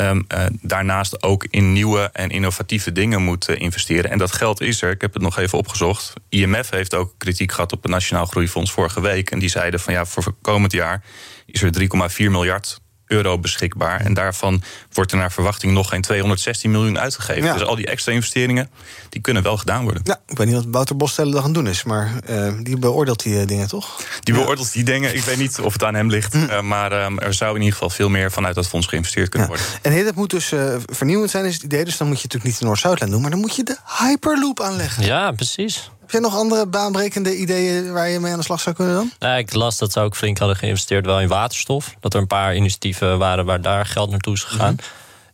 Um, 0.00 0.24
uh, 0.34 0.46
daarnaast 0.62 1.22
ook 1.22 1.46
in 1.50 1.72
nieuwe 1.72 2.10
en 2.12 2.30
innovatieve 2.30 2.92
dingen 2.92 3.22
moet 3.22 3.48
uh, 3.48 3.60
investeren. 3.60 4.10
En 4.10 4.18
dat 4.18 4.32
geld 4.32 4.60
is 4.60 4.82
er. 4.82 4.90
Ik 4.90 5.00
heb 5.00 5.12
het 5.12 5.22
nog 5.22 5.38
even 5.38 5.58
opgezocht. 5.58 6.12
IMF 6.28 6.70
heeft 6.70 6.94
ook 6.94 7.14
kritiek 7.18 7.52
gehad 7.52 7.72
op 7.72 7.82
het 7.82 7.90
Nationaal 7.90 8.26
Groeifonds 8.26 8.70
vorige 8.70 9.00
week. 9.00 9.30
En 9.30 9.38
die 9.38 9.48
zeiden 9.48 9.80
van 9.80 9.92
ja, 9.92 10.04
voor 10.04 10.34
komend 10.42 10.72
jaar 10.72 11.02
is 11.46 11.62
er 11.62 11.70
3,4 12.10 12.16
miljard 12.16 12.80
euro 13.08 13.38
beschikbaar. 13.38 14.00
En 14.00 14.14
daarvan 14.14 14.62
wordt 14.92 15.12
er 15.12 15.18
naar 15.18 15.32
verwachting 15.32 15.72
nog 15.72 15.88
geen 15.88 16.02
216 16.02 16.70
miljoen 16.70 16.98
uitgegeven. 16.98 17.44
Ja. 17.44 17.52
Dus 17.52 17.62
al 17.62 17.76
die 17.76 17.86
extra 17.86 18.12
investeringen, 18.12 18.70
die 19.08 19.20
kunnen 19.20 19.42
wel 19.42 19.56
gedaan 19.56 19.84
worden. 19.84 20.02
Ja, 20.04 20.20
ik 20.26 20.36
weet 20.36 20.46
niet 20.46 20.56
wat 20.56 20.66
Wouter 20.70 20.96
Bosstelen 20.96 21.30
dat 21.32 21.40
aan 21.40 21.46
het 21.46 21.54
doen 21.54 21.66
is, 21.66 21.82
maar 21.82 22.12
eh, 22.26 22.52
die 22.62 22.78
beoordeelt 22.78 23.22
die 23.22 23.40
eh, 23.40 23.46
dingen 23.46 23.68
toch? 23.68 24.00
Die 24.20 24.34
beoordeelt 24.34 24.72
die 24.72 24.84
dingen. 24.84 25.14
Ik 25.14 25.22
weet 25.22 25.36
niet 25.36 25.58
of 25.60 25.72
het 25.72 25.84
aan 25.84 25.94
hem 25.94 26.10
ligt. 26.10 26.32
Hm. 26.32 26.44
eh, 26.44 26.60
maar 26.60 26.92
ehm, 26.92 27.18
er 27.18 27.34
zou 27.34 27.50
in 27.50 27.60
ieder 27.60 27.72
geval 27.72 27.90
veel 27.90 28.08
meer 28.08 28.32
vanuit 28.32 28.54
dat 28.54 28.68
fonds 28.68 28.86
geïnvesteerd 28.86 29.28
kunnen 29.28 29.48
worden. 29.48 29.66
En 29.82 29.92
dit 29.92 30.14
moet 30.14 30.30
dus 30.30 30.52
eh, 30.52 30.76
vernieuwend 30.86 31.30
zijn, 31.30 31.44
is 31.44 31.54
het 31.54 31.62
idee. 31.62 31.84
Dus 31.84 31.96
dan 31.96 32.06
moet 32.06 32.16
je 32.16 32.22
natuurlijk 32.22 32.50
niet 32.50 32.58
de 32.58 32.64
Noord-Zuidlijn 32.64 33.10
doen, 33.10 33.20
maar 33.20 33.30
dan 33.30 33.40
moet 33.40 33.56
je 33.56 33.62
de 33.62 33.76
Hyperloop 33.98 34.60
aanleggen. 34.60 35.04
Ja, 35.04 35.32
precies. 35.32 35.90
Heb 36.08 36.20
jij 36.20 36.30
nog 36.30 36.38
andere 36.38 36.66
baanbrekende 36.66 37.36
ideeën 37.36 37.92
waar 37.92 38.08
je 38.08 38.20
mee 38.20 38.32
aan 38.32 38.38
de 38.38 38.44
slag 38.44 38.60
zou 38.60 38.74
kunnen 38.74 38.94
dan? 38.94 39.10
Nou, 39.18 39.38
ik 39.38 39.54
las 39.54 39.78
dat 39.78 39.92
ze 39.92 40.00
ook 40.00 40.16
flink 40.16 40.38
hadden 40.38 40.56
geïnvesteerd 40.56 41.06
wel 41.06 41.20
in 41.20 41.28
waterstof. 41.28 41.94
Dat 42.00 42.14
er 42.14 42.20
een 42.20 42.26
paar 42.26 42.56
initiatieven 42.56 43.18
waren 43.18 43.44
waar 43.44 43.60
daar 43.60 43.86
geld 43.86 44.10
naartoe 44.10 44.34
is 44.34 44.42
gegaan. 44.42 44.76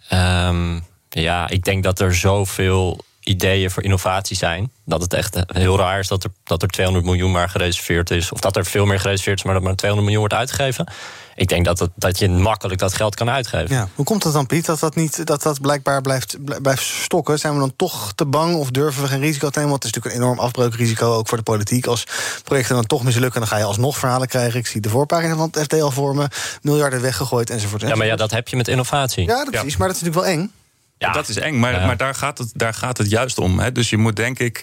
Ehm, 0.09 0.81
ja, 1.09 1.49
ik 1.49 1.65
denk 1.65 1.83
dat 1.83 2.01
er 2.01 2.15
zoveel 2.15 3.05
ideeën 3.21 3.71
voor 3.71 3.83
innovatie 3.83 4.37
zijn. 4.37 4.71
Dat 4.85 5.01
het 5.01 5.13
echt 5.13 5.39
heel 5.47 5.79
raar 5.79 5.99
is 5.99 6.09
dat 6.09 6.25
er, 6.25 6.31
dat 6.45 6.63
er 6.63 6.69
200 6.69 7.07
miljoen 7.07 7.33
maar 7.33 7.49
gereserveerd 7.49 8.11
is. 8.11 8.33
Of 8.33 8.41
dat 8.41 8.57
er 8.57 8.67
veel 8.67 8.87
meer 8.87 9.01
gereserveerd 9.01 9.39
is, 9.39 9.45
maar 9.45 9.55
dat 9.55 9.63
maar 9.63 9.77
200 9.77 10.13
miljoen 10.13 10.29
wordt 10.29 10.41
uitgegeven. 10.41 10.87
Ik 11.35 11.49
denk 11.49 11.64
dat, 11.64 11.79
het, 11.79 11.90
dat 11.94 12.18
je 12.18 12.29
makkelijk 12.29 12.79
dat 12.81 12.94
geld 12.94 13.14
kan 13.14 13.31
uitgeven. 13.31 13.75
Ja. 13.77 13.88
Hoe 13.94 14.05
komt 14.05 14.23
dat 14.23 14.33
dan, 14.33 14.47
Piet, 14.47 14.66
dat 14.66 14.81
dat, 14.81 14.94
niet, 14.94 15.27
dat, 15.27 15.42
dat 15.42 15.61
blijkbaar 15.61 16.01
blijft, 16.01 16.44
bl- 16.44 16.61
blijft 16.62 16.83
stokken? 16.83 17.38
Zijn 17.38 17.53
we 17.53 17.59
dan 17.59 17.73
toch 17.77 18.12
te 18.12 18.27
bang 18.27 18.57
of 18.57 18.70
durven 18.70 19.03
we 19.03 19.09
geen 19.09 19.20
risico 19.20 19.51
te 19.51 19.59
nemen? 19.59 19.70
Want 19.70 19.83
het 19.83 19.94
is 19.94 19.99
natuurlijk 19.99 20.23
een 20.23 20.29
enorm 20.29 20.47
afbreukrisico, 20.47 21.12
ook 21.14 21.29
voor 21.29 21.38
de 21.38 21.44
politiek. 21.44 21.87
Als 21.87 22.07
projecten 22.44 22.75
dan 22.75 22.87
toch 22.87 23.03
mislukken, 23.03 23.40
dan 23.40 23.49
ga 23.49 23.57
je 23.57 23.64
alsnog 23.64 23.99
verhalen 23.99 24.29
krijgen. 24.29 24.59
Ik 24.59 24.66
zie 24.66 24.81
de 24.81 24.88
voorpagina 24.88 25.37
van 25.37 25.49
het 25.51 25.62
FD 25.62 25.81
al 25.81 25.90
voor 25.90 26.14
me. 26.14 26.29
Miljarden 26.62 27.01
weggegooid 27.01 27.51
enzovoort. 27.51 27.81
Ja, 27.81 27.87
maar 27.87 27.97
ja, 27.97 28.03
enzovoort. 28.03 28.31
dat 28.31 28.38
heb 28.38 28.49
je 28.49 28.57
met 28.57 28.68
innovatie. 28.68 29.27
Ja, 29.27 29.37
dat 29.44 29.51
precies, 29.51 29.77
maar 29.77 29.88
dat 29.88 29.97
is 29.97 30.03
natuurlijk 30.03 30.27
wel 30.35 30.38
eng. 30.38 30.53
Ja. 30.99 31.13
Dat 31.13 31.29
is 31.29 31.37
eng, 31.39 31.59
maar, 31.59 31.73
Ja. 31.73 31.87
maar 31.87 31.97
daar, 31.97 32.15
gaat 32.15 32.39
het, 32.39 32.51
daar 32.55 32.75
gaat 32.75 32.99
het 32.99 33.11
juist 33.11 33.39
om. 33.39 33.59
Hè. 33.59 33.73
Dus 33.73 33.91
je 33.91 33.97
moet 33.97 34.17
denk 34.17 34.39
ik, 34.39 34.63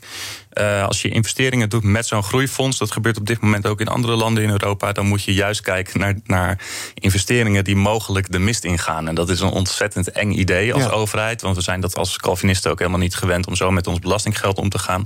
eh, 0.50 0.86
als 0.88 1.02
je 1.02 1.10
investeringen 1.10 1.70
doet 1.70 1.84
met 1.84 2.08
zo'n 2.08 2.24
groeifonds, 2.24 2.78
dat 2.78 2.92
gebeurt 2.92 3.18
op 3.18 3.28
dit 3.28 3.42
moment 3.42 3.68
ook 3.68 3.80
in 3.80 3.88
andere 3.88 4.16
landen 4.16 4.44
in 4.44 4.50
Europa, 4.50 4.92
dan 4.92 5.06
moet 5.06 5.24
je 5.24 5.34
juist 5.34 5.62
kijken 5.62 6.00
naar, 6.00 6.16
naar 6.24 6.60
investeringen 6.94 7.64
die 7.64 7.76
mogelijk 7.76 8.32
de 8.32 8.40
mist 8.40 8.64
ingaan. 8.64 9.08
En 9.08 9.16
dat 9.16 9.30
is 9.30 9.40
een 9.40 9.50
ontzettend 9.50 10.12
eng 10.12 10.32
idee 10.32 10.74
als 10.74 10.84
Ja. 10.84 10.90
overheid, 10.90 11.42
want 11.42 11.56
we 11.56 11.62
zijn 11.62 11.82
dat 11.82 11.96
als 11.96 12.18
Calvinisten 12.18 12.72
ook 12.72 12.80
helemaal 12.80 13.00
niet 13.00 13.16
gewend 13.16 13.48
om 13.48 13.56
zo 13.56 13.72
met 13.72 13.88
ons 13.88 14.00
belastinggeld 14.00 14.58
om 14.58 14.70
te 14.70 14.80
gaan. 14.80 15.06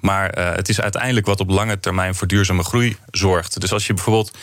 Maar 0.00 0.30
eh, 0.30 0.54
het 0.54 0.68
is 0.68 0.80
uiteindelijk 0.80 1.26
wat 1.26 1.40
op 1.40 1.50
lange 1.50 1.80
termijn 1.80 2.14
voor 2.14 2.26
duurzame 2.26 2.62
groei 2.62 2.96
zorgt. 3.10 3.60
Dus 3.60 3.72
als 3.72 3.86
je 3.86 3.94
bijvoorbeeld 3.94 4.36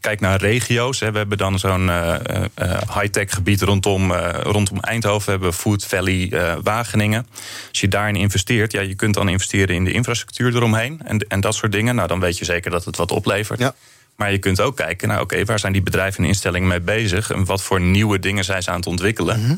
kijkt 0.00 0.20
naar 0.20 0.40
regio's. 0.40 1.00
Hè, 1.00 1.12
we 1.12 1.18
hebben 1.18 1.38
dan 1.38 1.58
zo'n 1.58 1.88
eh, 1.88 2.14
eh, 2.14 2.44
eh, 2.54 2.78
high-tech 2.94 3.34
gebied 3.34 3.62
rondom, 3.62 4.12
rondom 4.42 4.80
Eindhoven. 4.80 5.24
We 5.24 5.30
hebben 5.30 5.52
Food 5.52 5.84
Valley 5.84 6.32
Wageningen. 6.62 7.26
Als 7.68 7.80
je 7.80 7.88
daarin 7.88 8.16
investeert, 8.16 8.72
ja, 8.72 8.80
je 8.80 8.94
kunt 8.94 9.14
dan 9.14 9.28
investeren 9.28 9.74
in 9.74 9.84
de 9.84 9.92
infrastructuur 9.92 10.56
eromheen. 10.56 11.00
En, 11.04 11.18
en 11.28 11.40
dat 11.40 11.54
soort 11.54 11.72
dingen. 11.72 11.94
Nou, 11.94 12.08
dan 12.08 12.20
weet 12.20 12.38
je 12.38 12.44
zeker 12.44 12.70
dat 12.70 12.84
het 12.84 12.96
wat 12.96 13.10
oplevert. 13.10 13.58
Ja. 13.58 13.74
Maar 14.16 14.32
je 14.32 14.38
kunt 14.38 14.60
ook 14.60 14.76
kijken 14.76 15.08
naar, 15.08 15.20
oké, 15.20 15.44
waar 15.44 15.58
zijn 15.58 15.72
die 15.72 15.82
bedrijven 15.82 16.22
en 16.22 16.28
instellingen 16.28 16.68
mee 16.68 16.80
bezig? 16.80 17.30
En 17.30 17.44
wat 17.44 17.62
voor 17.62 17.80
nieuwe 17.80 18.18
dingen 18.18 18.44
zijn 18.44 18.62
ze 18.62 18.70
aan 18.70 18.76
het 18.76 18.86
ontwikkelen? 18.86 19.40
Mhm. 19.40 19.54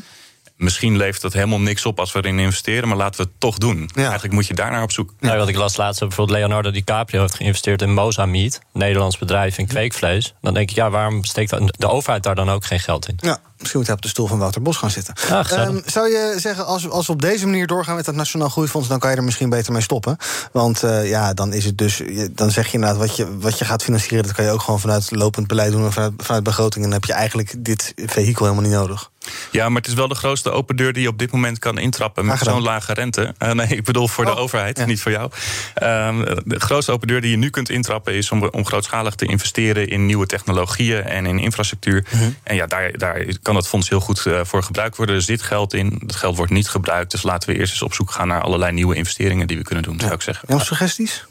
Misschien 0.63 0.97
levert 0.97 1.21
dat 1.21 1.33
helemaal 1.33 1.59
niks 1.59 1.85
op 1.85 1.99
als 1.99 2.11
we 2.11 2.19
erin 2.19 2.39
investeren, 2.39 2.87
maar 2.87 2.97
laten 2.97 3.21
we 3.21 3.27
het 3.29 3.39
toch 3.39 3.57
doen. 3.57 3.89
Eigenlijk 3.95 4.33
moet 4.33 4.47
je 4.47 4.53
daarnaar 4.53 4.83
op 4.83 4.91
zoek. 4.91 5.13
Nou, 5.19 5.37
wat 5.37 5.47
ik 5.47 5.55
las 5.55 5.77
laatst, 5.77 5.99
bijvoorbeeld 5.99 6.37
Leonardo 6.37 6.71
DiCaprio 6.71 7.21
heeft 7.21 7.35
geïnvesteerd 7.35 7.81
in 7.81 7.93
Mozameat, 7.93 8.55
een 8.73 8.79
Nederlands 8.79 9.17
bedrijf 9.17 9.57
in 9.57 9.67
kweekvlees. 9.67 10.33
Dan 10.41 10.53
denk 10.53 10.69
ik, 10.69 10.75
ja, 10.75 10.89
waarom 10.89 11.23
steekt 11.23 11.79
de 11.79 11.87
overheid 11.87 12.23
daar 12.23 12.35
dan 12.35 12.49
ook 12.49 12.65
geen 12.65 12.79
geld 12.79 13.07
in? 13.07 13.17
Ja, 13.19 13.39
misschien 13.63 13.79
moet 13.79 13.87
hij 13.87 13.95
op 13.95 14.01
de 14.01 14.07
stoel 14.07 14.27
van 14.27 14.37
Wouter 14.37 14.61
Bos 14.61 14.77
gaan 14.77 14.91
zitten. 14.91 15.13
Ja. 15.27 15.49
Ehm, 15.49 15.79
zou 15.85 16.07
je 16.07 16.35
zeggen, 16.37 16.65
als, 16.65 16.89
als 16.89 17.07
we 17.07 17.13
op 17.13 17.21
deze 17.21 17.45
manier 17.45 17.67
doorgaan 17.67 17.95
met 17.95 18.05
het 18.05 18.15
Nationaal 18.15 18.49
Groeifonds, 18.49 18.87
dan 18.87 18.99
kan 18.99 19.11
je 19.11 19.15
er 19.15 19.23
misschien 19.23 19.49
beter 19.49 19.71
mee 19.73 19.81
stoppen? 19.81 20.17
Want 20.51 20.83
eh, 20.83 21.09
ja, 21.09 21.33
dan 21.33 21.53
is 21.53 21.65
het 21.65 21.77
dus, 21.77 22.01
dan 22.31 22.51
zeg 22.51 22.67
je 22.67 22.73
inderdaad, 22.73 22.99
wat 22.99 23.15
je, 23.15 23.37
wat 23.37 23.57
je 23.57 23.65
gaat 23.65 23.83
financieren, 23.83 24.25
dat 24.25 24.35
kan 24.35 24.45
je 24.45 24.51
ook 24.51 24.61
gewoon 24.61 24.79
vanuit 24.79 25.11
lopend 25.11 25.47
beleid 25.47 25.71
doen, 25.71 25.85
en 25.85 25.93
vanuit, 25.93 26.13
vanuit 26.17 26.43
begroting. 26.43 26.83
En 26.83 26.89
dan 26.89 26.99
heb 26.99 27.05
je 27.05 27.13
eigenlijk 27.13 27.53
dit 27.57 27.93
vehikel 27.95 28.45
helemaal 28.45 28.69
niet 28.69 28.77
nodig. 28.79 29.11
Ja, 29.51 29.69
maar 29.69 29.81
het 29.81 29.87
is 29.87 29.93
wel 29.93 30.07
de 30.07 30.15
grootste 30.15 30.51
open 30.51 30.75
deur 30.75 30.93
die 30.93 31.01
je 31.01 31.07
op 31.07 31.19
dit 31.19 31.31
moment 31.31 31.59
kan 31.59 31.77
intrappen 31.77 32.25
met 32.25 32.39
zo'n 32.39 32.61
lage 32.61 32.93
rente. 32.93 33.33
Eh, 33.37 33.51
nee, 33.51 33.67
ik 33.67 33.83
bedoel 33.83 34.07
voor 34.07 34.25
de 34.25 34.31
Oh, 34.31 34.39
overheid, 34.39 34.77
ja. 34.77 34.85
niet 34.85 35.01
voor 35.01 35.11
jou. 35.11 35.31
Ehm, 35.73 36.25
de 36.45 36.59
grootste 36.59 36.91
open 36.91 37.07
deur 37.07 37.21
die 37.21 37.31
je 37.31 37.37
nu 37.37 37.49
kunt 37.49 37.69
intrappen 37.69 38.13
is 38.13 38.31
om, 38.31 38.43
om 38.43 38.65
grootschalig 38.65 39.15
te 39.15 39.25
investeren 39.25 39.87
in 39.87 40.05
nieuwe 40.05 40.25
technologieën 40.25 41.03
en 41.03 41.25
in 41.25 41.39
infrastructuur. 41.39 42.05
Mhm. 42.09 42.23
En 42.43 42.55
ja, 42.55 42.65
daar, 42.65 42.97
daar 42.97 43.25
kan 43.41 43.52
dat 43.53 43.67
fonds 43.67 43.89
heel 43.89 43.99
goed 43.99 44.25
eh, 44.25 44.39
voor 44.43 44.63
gebruikt 44.63 44.97
worden. 44.97 45.15
Er 45.15 45.21
zit 45.21 45.41
geld 45.41 45.73
in. 45.73 45.99
Dat 46.03 46.15
geld 46.15 46.37
wordt 46.37 46.51
niet 46.51 46.69
gebruikt. 46.69 47.11
Dus 47.11 47.23
laten 47.23 47.49
we 47.49 47.57
eerst 47.57 47.71
eens 47.71 47.81
op 47.81 47.93
zoek 47.93 48.11
gaan 48.11 48.27
naar 48.27 48.41
allerlei 48.41 48.71
nieuwe 48.71 48.95
investeringen 48.95 49.47
die 49.47 49.57
we 49.57 49.63
kunnen 49.63 49.83
doen, 49.83 49.99
zou 49.99 50.13
ik 50.13 50.21
zeggen. 50.21 50.47
Nog 50.51 50.65
suggesties? 50.65 51.25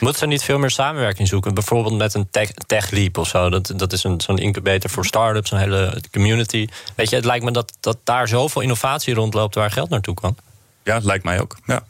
Moeten 0.00 0.20
ze 0.20 0.26
niet 0.26 0.42
veel 0.42 0.58
meer 0.58 0.70
samenwerking 0.70 1.28
zoeken? 1.28 1.54
Bijvoorbeeld 1.54 1.96
met 1.96 2.14
een 2.14 2.28
tech, 2.30 2.50
tech 2.66 2.90
leap 2.90 3.18
of 3.18 3.28
zo. 3.28 3.50
Dat, 3.50 3.72
dat 3.76 3.92
is 3.92 4.04
een, 4.04 4.20
zo'n 4.20 4.38
incubator 4.38 4.90
voor 4.90 5.06
start-ups, 5.06 5.50
een 5.50 5.58
hele 5.58 6.02
community. 6.12 6.68
Weet 6.94 7.10
je, 7.10 7.16
het 7.16 7.24
lijkt 7.24 7.44
me 7.44 7.50
dat, 7.50 7.72
dat 7.80 7.98
daar 8.04 8.28
zoveel 8.28 8.62
innovatie 8.62 9.14
rondloopt 9.14 9.54
waar 9.54 9.70
geld 9.70 9.88
naartoe 9.88 10.14
kan. 10.14 10.36
Ja, 10.84 10.94
het 10.94 11.04
lijkt 11.04 11.24
mij 11.24 11.40
ook. 11.40 11.56
Ja. 11.66 11.84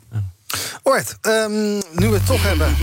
Alright, 0.82 1.18
ehm, 1.20 1.74
nu 1.74 2.08
we 2.08 2.14
het 2.14 2.26
toch 2.26 2.42
hebben 2.42 2.74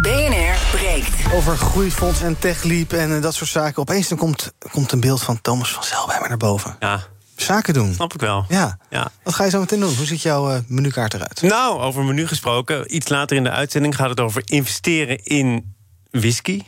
BNR 0.00 0.56
breekt. 0.76 1.32
over 1.34 1.56
groeifonds 1.56 2.20
en 2.22 2.38
techleap 2.38 2.92
en 2.92 3.16
eh, 3.16 3.22
dat 3.22 3.34
soort 3.34 3.50
zaken. 3.50 3.78
Opeens 3.82 4.08
dan 4.08 4.18
komt, 4.18 4.52
komt 4.70 4.92
een 4.92 5.00
beeld 5.00 5.22
van 5.22 5.40
Thomas 5.40 5.72
van 5.72 5.82
Zel 5.84 6.06
bij 6.06 6.18
me 6.22 6.28
naar 6.28 6.36
boven. 6.36 6.76
Ja, 6.80 7.00
Zaken 7.36 7.74
doen. 7.74 7.94
snap 7.94 8.14
ik 8.14 8.20
wel. 8.20 8.44
Ja. 8.48 8.78
Ja. 8.90 9.10
Wat 9.22 9.34
ga 9.34 9.44
je 9.44 9.50
zo 9.50 9.60
meteen 9.60 9.80
doen? 9.80 9.94
Hoe 9.94 10.06
ziet 10.06 10.22
jouw 10.22 10.50
eh, 10.50 10.58
menukaart 10.66 11.14
eruit? 11.14 11.42
Nou, 11.42 11.80
over 11.80 12.04
menu 12.04 12.26
gesproken. 12.26 12.94
Iets 12.94 13.08
later 13.08 13.36
in 13.36 13.44
de 13.44 13.50
uitzending 13.50 13.96
gaat 13.96 14.08
het 14.10 14.20
over 14.20 14.42
investeren 14.44 15.24
in 15.24 15.74
whisky. 16.10 16.62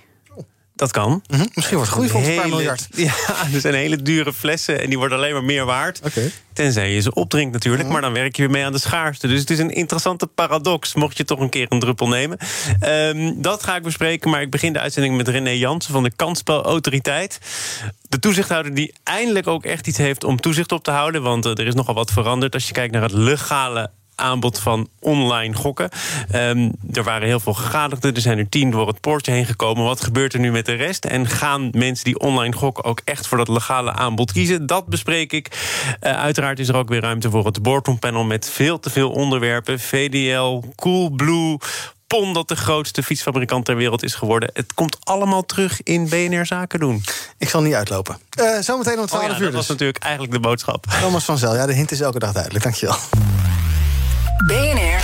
Dat 0.81 0.91
kan. 0.91 1.23
Mhm, 1.27 1.47
Misschien 1.55 1.77
wordt 1.77 1.93
groeifonds 1.93 2.29
een 2.29 2.37
paar 2.37 2.49
miljard. 2.49 2.89
Ja, 2.97 3.13
er 3.53 3.61
zijn 3.61 3.75
hele 3.75 4.03
dure 4.03 4.33
flessen 4.33 4.81
en 4.81 4.89
die 4.89 4.99
worden 4.99 5.19
alleen 5.19 5.33
maar 5.33 5.45
meer 5.45 5.65
waard. 5.65 6.01
Tenzij 6.53 6.93
je 6.93 7.01
ze 7.01 7.15
opdrinkt 7.15 7.53
natuurlijk, 7.53 7.89
maar 7.89 8.01
dan 8.01 8.13
werk 8.13 8.37
je 8.37 8.43
weer 8.43 8.51
mee 8.51 8.65
aan 8.65 8.73
de 8.73 8.79
schaarste. 8.79 9.27
Dus 9.27 9.41
het 9.41 9.51
is 9.51 9.59
een 9.59 9.71
interessante 9.71 10.27
paradox, 10.27 10.95
mocht 10.95 11.17
je 11.17 11.25
toch 11.25 11.41
een 11.41 11.49
keer 11.49 11.67
een 11.69 11.79
druppel 11.79 12.09
nemen. 12.09 12.39
Ehm, 12.81 13.33
dat 13.37 13.63
ga 13.63 13.77
ik 13.77 13.83
bespreken, 13.83 14.31
maar 14.31 14.41
ik 14.43 14.51
begin 14.51 14.73
de 14.73 14.81
uitzending 14.81 15.17
met 15.17 15.29
René 15.29 15.51
Jansen 15.51 15.93
van 15.93 16.03
de 16.03 16.13
Kansspelautoriteit. 16.17 17.39
De 18.09 18.19
toezichthouder 18.19 18.75
die 18.75 18.95
eindelijk 19.03 19.47
ook 19.47 19.65
echt 19.65 19.87
iets 19.87 19.99
heeft 19.99 20.25
om 20.25 20.41
toezicht 20.41 20.73
op 20.73 20.85
te 20.85 20.91
houden. 20.91 21.23
Want 21.23 21.45
eh, 21.45 21.51
er 21.59 21.67
is 21.67 21.75
nogal 21.75 21.95
wat 21.95 22.11
veranderd 22.11 22.55
als 22.55 22.67
je 22.67 22.73
kijkt 22.73 22.93
naar 22.93 23.03
het 23.03 23.13
legale 23.13 23.91
aanbod 24.21 24.59
van 24.59 24.89
online 25.01 25.55
gokken. 25.55 25.91
Ehm, 26.31 26.71
er 26.93 27.03
waren 27.03 27.29
heel 27.29 27.41
veel 27.41 27.55
gegadigden. 27.55 28.15
Er 28.15 28.21
zijn 28.21 28.39
er 28.39 28.49
tien 28.49 28.71
door 28.71 28.87
het 28.87 29.01
poortje 29.01 29.33
heen 29.33 29.47
gekomen. 29.47 29.85
Wat 29.85 30.01
gebeurt 30.01 30.33
er 30.33 30.41
nu 30.41 30.51
met 30.51 30.67
de 30.67 30.75
rest? 30.75 31.05
En 31.05 31.27
gaan 31.27 31.71
mensen 31.73 32.05
die 32.05 32.19
online 32.19 32.55
gokken 32.55 32.85
ook 32.85 33.01
echt 33.05 33.27
voor 33.27 33.39
dat 33.39 33.49
legale 33.49 33.93
aanbod 33.93 34.33
kiezen? 34.33 34.67
Dat 34.67 34.87
bespreek 34.87 35.33
ik. 35.33 35.49
Eh, 36.01 36.13
uiteraard 36.13 36.59
is 36.59 36.69
er 36.69 36.77
ook 36.77 36.89
weer 36.89 37.01
ruimte 37.01 37.31
voor 37.31 37.47
het 37.47 37.63
boardroompanel... 37.63 38.25
met 38.25 38.51
veel 38.51 38.81
te 38.81 38.91
veel 38.91 39.11
onderwerpen. 39.11 39.81
VDL, 39.81 40.63
Coolblue... 40.75 41.59
PON, 42.07 42.33
dat 42.33 42.49
de 42.49 42.57
grootste 42.57 43.03
fietsfabrikant 43.03 43.65
ter 43.65 43.77
wereld 43.77 44.03
is 44.03 44.15
geworden. 44.15 44.51
Het 44.53 44.75
komt 44.75 44.97
allemaal 45.03 45.47
terug 45.47 45.83
in 45.83 46.09
BNR 46.09 46.47
Zaken 46.47 46.81
doen. 46.81 47.05
Ik 47.39 47.49
zal 47.49 47.63
niet 47.63 47.75
uitlopen. 47.75 48.19
Eh, 48.31 48.59
zometeen 48.61 48.99
om 48.99 49.07
12 49.07 49.23
Oh 49.23 49.31
ja, 49.31 49.37
uur 49.37 49.45
dat 49.45 49.53
was 49.53 49.61
dus. 49.61 49.69
natuurlijk 49.69 50.03
eigenlijk 50.03 50.33
de 50.33 50.41
boodschap. 50.41 50.87
Thomas 51.01 51.25
van 51.25 51.39
Zel, 51.39 51.55
ja, 51.55 51.67
de 51.67 51.73
hint 51.73 51.91
is 51.91 52.01
elke 52.01 52.19
dag 52.19 52.33
duidelijk. 52.33 52.65
Dankjewel. 52.65 52.97
BNR 54.47 55.01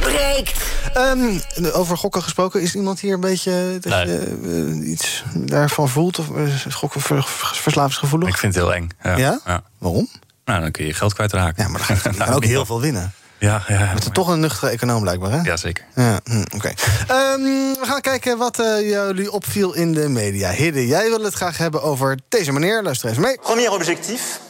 breekt. 0.00 0.62
Ehm, 0.94 1.38
over 1.72 1.96
gokken 1.96 2.22
gesproken, 2.22 2.60
is 2.62 2.74
iemand 2.74 3.00
hier 3.00 3.14
een 3.14 3.20
beetje 3.20 3.78
dat 3.80 3.92
Nee. 3.92 4.06
je 4.06 4.38
eh, 4.82 4.90
iets 4.90 5.22
daarvan 5.34 5.88
voelt? 5.88 6.18
Of 6.18 6.28
uh, 6.28 6.72
gokken 6.72 7.00
ver, 7.00 7.24
verslavingsgevoelig? 7.52 8.28
Ik 8.28 8.36
vind 8.36 8.54
het 8.54 8.62
heel 8.64 8.74
eng. 8.74 8.88
Ja? 9.02 9.16
Ja? 9.16 9.62
Waarom? 9.78 10.08
Nou, 10.44 10.60
dan 10.60 10.70
kun 10.70 10.82
je 10.84 10.90
je 10.90 10.96
geld 10.96 11.14
kwijtraken. 11.14 11.62
Ja, 11.62 11.68
maar 11.68 11.84
dan 11.88 11.96
ga 11.96 12.24
je 12.26 12.34
ook 12.34 12.44
heel 12.44 12.66
veel 12.66 12.80
winnen. 12.80 13.12
Ja, 13.38 13.62
ja, 13.68 13.78
ja. 13.78 13.84
Het 13.86 14.02
is 14.02 14.08
toch 14.12 14.28
een 14.28 14.40
nuchtere 14.40 14.70
econoom 14.70 15.00
blijkbaar, 15.02 15.30
hè? 15.30 15.40
Ja, 15.40 15.56
zeker. 15.56 15.84
Ja, 15.94 16.20
hm, 16.24 16.44
Oké. 16.54 16.68
Ehm, 17.06 17.42
we 17.42 17.78
gaan 17.82 18.00
kijken 18.00 18.38
wat 18.38 18.58
eh, 18.58 18.80
jullie 18.80 19.32
opviel 19.32 19.74
in 19.74 19.92
de 19.92 20.08
media. 20.08 20.50
Hidde, 20.50 20.86
jij 20.86 21.08
wil 21.08 21.22
het 21.24 21.34
graag 21.34 21.58
hebben 21.58 21.82
over 21.82 22.18
deze 22.28 22.52
meneer. 22.52 22.82
Luister 22.82 23.08
eens 23.08 23.18
mee. 23.18 23.38
Premier 23.42 23.72
objectif, 23.72 24.40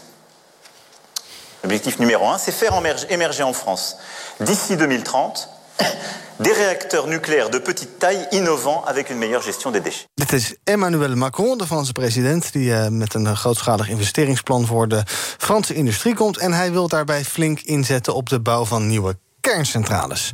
objectif 1.64 1.98
numéro 1.98 2.28
un, 2.28 2.38
c'est 2.38 2.52
faire 2.52 2.74
émerger, 2.74 3.06
émerger 3.10 3.42
en 3.42 3.52
France, 3.52 3.96
d'ici 4.40 4.76
2030, 4.76 5.48
des 6.40 6.52
réacteurs 6.52 7.06
nucléaires 7.06 7.50
de 7.50 7.58
petite 7.58 7.98
taille 7.98 8.26
innovants 8.30 8.84
avec 8.86 9.10
une 9.10 9.18
meilleure 9.18 9.42
gestion 9.42 9.70
des 9.70 9.80
déchets. 9.80 10.06
Dit 10.14 10.32
is 10.32 10.54
Emmanuel 10.64 11.16
Macron, 11.16 11.56
de 11.56 11.66
Franse 11.66 11.92
president... 11.92 12.52
die 12.52 12.74
eh, 12.74 12.88
met 12.88 13.14
een 13.14 13.36
grootschalig 13.36 13.88
investeringsplan 13.88 14.66
voor 14.66 14.88
de 14.88 15.02
Franse 15.38 15.74
industrie 15.74 16.14
komt. 16.14 16.38
En 16.38 16.52
hij 16.52 16.72
wil 16.72 16.88
daarbij 16.88 17.24
flink 17.24 17.60
inzetten 17.60 18.14
op 18.14 18.28
de 18.28 18.40
bouw 18.40 18.64
van 18.64 18.86
nieuwe 18.86 19.16
kerncentrales. 19.40 20.32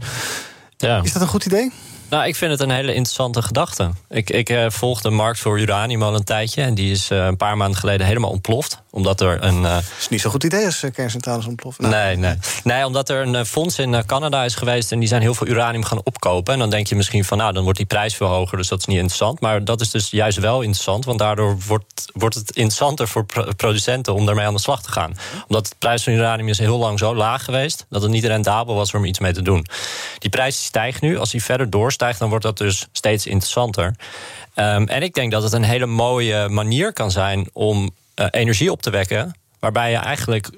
Ja. 0.77 1.01
Is 1.03 1.13
dat 1.13 1.23
een 1.23 1.29
goed 1.29 1.47
idee? 1.47 1.73
Nou, 2.09 2.27
ik 2.27 2.37
vind 2.37 2.51
het 2.51 2.61
een 2.61 2.71
hele 2.71 2.95
interessante 2.95 3.43
gedachte. 3.43 3.91
Ik, 4.09 4.31
ik 4.31 4.49
eh, 4.49 4.71
volg 4.71 5.01
de 5.01 5.11
markt 5.11 5.41
voor 5.41 5.61
uranium 5.61 6.03
al 6.03 6.15
een 6.15 6.25
tijdje. 6.25 6.63
En 6.63 6.75
die 6.75 6.91
is 6.91 7.11
eh, 7.11 7.25
een 7.25 7.37
paar 7.37 7.57
maanden 7.57 7.79
geleden 7.79 8.07
helemaal 8.07 8.31
ontploft. 8.31 8.83
Omdat 8.95 9.21
er 9.21 9.45
een. 9.45 9.63
Het 9.65 9.85
is 9.99 10.09
niet 10.09 10.21
zo'n 10.21 10.31
goed 10.31 10.45
idee 10.45 10.65
als 10.65 10.83
eh, 10.83 10.91
kerncentrales 10.93 11.47
ontploffen. 11.47 11.83
Nou, 11.91 11.95
Nee, 11.95 12.17
nee. 12.17 12.35
nee, 12.65 12.87
omdat 12.87 13.09
er 13.09 13.23
een 13.23 13.35
eh, 13.35 13.45
fonds 13.45 13.79
in 13.79 13.95
eh, 13.95 14.03
Canada 14.07 14.45
is 14.45 14.55
geweest 14.55 14.93
en 14.93 14.99
die 14.99 15.09
zijn 15.09 15.23
heel 15.23 15.35
veel 15.35 15.47
uranium 15.47 15.85
gaan 15.85 16.01
opkopen. 16.05 16.53
En 16.53 16.59
dan 16.59 16.71
denk 16.71 16.87
je 16.87 16.95
misschien 16.95 17.25
van, 17.25 17.39
nou, 17.39 17.53
dan 17.53 17.63
wordt 17.63 17.79
die 17.79 17.87
prijs 17.87 18.15
veel 18.15 18.27
hoger, 18.27 18.59
dus 18.59 18.69
dat 18.69 18.79
is 18.79 18.85
niet 18.85 18.97
interessant. 18.97 19.41
Maar 19.41 19.65
dat 19.65 19.81
is 19.81 19.91
dus 19.91 20.11
juist 20.11 20.39
wel 20.39 20.61
interessant, 20.61 21.05
want 21.05 21.19
daardoor 21.19 21.57
wordt, 21.67 22.05
wordt 22.13 22.35
het 22.35 22.51
interessanter 22.51 23.09
voor 23.09 23.25
pro- 23.25 23.53
producenten 23.57 24.15
om 24.15 24.27
daarmee 24.27 24.47
aan 24.47 24.55
de 24.55 24.61
slag 24.61 24.83
te 24.83 24.93
gaan. 24.93 25.17
Omdat 25.49 25.67
de 25.67 25.75
prijs 25.79 26.03
van 26.03 26.13
uranium 26.13 26.49
is 26.49 26.59
heel 26.59 26.79
lang 26.79 26.99
zo 26.99 27.15
laag 27.15 27.45
geweest 27.45 27.87
dat 27.91 28.03
het 28.03 28.11
niet 28.11 28.25
rendabel 28.25 28.75
was 28.75 28.95
om 28.95 29.05
iets 29.05 29.19
mee 29.19 29.33
te 29.33 29.43
doen. 29.43 29.67
Die 30.19 30.31
prijs 30.31 30.65
stijgt 30.65 31.01
nu. 31.01 31.19
Als 31.19 31.31
die 31.31 31.43
verder 31.45 31.71
doorstijgt, 31.71 32.19
dan 32.19 32.29
wordt 32.29 32.45
dat 32.45 32.59
dus 32.59 32.87
steeds 32.93 33.27
interessanter. 33.27 33.95
Ehm, 34.55 34.85
en 34.87 35.03
ik 35.03 35.15
denk 35.15 35.33
dat 35.33 35.43
het 35.43 35.53
een 35.53 35.63
hele 35.63 35.87
mooie 35.87 36.49
manier 36.49 36.93
kan 36.93 37.11
zijn 37.11 37.49
om 37.53 37.91
eh, 38.15 38.27
energie 38.31 38.71
op 38.71 38.83
te 38.83 38.91
wekken. 38.91 39.37
Waarbij 39.59 39.91
je 39.91 39.97
eigenlijk 39.97 40.51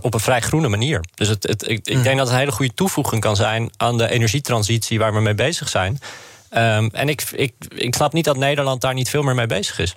op 0.00 0.14
een 0.14 0.20
vrij 0.20 0.40
groene 0.40 0.68
manier. 0.68 1.04
Dus 1.14 1.28
het, 1.28 1.42
het, 1.42 1.68
ik, 1.68 1.86
ik 1.86 2.02
denk 2.02 2.16
dat 2.16 2.26
het 2.26 2.28
een 2.28 2.38
hele 2.38 2.52
goede 2.52 2.74
toevoeging 2.74 3.20
kan 3.20 3.36
zijn 3.36 3.70
aan 3.76 3.98
de 3.98 4.10
energietransitie 4.10 4.98
waar 4.98 5.14
we 5.14 5.20
mee 5.20 5.34
bezig 5.34 5.68
zijn. 5.68 5.98
Ehm, 6.48 6.88
en 6.92 7.08
ik, 7.08 7.22
ik, 7.32 7.54
ik 7.68 7.94
snap 7.94 8.12
niet 8.12 8.24
dat 8.24 8.36
Nederland 8.36 8.80
daar 8.80 8.94
niet 8.94 9.10
veel 9.10 9.22
meer 9.22 9.34
mee 9.34 9.46
bezig 9.46 9.78
is. 9.78 9.94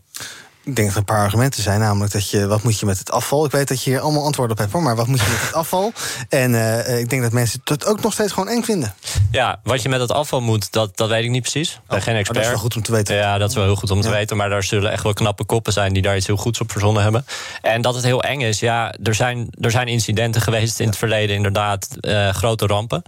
Ik 0.67 0.75
denk 0.75 0.87
dat 0.87 0.91
er 0.91 0.97
een 0.97 1.15
paar 1.15 1.23
argumenten 1.23 1.63
zijn. 1.63 1.79
Namelijk 1.79 2.11
dat 2.11 2.29
je, 2.29 2.47
wat 2.47 2.63
moet 2.63 2.79
je 2.79 2.85
met 2.85 2.99
het 2.99 3.11
afval? 3.11 3.45
Ik 3.45 3.51
weet 3.51 3.67
dat 3.67 3.83
je 3.83 3.89
hier 3.89 3.99
allemaal 3.99 4.23
antwoorden 4.23 4.55
op 4.55 4.61
hebt 4.61 4.73
hoor. 4.73 4.81
Maar 4.83 4.95
wat 4.95 5.07
moet 5.07 5.19
je 5.19 5.29
met 5.29 5.41
het 5.41 5.53
afval? 5.53 5.91
En 6.29 6.55
eh, 6.85 6.99
ik 6.99 7.09
denk 7.09 7.21
dat 7.21 7.31
mensen 7.31 7.61
het 7.63 7.85
ook 7.85 8.01
nog 8.01 8.13
steeds 8.13 8.31
gewoon 8.31 8.49
eng 8.49 8.61
vinden. 8.61 8.93
Ja, 9.31 9.59
wat 9.63 9.81
je 9.81 9.89
met 9.89 9.99
het 9.99 10.11
afval 10.11 10.41
moet, 10.41 10.71
dat, 10.71 10.97
dat 10.97 11.09
weet 11.09 11.23
ik 11.23 11.29
niet 11.29 11.41
precies. 11.41 11.73
Ik 11.73 11.79
ben 11.87 12.01
geen 12.01 12.11
maar 12.11 12.15
expert. 12.15 12.37
dat 12.37 12.45
is 12.45 12.49
wel 12.49 12.61
goed 12.61 12.75
om 12.75 12.83
te 12.83 12.91
weten. 12.91 13.15
Ja, 13.15 13.37
dat 13.37 13.49
is 13.49 13.55
wel 13.55 13.63
heel 13.65 13.75
goed 13.75 13.91
om 13.91 14.01
te 14.01 14.09
weten. 14.09 14.37
Maar 14.37 14.49
daar 14.49 14.63
zullen 14.63 14.91
echt 14.91 15.03
wel 15.03 15.13
knappe 15.13 15.45
koppen 15.45 15.73
zijn 15.73 15.93
die 15.93 16.01
daar 16.01 16.15
iets 16.15 16.27
heel 16.27 16.37
goeds 16.37 16.61
op 16.61 16.71
verzonnen 16.71 17.03
hebben. 17.03 17.25
En 17.61 17.81
dat 17.81 17.95
het 17.95 18.03
heel 18.03 18.23
eng 18.23 18.41
is, 18.41 18.59
ja, 18.59 18.93
er 19.03 19.15
zijn, 19.15 19.47
er 19.61 19.71
zijn 19.71 19.87
incidenten 19.87 20.41
geweest 20.41 20.79
in 20.79 20.87
het 20.87 20.97
verleden, 20.97 21.35
inderdaad, 21.35 21.87
eh, 21.99 22.29
grote 22.29 22.65
rampen. 22.65 23.03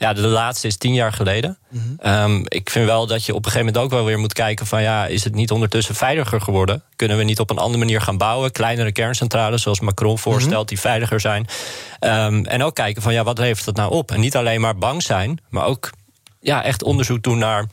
Ja, 0.00 0.12
de 0.12 0.26
laatste 0.26 0.66
is 0.66 0.76
tien 0.76 0.94
jaar 0.94 1.12
geleden. 1.12 1.58
Ehm, 1.98 2.42
ik 2.44 2.70
vind 2.70 2.86
wel 2.86 3.06
dat 3.06 3.24
je 3.24 3.34
op 3.34 3.44
een 3.44 3.50
gegeven 3.50 3.66
moment 3.66 3.84
ook 3.84 3.90
wel 3.90 4.04
weer 4.04 4.18
moet 4.18 4.32
kijken 4.32 4.66
van 4.66 4.82
ja, 4.82 5.06
is 5.06 5.24
het 5.24 5.34
niet 5.34 5.50
ondertussen 5.50 5.94
veiliger 5.94 6.40
geworden? 6.40 6.82
Kunnen 6.96 7.16
we 7.16 7.24
niet 7.24 7.40
op 7.40 7.50
een 7.50 7.58
andere 7.58 7.78
manier 7.78 8.00
gaan 8.00 8.16
bouwen? 8.16 8.52
Kleinere 8.52 8.92
kerncentrales, 8.92 9.62
zoals 9.62 9.80
Macron 9.80 10.18
voorstelt, 10.18 10.68
die 10.68 10.80
veiliger 10.80 11.20
zijn. 11.20 11.46
Ehm, 11.98 12.44
en 12.44 12.62
ook 12.62 12.74
kijken 12.74 13.02
van 13.02 13.12
ja, 13.12 13.24
wat 13.24 13.38
levert 13.38 13.64
dat 13.64 13.76
nou 13.76 13.92
op? 13.92 14.10
En 14.10 14.20
niet 14.20 14.36
alleen 14.36 14.60
maar 14.60 14.78
bang 14.78 15.02
zijn, 15.02 15.40
maar 15.48 15.64
ook 15.64 15.90
ja, 16.40 16.64
echt 16.64 16.82
onderzoek 16.82 17.22
doen 17.22 17.38
naar 17.38 17.66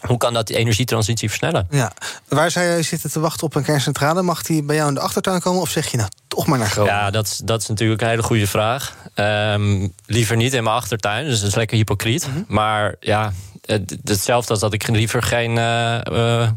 hoe 0.00 0.18
kan 0.18 0.32
dat 0.32 0.46
die 0.46 0.56
energietransitie 0.56 1.28
versnellen. 1.28 1.66
Ja. 1.70 1.92
Waar 2.28 2.50
zou 2.50 2.66
jij 2.66 2.82
zitten 2.82 3.10
te 3.10 3.20
wachten 3.20 3.46
op 3.46 3.54
een 3.54 3.64
kerncentrale? 3.64 4.22
Mag 4.22 4.42
die 4.42 4.62
bij 4.62 4.76
jou 4.76 4.88
in 4.88 4.94
de 4.94 5.00
achtertuin 5.00 5.40
komen? 5.40 5.60
Of 5.60 5.70
zeg 5.70 5.90
je 5.90 5.96
nou 5.96 6.08
toch 6.34 6.46
maar 6.46 6.58
naar 6.58 6.68
Groningen? 6.70 6.96
Ja, 6.98 7.10
dat 7.10 7.26
is, 7.26 7.36
dat 7.44 7.60
is 7.60 7.68
natuurlijk 7.68 8.02
een 8.02 8.08
hele 8.08 8.22
goede 8.22 8.46
vraag. 8.46 8.94
Ehm, 9.14 9.88
liever 10.06 10.36
niet 10.36 10.52
in 10.54 10.62
mijn 10.64 10.76
achtertuin, 10.76 11.24
dus 11.24 11.38
dat 11.40 11.48
is 11.48 11.54
lekker 11.54 11.76
hypocriet. 11.76 12.28
Maar 12.48 12.94
ja, 13.00 13.32
het- 13.64 13.96
hetzelfde 14.04 14.50
als 14.50 14.60
dat 14.60 14.72
ik 14.72 14.88
liever 14.88 15.22
geen 15.22 15.58
eh, 15.58 15.98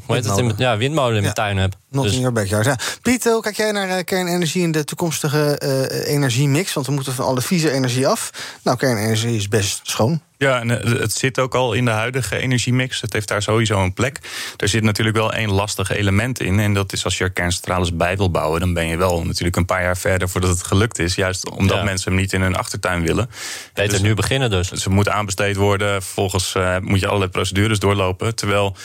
hoe 0.06 0.16
heet 0.16 0.26
het, 0.26 0.38
in, 0.38 0.54
ja, 0.58 0.78
windmolen 0.78 1.16
in 1.16 1.22
mijn 1.22 1.34
tuin 1.34 1.58
heb. 1.58 1.74
Not 1.90 2.04
Dus- 2.04 2.14
in 2.14 2.20
your 2.20 2.34
backyard. 2.34 2.66
Ja. 2.66 2.78
Piet, 3.02 3.24
hoe 3.24 3.42
kijk 3.42 3.58
jij 3.58 3.72
naar 3.72 3.90
eh, 3.90 4.04
kernenergie 4.04 4.64
en 4.64 4.72
de 4.72 4.84
toekomstige 4.84 5.60
energiemix? 6.08 6.74
Want 6.74 6.86
we 6.86 6.92
moeten 6.92 7.14
van 7.14 7.26
alle 7.26 7.42
vieze 7.42 7.72
energie 7.72 8.08
af. 8.08 8.30
Nou, 8.64 8.78
kernenergie 8.78 9.36
is 9.36 9.48
best 9.48 9.80
schoon. 9.84 10.22
Ja, 10.38 10.60
en 10.60 10.84
eh, 10.84 11.00
het 11.00 11.14
zit 11.14 11.40
ook 11.40 11.56
al 11.56 11.74
in 11.74 11.86
de 11.86 11.92
huidige 11.92 12.38
energiemix. 12.38 13.02
Het 13.02 13.14
heeft 13.14 13.28
daar 13.28 13.42
sowieso 13.42 13.84
een 13.84 13.94
plek. 13.94 14.20
Er 14.58 14.68
zit 14.68 14.84
natuurlijk 14.84 15.18
wel 15.18 15.34
één 15.34 15.52
lastig 15.52 15.90
element 15.92 16.40
in. 16.40 16.60
En 16.60 16.74
dat 16.74 16.94
is 16.94 17.04
als 17.04 17.18
je 17.18 17.24
er 17.24 17.32
kerncentrales 17.32 17.96
bij 17.96 18.18
wil 18.18 18.32
bouwen... 18.32 18.60
dan 18.60 18.74
ben 18.74 18.88
je 18.88 18.98
wel 18.98 19.26
natuurlijk 19.26 19.56
een 19.56 19.66
paar 19.66 19.82
jaar 19.82 19.98
verder 19.98 20.30
voordat 20.30 20.50
het 20.50 20.64
gelukt 20.64 21.00
is. 21.00 21.16
Juist 21.16 21.50
omdat 21.50 21.78
Ja. 21.78 21.84
mensen 21.84 22.12
hem 22.12 22.22
niet 22.22 22.34
in 22.34 22.42
hun 22.42 22.56
achtertuin 22.56 23.02
willen. 23.02 23.30
Beter 23.74 24.02
nu 24.02 24.14
beginnen 24.14 24.50
dus. 24.50 24.72
Ze 24.72 24.90
moet 24.90 25.10
aanbesteed 25.10 25.56
worden. 25.56 26.02
Vervolgens 26.04 26.56
eh, 26.56 26.78
moet 26.82 27.00
je 27.00 27.08
allerlei 27.08 27.32
procedures 27.32 27.80
doorlopen. 27.80 28.36
Terwijl 28.36 28.76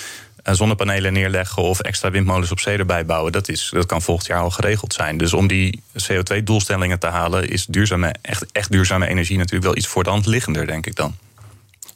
eh, 0.42 0.54
zonnepanelen 0.54 1.12
neerleggen 1.12 1.62
of 1.62 1.80
extra 1.80 2.10
windmolens 2.10 2.50
op 2.50 2.60
zee 2.60 2.78
erbij 2.78 3.06
bouwen... 3.06 3.32
Dat, 3.32 3.48
is, 3.48 3.68
dat 3.72 3.86
kan 3.86 4.02
volgend 4.02 4.26
jaar 4.26 4.40
al 4.40 4.50
geregeld 4.50 4.92
zijn. 4.92 5.16
Dus 5.16 5.32
om 5.32 5.46
die 5.46 5.82
CO2-doelstellingen 5.98 6.98
te 6.98 7.06
halen... 7.06 7.48
is 7.48 7.66
duurzame, 7.66 8.14
echt, 8.22 8.44
echt 8.52 8.70
duurzame 8.70 9.06
energie 9.06 9.36
natuurlijk 9.36 9.64
wel 9.64 9.76
iets 9.76 9.86
voor 9.86 10.04
de 10.04 10.10
hand 10.10 10.26
liggender, 10.26 10.66
denk 10.66 10.86
ik 10.86 10.94
dan. 10.96 11.16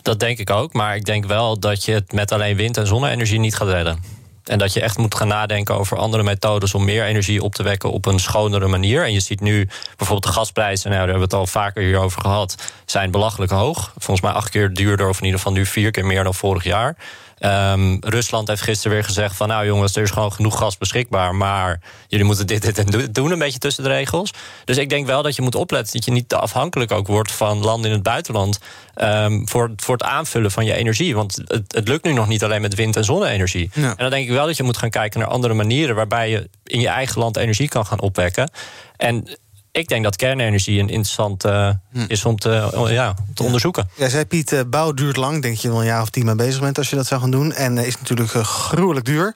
Dat 0.07 0.21
denk 0.21 0.39
ik 0.39 0.51
ook, 0.51 0.73
maar 0.73 0.97
ik 0.97 1.05
denk 1.05 1.25
wel 1.25 1.59
dat 1.59 1.85
je 1.85 1.93
het 1.93 2.13
met 2.13 2.33
alleen 2.33 2.57
wind- 2.57 2.77
en 2.77 2.87
zonne-energie 2.87 3.39
niet 3.39 3.57
gaat 3.57 3.69
redden. 3.69 3.99
En 4.45 4.59
dat 4.59 4.73
je 4.73 4.81
echt 4.81 4.99
moet 4.99 5.15
gaan 5.15 5.29
nadenken 5.29 5.75
over 5.75 5.97
andere 5.97 6.23
methodes 6.23 6.75
om 6.75 6.85
meer 6.85 7.05
energie 7.05 7.43
op 7.43 7.55
te 7.55 7.63
wekken 7.63 7.91
op 7.91 8.07
een 8.07 8.19
schonere 8.19 8.67
manier. 8.67 9.05
En 9.05 9.13
je 9.13 9.21
ziet 9.21 9.41
nu 9.41 9.69
bijvoorbeeld 9.97 10.33
de 10.33 10.39
gasprijzen, 10.39 10.91
nou, 10.91 11.01
daar 11.07 11.11
hebben 11.11 11.29
we 11.29 11.37
het 11.37 11.47
al 11.47 11.61
vaker 11.61 11.83
hierover 11.83 12.21
gehad, 12.21 12.73
zijn 12.85 13.11
belachelijk 13.11 13.53
hoog. 13.53 13.93
Volgens 13.99 14.21
mij 14.21 14.31
acht 14.31 14.51
keer 14.51 14.75
duurder, 14.75 15.09
of 15.09 15.19
in 15.19 15.25
ieder 15.25 15.39
geval 15.39 15.55
nu 15.55 15.67
vier 15.67 15.91
keer 15.91 16.07
meer 16.07 16.25
dan 16.25 16.35
vorig 16.35 16.65
jaar. 16.65 16.97
Ehm, 17.39 17.97
Rusland 18.01 18.49
heeft 18.49 18.63
gisteren 18.63 18.93
weer 18.93 19.05
gezegd 19.05 19.37
van 19.37 19.49
nou 19.49 19.67
jongens, 19.67 19.97
er 19.97 20.03
is 20.03 20.11
gewoon 20.11 20.33
genoeg 20.33 20.59
gas 20.59 20.79
beschikbaar, 20.79 21.35
maar 21.35 21.81
jullie 22.09 22.25
moeten 22.27 22.47
dit, 22.47 22.63
dit 22.63 22.79
en 22.79 22.87
do- 22.87 23.11
doen, 23.11 23.31
een 23.31 23.39
beetje 23.39 23.59
tussen 23.59 23.83
de 23.83 23.89
regels. 23.89 24.31
Dus 24.65 24.77
ik 24.77 24.89
denk 24.89 25.07
wel 25.07 25.23
dat 25.23 25.37
je 25.37 25.43
moet 25.43 25.55
opletten 25.55 25.93
dat 25.93 26.05
je 26.05 26.11
niet 26.11 26.29
te 26.29 26.37
afhankelijk 26.39 26.91
ook 26.93 27.07
wordt 27.07 27.33
van 27.33 27.59
landen 27.59 27.91
in 27.91 27.95
het 27.97 28.03
buitenland 28.03 28.59
ehm, 28.95 29.45
voor, 29.45 29.73
voor 29.77 29.95
het 29.95 30.03
aanvullen 30.03 30.51
van 30.51 30.65
je 30.65 30.75
energie. 30.75 31.15
Want 31.15 31.37
het, 31.45 31.75
het 31.75 31.89
lukt 31.89 32.05
nu 32.05 32.13
nog 32.13 32.29
niet 32.29 32.45
alleen 32.45 32.61
met 32.61 32.75
wind- 32.75 32.97
en 32.97 33.05
zonne-energie. 33.05 33.71
Ja. 33.73 33.89
En 33.89 33.97
dan 33.97 34.11
denk 34.11 34.27
ik 34.27 34.33
wel 34.33 34.47
dat 34.47 34.57
je 34.57 34.63
moet 34.63 34.77
gaan 34.77 34.91
kijken 34.91 35.21
naar 35.21 35.29
andere 35.29 35.55
manieren 35.55 35.95
waarbij 35.95 36.31
je 36.31 36.49
in 36.65 36.81
je 36.81 36.89
eigen 36.89 37.21
land 37.21 37.37
energie 37.37 37.69
kan 37.69 37.87
gaan 37.87 38.01
opwekken. 38.01 38.51
En 38.97 39.39
ik 39.77 39.89
denk 39.89 40.05
dat 40.05 40.17
kernenergie 40.17 40.81
een 40.81 40.89
interessant 40.89 41.45
eh, 41.45 41.71
is 42.09 42.25
om 42.25 42.39
te, 42.39 42.87
ja, 42.89 43.15
te 43.35 43.43
onderzoeken. 43.43 43.89
Jij 43.97 44.09
zei 44.09 44.25
Piet, 44.25 44.53
eh, 44.53 44.61
bouw 44.67 44.93
duurt 44.93 45.17
lang. 45.17 45.43
Denk 45.43 45.57
je 45.57 45.69
wel 45.69 45.79
een 45.79 45.87
jaar 45.87 46.03
of 46.03 46.11
tien 46.11 46.25
mee 46.25 46.35
bezig 46.35 46.61
bent 46.61 46.79
als 46.79 46.91
je 46.91 46.97
dat 46.97 47.07
zou 47.07 47.21
gaan 47.21 47.31
doen. 47.31 47.53
En 47.53 47.79
eh, 47.79 47.87
is 47.87 47.99
natuurlijk 47.99 48.31
gruwelijk 48.31 49.07
duur. 49.07 49.35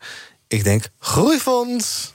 Ik 0.48 0.64
denk, 0.64 0.84
groeifonds. 0.98 2.12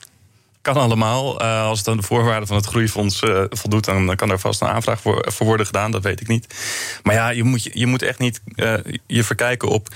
Kan 0.62 0.76
allemaal. 0.76 1.40
Eh, 1.40 1.64
als 1.64 1.80
het 1.80 1.88
aan 1.88 1.98
de 1.98 2.04
voorwaarden 2.04 2.48
van 2.48 2.58
het 2.58 2.66
groeifonds 2.66 3.22
voldoet, 3.50 3.86
dan, 3.86 4.16
kan 4.16 4.30
er 4.30 4.40
vast 4.40 4.62
een 4.62 4.68
aanvraag 4.68 5.02
voor, 5.02 5.26
voor 5.32 5.46
worden 5.46 5.66
gedaan. 5.66 5.92
Dat 5.92 6.04
weet 6.04 6.22
ik 6.22 6.28
niet. 6.28 6.56
Maar 7.04 7.16
ja, 7.16 7.30
je 7.30 7.44
moet, 7.44 7.64
je, 7.64 7.72
je 7.74 7.86
moet 7.86 8.02
echt 8.02 8.20
niet 8.20 8.42
eh, 8.56 8.74
je 9.08 9.24
verkijken 9.24 9.68
op 9.68 9.88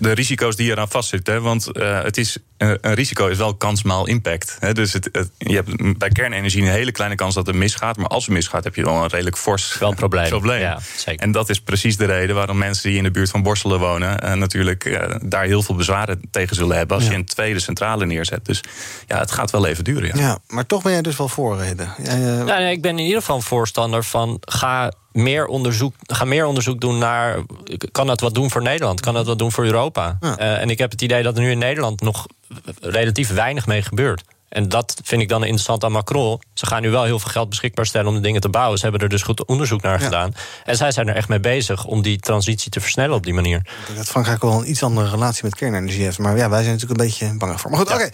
de 0.00 0.12
risico's 0.12 0.56
die 0.56 0.70
eraan 0.70 0.88
vastzitten. 0.88 1.34
hè. 1.34 1.40
Want 1.40 1.72
eh, 1.72 2.02
het 2.02 2.16
is, 2.16 2.36
eh, 2.56 2.70
een 2.80 2.94
risico 2.94 3.26
is 3.26 3.36
wel 3.38 3.54
kans 3.54 3.82
maal 3.82 4.06
impact. 4.06 4.56
Hè. 4.60 4.72
Dus 4.74 4.92
het, 4.92 5.08
het- 5.12 5.30
je 5.38 5.54
hebt 5.54 5.98
bij 5.98 6.08
kernenergie 6.08 6.62
een 6.62 6.68
hele 6.68 6.92
kleine 6.92 7.16
kans 7.16 7.34
dat 7.34 7.46
het 7.46 7.56
misgaat. 7.56 7.96
Maar 7.96 8.06
als 8.06 8.24
het 8.24 8.34
misgaat, 8.34 8.64
heb 8.64 8.74
je 8.74 8.84
wel 8.84 8.94
een 9.02 9.06
redelijk 9.08 9.36
fors 9.36 9.78
Wel 9.78 9.88
een 9.90 9.96
probleem. 9.96 10.28
probleem. 10.28 10.60
Ja, 10.60 10.78
zeker. 10.96 11.22
En 11.22 11.32
dat 11.32 11.48
is 11.48 11.60
precies 11.60 11.96
de 11.96 12.04
reden 12.04 12.34
waarom 12.34 12.58
mensen 12.58 12.88
die 12.88 12.98
in 12.98 13.04
de 13.04 13.10
buurt 13.10 13.30
van 13.30 13.42
Borselen 13.42 13.78
wonen... 13.78 14.18
eh, 14.20 14.32
natuurlijk 14.34 15.10
daar 15.24 15.44
heel 15.44 15.62
veel 15.62 15.74
bezwaren 15.74 16.20
tegen 16.30 16.56
zullen 16.56 16.76
hebben... 16.76 16.96
als 16.96 17.04
Ja. 17.04 17.10
je 17.12 17.16
een 17.16 17.24
tweede 17.24 17.60
centrale 17.60 18.06
neerzet. 18.06 18.44
Dus 18.44 18.60
ja, 19.06 19.18
het 19.18 19.30
gaat 19.30 19.50
wel 19.50 19.66
even 19.66 19.84
duren. 19.84 20.16
Ja. 20.16 20.22
Ja, 20.22 20.38
maar 20.46 20.66
toch 20.66 20.82
ben 20.82 20.92
jij 20.92 21.02
dus 21.02 21.16
wel 21.16 21.28
voorreden. 21.28 21.94
Jij, 22.02 22.16
Nou, 22.18 22.44
nee, 22.62 22.72
ik 22.72 22.82
ben 22.82 22.98
in 22.98 23.04
ieder 23.04 23.20
geval 23.20 23.40
voorstander 23.40 24.04
van 24.04 24.36
ga 24.40 24.92
meer 25.18 25.46
onderzoek, 25.46 25.94
ga 26.06 26.24
meer 26.24 26.46
onderzoek 26.46 26.80
doen 26.80 26.98
naar. 26.98 27.38
Kan 27.92 28.06
dat 28.06 28.20
wat 28.20 28.34
doen 28.34 28.50
voor 28.50 28.62
Nederland? 28.62 29.00
Kan 29.00 29.14
dat 29.14 29.26
wat 29.26 29.38
doen 29.38 29.52
voor 29.52 29.64
Europa? 29.64 30.16
Ja. 30.20 30.36
Eh, 30.38 30.60
en 30.60 30.70
ik 30.70 30.78
heb 30.78 30.90
het 30.90 31.02
idee 31.02 31.22
dat 31.22 31.36
er 31.36 31.42
nu 31.42 31.50
in 31.50 31.58
Nederland 31.58 32.00
nog 32.00 32.26
relatief 32.80 33.32
weinig 33.32 33.66
mee 33.66 33.82
gebeurt. 33.82 34.22
En 34.48 34.68
dat 34.68 35.00
vind 35.04 35.22
ik 35.22 35.28
dan 35.28 35.42
interessant 35.42 35.84
aan 35.84 35.92
Macron. 35.92 36.40
Ze 36.54 36.66
gaan 36.66 36.82
nu 36.82 36.90
wel 36.90 37.04
heel 37.04 37.18
veel 37.18 37.30
geld 37.30 37.48
beschikbaar 37.48 37.86
stellen 37.86 38.08
om 38.08 38.14
de 38.14 38.20
dingen 38.20 38.40
te 38.40 38.48
bouwen. 38.48 38.76
Ze 38.78 38.82
hebben 38.82 39.02
er 39.02 39.08
dus 39.08 39.22
goed 39.22 39.44
onderzoek 39.44 39.82
naar 39.82 39.98
Ja. 39.98 40.04
gedaan. 40.04 40.34
En 40.64 40.76
zij 40.76 40.90
zijn 40.92 41.08
er 41.08 41.14
echt 41.14 41.28
mee 41.28 41.40
bezig 41.40 41.84
om 41.84 42.02
die 42.02 42.18
transitie 42.18 42.70
te 42.70 42.80
versnellen 42.80 43.14
op 43.16 43.24
die 43.24 43.34
manier. 43.34 43.56
Ik 43.58 43.66
denk 43.86 43.98
dat 43.98 44.08
Frankrijk 44.08 44.42
wel 44.42 44.52
een 44.52 44.70
iets 44.70 44.82
andere 44.82 45.08
relatie 45.10 45.44
met 45.44 45.54
kernenergie 45.54 46.02
heeft. 46.04 46.18
Maar 46.18 46.36
ja, 46.36 46.48
wij 46.48 46.62
zijn 46.62 46.72
natuurlijk 46.74 47.00
een 47.00 47.06
beetje 47.06 47.34
bang 47.38 47.60
voor. 47.60 47.70
Maar 47.70 47.78
goed, 47.80 47.92
oké. 47.92 48.10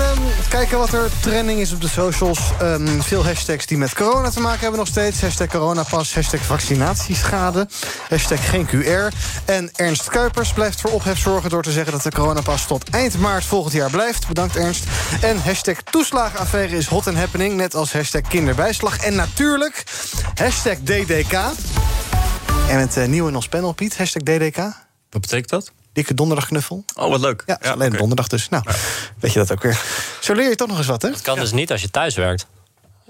Ehm, 0.00 0.48
kijken 0.48 0.78
wat 0.78 0.92
er 0.92 1.10
trending 1.20 1.60
is 1.60 1.72
op 1.72 1.80
de 1.80 1.88
socials. 1.88 2.38
Ehm, 2.60 3.00
veel 3.00 3.24
hashtags 3.24 3.66
die 3.66 3.78
met 3.78 3.94
corona 3.94 4.30
te 4.30 4.40
maken 4.40 4.60
hebben 4.60 4.78
nog 4.78 4.88
steeds. 4.88 5.20
Hashtag 5.20 5.46
coronapas, 5.46 6.14
hashtag 6.14 6.40
vaccinatieschade, 6.40 7.68
hashtag 8.08 8.50
geen 8.50 8.66
QR. 8.66 9.14
En 9.44 9.70
Ernst 9.76 10.08
Kuipers 10.08 10.52
blijft 10.52 10.80
voor 10.80 10.90
ophef 10.90 11.18
zorgen... 11.18 11.50
door 11.50 11.62
te 11.62 11.72
zeggen 11.72 11.92
dat 11.92 12.02
de 12.02 12.10
coronapas 12.10 12.66
tot 12.66 12.90
eind 12.90 13.18
maart 13.18 13.44
volgend 13.44 13.74
jaar 13.74 13.90
blijft. 13.90 14.28
Bedankt 14.28 14.56
Ernst. 14.56 14.84
En 15.20 15.42
hashtag 15.42 15.76
toeslagenaffaire 15.82 16.76
is 16.76 16.86
hot 16.86 17.06
and 17.06 17.16
happening... 17.16 17.54
net 17.54 17.74
als 17.74 17.92
hashtag 17.92 18.22
kinderbijslag. 18.22 18.98
En 18.98 19.14
natuurlijk 19.14 19.84
hashtag 20.34 20.76
DDK... 20.84 21.32
En 22.68 22.78
het 22.78 22.96
eh, 22.96 23.06
nieuw 23.06 23.28
in 23.28 23.34
ons 23.34 23.48
panel, 23.48 23.72
Piet, 23.72 23.96
hashtag 23.96 24.22
DDK. 24.22 24.56
Wat 25.10 25.20
betekent 25.20 25.48
dat? 25.48 25.72
Dikke 25.98 26.14
donderdagknuffel. 26.14 26.84
Oh, 26.96 27.10
wat 27.10 27.20
leuk. 27.20 27.42
Ja, 27.46 27.58
alleen 27.72 27.90
donderdag 27.90 28.26
dus. 28.28 28.48
Nou, 28.48 28.62
weet 29.20 29.32
je 29.32 29.38
dat 29.38 29.52
ook 29.52 29.62
weer. 29.62 29.80
Zo 30.20 30.32
leer 30.34 30.48
je 30.48 30.54
toch 30.56 30.68
nog 30.68 30.78
eens 30.78 30.86
wat, 30.86 31.02
hè? 31.02 31.08
Het 31.08 31.22
kan 31.22 31.38
dus 31.38 31.52
niet 31.52 31.72
als 31.72 31.80
je 31.80 31.90
thuis 31.90 32.14
werkt. 32.14 32.46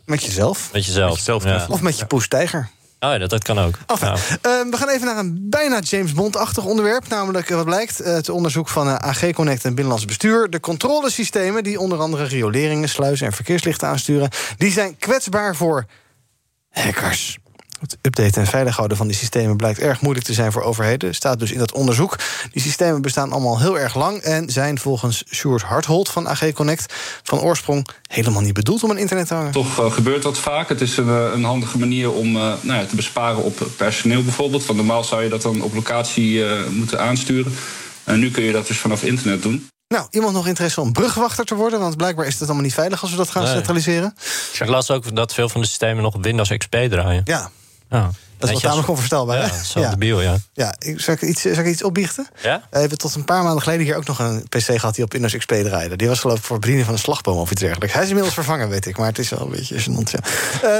Met 0.04 0.22
jezelf. 0.24 0.68
Met 0.72 0.84
jezelf. 0.86 1.10
Met 1.10 1.18
jezelf 1.18 1.42
Ja. 1.42 1.48
knuffelen. 1.48 1.76
Of 1.76 1.82
met 1.82 1.98
je 1.98 2.06
poes 2.06 2.28
tijger. 2.28 2.68
Oh 3.00 3.10
ja, 3.10 3.18
dat, 3.18 3.30
dat 3.30 3.42
kan 3.44 3.58
ook. 3.58 3.78
Enfin, 3.86 4.08
eh, 4.08 4.16
we 4.42 4.76
gaan 4.76 4.88
even 4.88 5.06
naar 5.06 5.16
een 5.18 5.46
bijna 5.50 5.80
James 5.80 6.12
Bond-achtig 6.12 6.64
onderwerp. 6.64 7.08
Namelijk, 7.08 7.50
eh, 7.50 7.56
wat 7.56 7.64
blijkt, 7.64 8.00
eh, 8.00 8.12
het 8.12 8.28
onderzoek 8.28 8.68
van 8.68 8.88
AG 8.88 9.30
Connect 9.32 9.64
en 9.64 9.74
Binnenlands 9.74 10.04
Bestuur. 10.04 10.50
De 10.50 10.60
controlesystemen 10.60 11.64
die 11.64 11.80
onder 11.80 11.98
andere 11.98 12.24
rioleringen, 12.24 12.88
sluizen 12.88 13.26
en 13.26 13.32
verkeerslichten 13.32 13.88
aansturen... 13.88 14.28
die 14.56 14.70
zijn 14.72 14.96
kwetsbaar 14.98 15.56
voor 15.56 15.84
hackers. 16.70 17.38
Het 17.80 17.98
updaten 18.02 18.40
en 18.40 18.46
veilig 18.46 18.76
houden 18.76 18.96
van 18.96 19.06
die 19.06 19.16
systemen 19.16 19.56
blijkt 19.56 19.78
erg 19.78 20.00
moeilijk 20.00 20.26
te 20.26 20.32
zijn 20.32 20.52
voor 20.52 20.62
overheden. 20.62 21.14
Staat 21.14 21.38
dus 21.38 21.52
in 21.52 21.58
dat 21.58 21.72
onderzoek. 21.72 22.16
Die 22.52 22.62
systemen 22.62 23.02
bestaan 23.02 23.32
allemaal 23.32 23.60
heel 23.60 23.78
erg 23.78 23.94
lang 23.94 24.18
en 24.20 24.50
zijn 24.50 24.78
volgens 24.78 25.22
Sjoerd 25.34 25.62
Harthold 25.62 26.08
van 26.08 26.28
AG 26.28 26.52
Connect 26.52 26.94
van 27.22 27.40
oorsprong 27.40 27.86
helemaal 28.06 28.42
niet 28.42 28.52
bedoeld 28.54 28.82
om 28.82 28.90
een 28.90 28.98
internet 28.98 29.26
te 29.26 29.34
hangen. 29.34 29.52
Toch 29.52 29.78
eh, 29.78 29.92
gebeurt 29.92 30.22
dat 30.22 30.38
vaak. 30.38 30.68
Het 30.68 30.80
is 30.80 30.96
een, 30.96 31.08
eh, 31.08 31.30
een 31.34 31.44
handige 31.44 31.78
manier 31.78 32.12
om 32.12 32.26
eh, 32.36 32.42
nou 32.60 32.80
ja, 32.80 32.86
te 32.86 32.96
besparen 32.96 33.42
op 33.42 33.66
personeel 33.76 34.22
bijvoorbeeld. 34.22 34.66
Want 34.66 34.78
normaal 34.78 35.04
zou 35.04 35.22
je 35.22 35.28
dat 35.28 35.42
dan 35.42 35.60
op 35.62 35.74
locatie 35.74 36.44
eh, 36.46 36.66
moeten 36.70 37.00
aansturen. 37.00 37.54
En 38.04 38.18
nu 38.18 38.30
kun 38.30 38.42
je 38.42 38.52
dat 38.52 38.66
dus 38.66 38.78
vanaf 38.78 39.02
internet 39.02 39.42
doen. 39.42 39.68
Nou, 39.94 40.06
iemand 40.10 40.32
nog 40.32 40.46
interesse 40.46 40.80
om 40.80 40.92
brugwachter 40.92 41.44
te 41.44 41.54
worden? 41.54 41.80
Want 41.80 41.96
blijkbaar 41.96 42.26
is 42.26 42.32
het 42.32 42.42
allemaal 42.42 42.62
niet 42.62 42.74
veilig 42.74 43.02
als 43.02 43.10
we 43.10 43.16
dat 43.16 43.30
gaan 43.30 43.42
Nee. 43.42 43.52
centraliseren. 43.52 44.14
Ik 44.52 44.68
las 44.68 44.90
ook 44.90 45.16
dat 45.16 45.34
veel 45.34 45.48
van 45.48 45.60
de 45.60 45.66
systemen 45.66 46.02
nog 46.02 46.14
op 46.14 46.22
Windows 46.22 46.56
XP 46.56 46.70
draaien. 46.88 47.20
Ja. 47.24 47.50
Ja. 47.90 48.10
Dat 48.38 48.48
is 48.48 48.52
wel 48.54 48.62
tamelijk 48.62 48.88
onvoorstelbaar. 48.88 49.36
Ja, 49.38 49.44
is 49.60 49.72
wel 49.72 49.90
debiel, 49.90 50.20
ja. 50.20 50.36
Ja, 50.52 50.74
ik- 50.78 51.00
zal 51.00 51.14
ik, 51.14 51.22
iets, 51.22 51.40
zal 51.40 51.52
ik 51.52 51.66
iets 51.66 51.82
opbiechten? 51.82 52.28
Ja? 52.42 52.62
We 52.70 52.78
hebben 52.78 52.98
tot 52.98 53.14
een 53.14 53.24
paar 53.24 53.42
maanden 53.42 53.62
geleden 53.62 53.84
hier 53.84 53.96
ook 53.96 54.06
nog 54.06 54.18
een 54.18 54.44
PC 54.48 54.62
gehad 54.64 54.94
die 54.94 55.04
op 55.04 55.12
Windows 55.12 55.36
XP 55.36 55.52
draaide. 55.52 55.96
Die 55.96 56.08
was 56.08 56.20
geloof 56.20 56.38
ik 56.38 56.42
voor 56.44 56.52
het 56.56 56.60
bedienen 56.60 56.84
van 56.84 56.94
een 56.94 57.00
slagboom 57.00 57.38
of 57.38 57.50
iets 57.50 57.60
dergelijks. 57.60 57.92
Hij 57.94 58.02
is 58.02 58.08
inmiddels 58.08 58.34
vervangen, 58.34 58.68
weet 58.68 58.86
ik, 58.86 58.96
maar 58.98 59.06
het 59.06 59.18
is 59.18 59.28
wel 59.28 59.40
een 59.40 59.50
beetje 59.50 59.80
gênant. 59.80 60.10
Ja. 60.10 60.18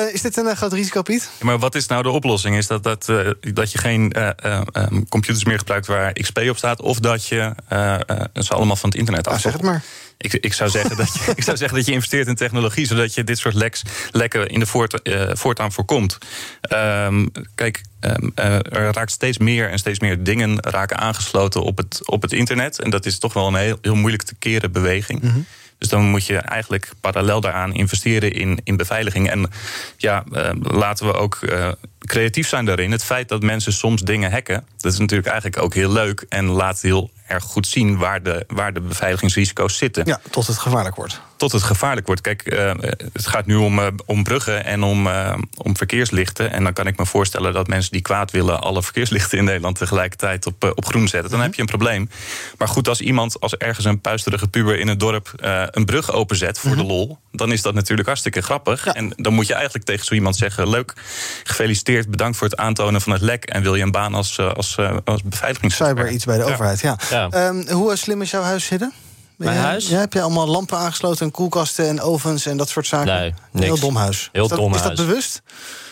Eh, 0.06 0.14
is 0.14 0.20
dit 0.22 0.36
een 0.36 0.46
eh, 0.46 0.56
groot 0.56 0.72
risico, 0.72 1.02
Piet? 1.02 1.28
Ja, 1.38 1.44
maar 1.46 1.59
wat 1.59 1.74
is 1.74 1.86
nou 1.86 2.02
de 2.02 2.11
oplossing? 2.11 2.56
Is 2.56 2.66
dat, 2.66 2.82
dat, 2.82 3.09
eh, 3.09 3.30
dat 3.40 3.72
je 3.72 3.78
geen 3.78 4.12
eh, 4.12 4.28
eh, 4.36 4.61
ehm, 4.72 5.02
computers 5.09 5.44
meer 5.44 5.59
gebruikt 5.59 5.86
waar 5.86 6.12
XP 6.12 6.38
op 6.50 6.56
staat... 6.56 6.80
of 6.82 6.98
dat 6.98 7.26
je 7.26 7.54
eh, 7.68 7.94
eh, 7.94 8.00
ze 8.34 8.54
allemaal 8.54 8.76
van 8.76 8.88
het 8.88 8.98
internet 8.98 9.24
af? 9.26 9.30
Nou, 9.30 9.42
zeg 9.42 9.52
het 9.52 9.62
maar. 9.62 9.82
Ik, 10.20 10.32
ik, 10.32 10.52
zou 10.52 10.70
zeggen 10.70 10.96
dat 10.96 11.14
je, 11.14 11.32
ik 11.36 11.42
zou 11.42 11.56
zeggen 11.56 11.76
dat 11.76 11.86
je 11.86 11.92
investeert 11.92 12.26
in 12.26 12.34
technologie... 12.34 12.86
zodat 12.86 13.14
je 13.14 13.24
dit 13.24 13.38
soort 13.38 13.54
leks, 13.54 13.82
lekken 14.10 14.48
in 14.48 14.60
de 14.60 14.66
voort, 14.66 15.02
eh, 15.02 15.30
voortaan 15.32 15.72
voorkomt. 15.72 16.18
Ehm, 16.60 17.26
kijk, 17.54 17.82
ehm, 18.00 18.28
eh, 18.34 18.54
er 18.54 18.92
raakt 18.92 19.10
steeds 19.10 19.38
meer 19.38 19.70
en 19.70 19.78
steeds 19.78 20.00
meer 20.00 20.22
dingen 20.22 20.60
raken 20.60 20.98
aangesloten 20.98 21.62
op 21.62 21.76
het, 21.76 22.00
op 22.04 22.22
het 22.22 22.32
internet. 22.32 22.80
En 22.80 22.90
dat 22.90 23.06
is 23.06 23.18
toch 23.18 23.32
wel 23.32 23.46
een 23.46 23.54
heel, 23.54 23.78
heel 23.80 23.94
moeilijk 23.94 24.22
te 24.22 24.34
keren 24.34 24.72
beweging. 24.72 25.46
Dus 25.78 25.88
dan 25.88 26.04
moet 26.04 26.26
je 26.26 26.36
eigenlijk 26.36 26.90
parallel 27.00 27.40
daaraan 27.40 27.74
investeren 27.74 28.32
in, 28.32 28.60
in 28.64 28.76
beveiliging. 28.76 29.30
En 29.30 29.50
ja, 29.96 30.24
eh, 30.32 30.50
laten 30.60 31.06
we 31.06 31.12
ook 31.12 31.34
eh, 31.34 31.72
creatief 31.98 32.48
zijn 32.48 32.64
daarin. 32.64 32.90
Het 32.90 33.04
feit 33.04 33.28
dat 33.28 33.42
mensen 33.42 33.72
soms 33.72 34.02
dingen 34.02 34.30
hacken, 34.30 34.66
dat 34.76 34.92
is 34.92 34.98
natuurlijk 34.98 35.28
eigenlijk 35.28 35.62
ook 35.62 35.74
heel 35.74 35.92
leuk. 35.92 36.26
En 36.28 36.46
laat 36.46 36.80
heel 36.80 37.10
erg 37.29 37.45
goed 37.45 37.66
zien 37.66 37.97
waar 37.97 38.22
de, 38.22 38.45
waar 38.47 38.72
de 38.72 38.81
beveiligingsrisico's 38.81 39.76
zitten. 39.76 40.07
Ja, 40.07 40.20
tot 40.31 40.47
het 40.47 40.59
gevaarlijk 40.59 40.97
wordt. 40.97 41.20
Tot 41.37 41.53
het 41.53 41.62
gevaarlijk 41.62 42.07
wordt. 42.07 42.20
Kijk, 42.20 42.43
eh, 42.43 42.72
het 43.12 43.26
gaat 43.26 43.47
nu 43.47 43.55
om, 43.57 43.79
eh, 43.79 43.87
om 44.07 44.22
bruggen 44.22 44.64
en 44.64 44.83
om, 44.83 45.07
eh, 45.07 45.35
om 45.57 45.76
verkeerslichten. 45.76 46.51
En 46.53 46.62
dan 46.64 46.72
kan 46.72 46.87
ik 46.87 46.99
me 46.99 47.07
voorstellen 47.07 47.53
dat 47.53 47.66
mensen 47.68 47.93
die 47.93 48.03
kwaad 48.03 48.31
willen... 48.31 48.61
alle 48.61 48.83
verkeerslichten 48.83 49.39
in 49.39 49.45
Nederland 49.45 49.79
tegelijkertijd 49.79 50.47
op, 50.47 50.72
op 50.74 50.85
groen 50.87 51.09
zetten. 51.09 51.31
Dan 51.31 51.41
heb 51.41 51.55
je 51.55 51.61
een 51.61 51.66
probleem. 51.66 52.11
Maar 52.59 52.68
goed, 52.68 52.89
als 52.89 53.01
iemand, 53.01 53.41
als 53.41 53.57
ergens 53.57 53.85
een 53.87 54.01
puisterige 54.01 54.49
puber 54.49 54.79
in 54.79 54.89
het 54.89 55.01
dorp... 55.01 55.33
eh, 55.37 55.62
een 55.70 55.85
brug 55.85 56.12
openzet 56.12 56.59
voor 56.59 56.76
de 56.76 56.85
lol, 56.85 57.18
dan 57.33 57.53
is 57.53 57.62
dat 57.62 57.74
natuurlijk 57.74 58.07
hartstikke 58.09 58.41
grappig. 58.41 58.87
En 58.87 59.12
dan 59.16 59.33
moet 59.35 59.47
je 59.47 59.55
eigenlijk 59.55 59.85
tegen 59.85 60.05
zo 60.05 60.14
iemand 60.14 60.37
zeggen... 60.37 60.68
leuk, 60.68 60.93
gefeliciteerd, 61.45 62.11
bedankt 62.11 62.37
voor 62.37 62.47
het 62.49 62.57
aantonen 62.57 63.01
van 63.01 63.12
het 63.12 63.22
lek... 63.22 63.45
en 63.45 63.62
wil 63.62 63.74
je 63.74 63.83
een 63.83 63.91
baan 63.91 64.14
als, 64.14 64.39
als, 64.41 64.76
als 65.05 65.22
beveiligings... 65.22 65.76
Cyber 65.76 66.11
iets 66.11 66.24
bij 66.24 66.37
de 66.37 66.45
Ja. 66.45 66.53
overheid, 66.53 66.81
ja. 66.81 66.99
Ja. 67.11 67.17
Ehm, 67.30 67.68
hoe 67.70 67.96
slim 67.96 68.22
is 68.22 68.30
jouw 68.30 68.42
huis 68.42 68.64
zitten? 68.64 68.92
Mijn 69.36 69.56
huis? 69.56 69.88
Ja, 69.88 69.98
heb 69.98 70.12
je 70.12 70.20
allemaal 70.22 70.46
lampen 70.46 70.78
aangesloten 70.78 71.26
en 71.26 71.32
koelkasten 71.32 71.88
en 71.88 72.00
ovens 72.00 72.46
en 72.46 72.56
dat 72.56 72.68
soort 72.68 72.86
zaken? 72.86 73.14
Nee, 73.14 73.34
niks. 73.52 73.66
Heel 73.66 73.78
dom 73.78 73.96
huis. 73.96 74.28
Heel 74.32 74.42
is 74.42 74.48
dat, 74.48 74.58
dom 74.58 74.70
Is 74.74 74.76
dat 74.78 74.86
huis. 74.86 74.98
bewust? 75.00 75.42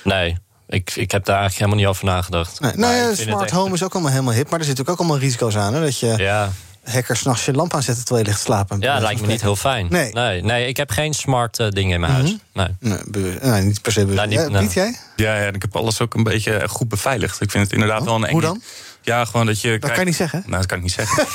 Nee, 0.04 0.36
ik, 0.68 0.92
ik 0.96 1.10
heb 1.10 1.24
daar 1.24 1.38
eigenlijk 1.40 1.54
helemaal 1.54 1.76
niet 1.78 1.86
over 1.86 2.04
nagedacht. 2.04 2.60
Nee, 2.60 2.72
nou 2.74 2.94
ja, 2.94 3.14
smart 3.14 3.42
echt- 3.42 3.50
home 3.50 3.74
is 3.74 3.82
ook 3.82 3.92
allemaal 3.92 4.10
helemaal 4.12 4.34
hip, 4.34 4.50
maar 4.50 4.58
er 4.58 4.64
zitten 4.64 4.86
ook 4.88 4.98
allemaal 4.98 5.18
risico's 5.18 5.56
aan. 5.56 5.74
Hè? 5.74 5.80
Dat 5.80 5.98
je 5.98 6.14
Ja. 6.16 6.52
hackers 6.84 7.20
s'nachts 7.20 7.44
je 7.44 7.52
lamp 7.52 7.74
aanzetten 7.74 8.04
terwijl 8.04 8.24
je 8.26 8.30
ligt 8.32 8.44
te 8.44 8.52
slapen. 8.52 8.80
Ja, 8.80 8.92
dat 8.92 9.02
lijkt 9.02 9.20
me 9.20 9.26
niet 9.26 9.40
heel 9.40 9.56
fijn. 9.56 9.86
Nee. 9.90 10.12
nee, 10.12 10.42
nee, 10.42 10.66
ik 10.68 10.76
heb 10.76 10.90
geen 10.90 11.14
smart 11.14 11.58
eh, 11.58 11.68
dingen 11.68 11.94
in 11.94 12.00
mijn 12.00 12.12
huis. 12.12 12.36
Nee. 12.52 12.68
Nee, 12.80 12.98
nee, 13.42 13.62
niet 13.62 13.82
per 13.82 13.92
se 13.92 14.00
bewust. 14.00 14.16
Nou, 14.16 14.28
niet- 14.28 14.38
Ja, 14.38 14.48
nou. 14.48 14.64
Piet, 14.64 14.72
jij? 14.74 14.96
Ja, 15.16 15.36
ja, 15.36 15.46
ik 15.52 15.62
heb 15.62 15.76
alles 15.76 16.00
ook 16.00 16.14
een 16.14 16.22
beetje 16.22 16.68
goed 16.68 16.88
beveiligd. 16.88 17.40
Ik 17.40 17.50
vind 17.50 17.64
het 17.64 17.72
inderdaad 17.72 18.04
wel 18.04 18.14
een 18.14 18.24
eng... 18.24 18.32
Hoe 18.32 18.40
dan? 18.40 18.62
Ja, 19.07 19.24
gewoon 19.24 19.46
dat 19.46 19.61
je... 19.61 19.78
Dat 19.78 19.90
kan 19.90 19.98
je 19.98 20.04
niet 20.04 20.16
zeggen. 20.16 20.42
Nou, 20.46 20.57
dat 20.57 20.66
kan 20.66 20.76
ik 20.76 20.82
niet 20.82 20.92
zeggen. 20.92 21.24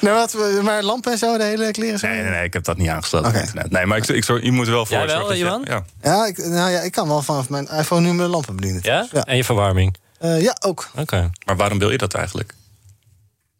Nou, 0.00 0.16
wat, 0.16 0.62
maar 0.62 0.82
lampen 0.82 1.12
en 1.12 1.18
zo, 1.18 1.36
de 1.38 1.44
hele 1.44 1.70
kleren 1.70 1.98
zo? 1.98 2.06
Nee, 2.06 2.22
nee, 2.22 2.30
nee, 2.30 2.44
ik 2.44 2.52
heb 2.52 2.64
dat 2.64 2.76
niet 2.76 2.88
aangesloten 2.88 3.28
op 3.30 3.34
internet. 3.36 3.70
Nee, 3.70 3.86
maar 3.86 3.96
ik, 3.98 4.06
ik, 4.08 4.24
zorg- 4.24 4.42
je 4.42 4.52
moet 4.52 4.66
er 4.66 4.72
wel 4.72 4.86
voor 4.86 4.96
Jij 4.96 5.06
wel, 5.06 5.32
je- 5.32 5.38
Johan? 5.38 5.62
Ja. 5.64 5.84
Ja, 6.02 6.26
ik, 6.26 6.38
nou 6.38 6.70
ja, 6.70 6.80
ik 6.80 6.92
kan 6.92 7.08
wel 7.08 7.22
vanaf 7.22 7.48
mijn 7.48 7.68
iPhone 7.68 8.00
nu 8.06 8.12
mijn 8.12 8.28
lampen 8.28 8.56
bedienen. 8.56 8.80
Ja? 8.82 9.06
En 9.24 9.36
je 9.36 9.44
verwarming? 9.44 9.96
Eh, 10.18 10.42
ja, 10.42 10.56
ook. 10.60 10.90
Oké. 10.96 11.30
Maar 11.44 11.56
waarom 11.56 11.78
wil 11.78 11.90
je 11.90 11.98
dat 11.98 12.14
eigenlijk? 12.14 12.54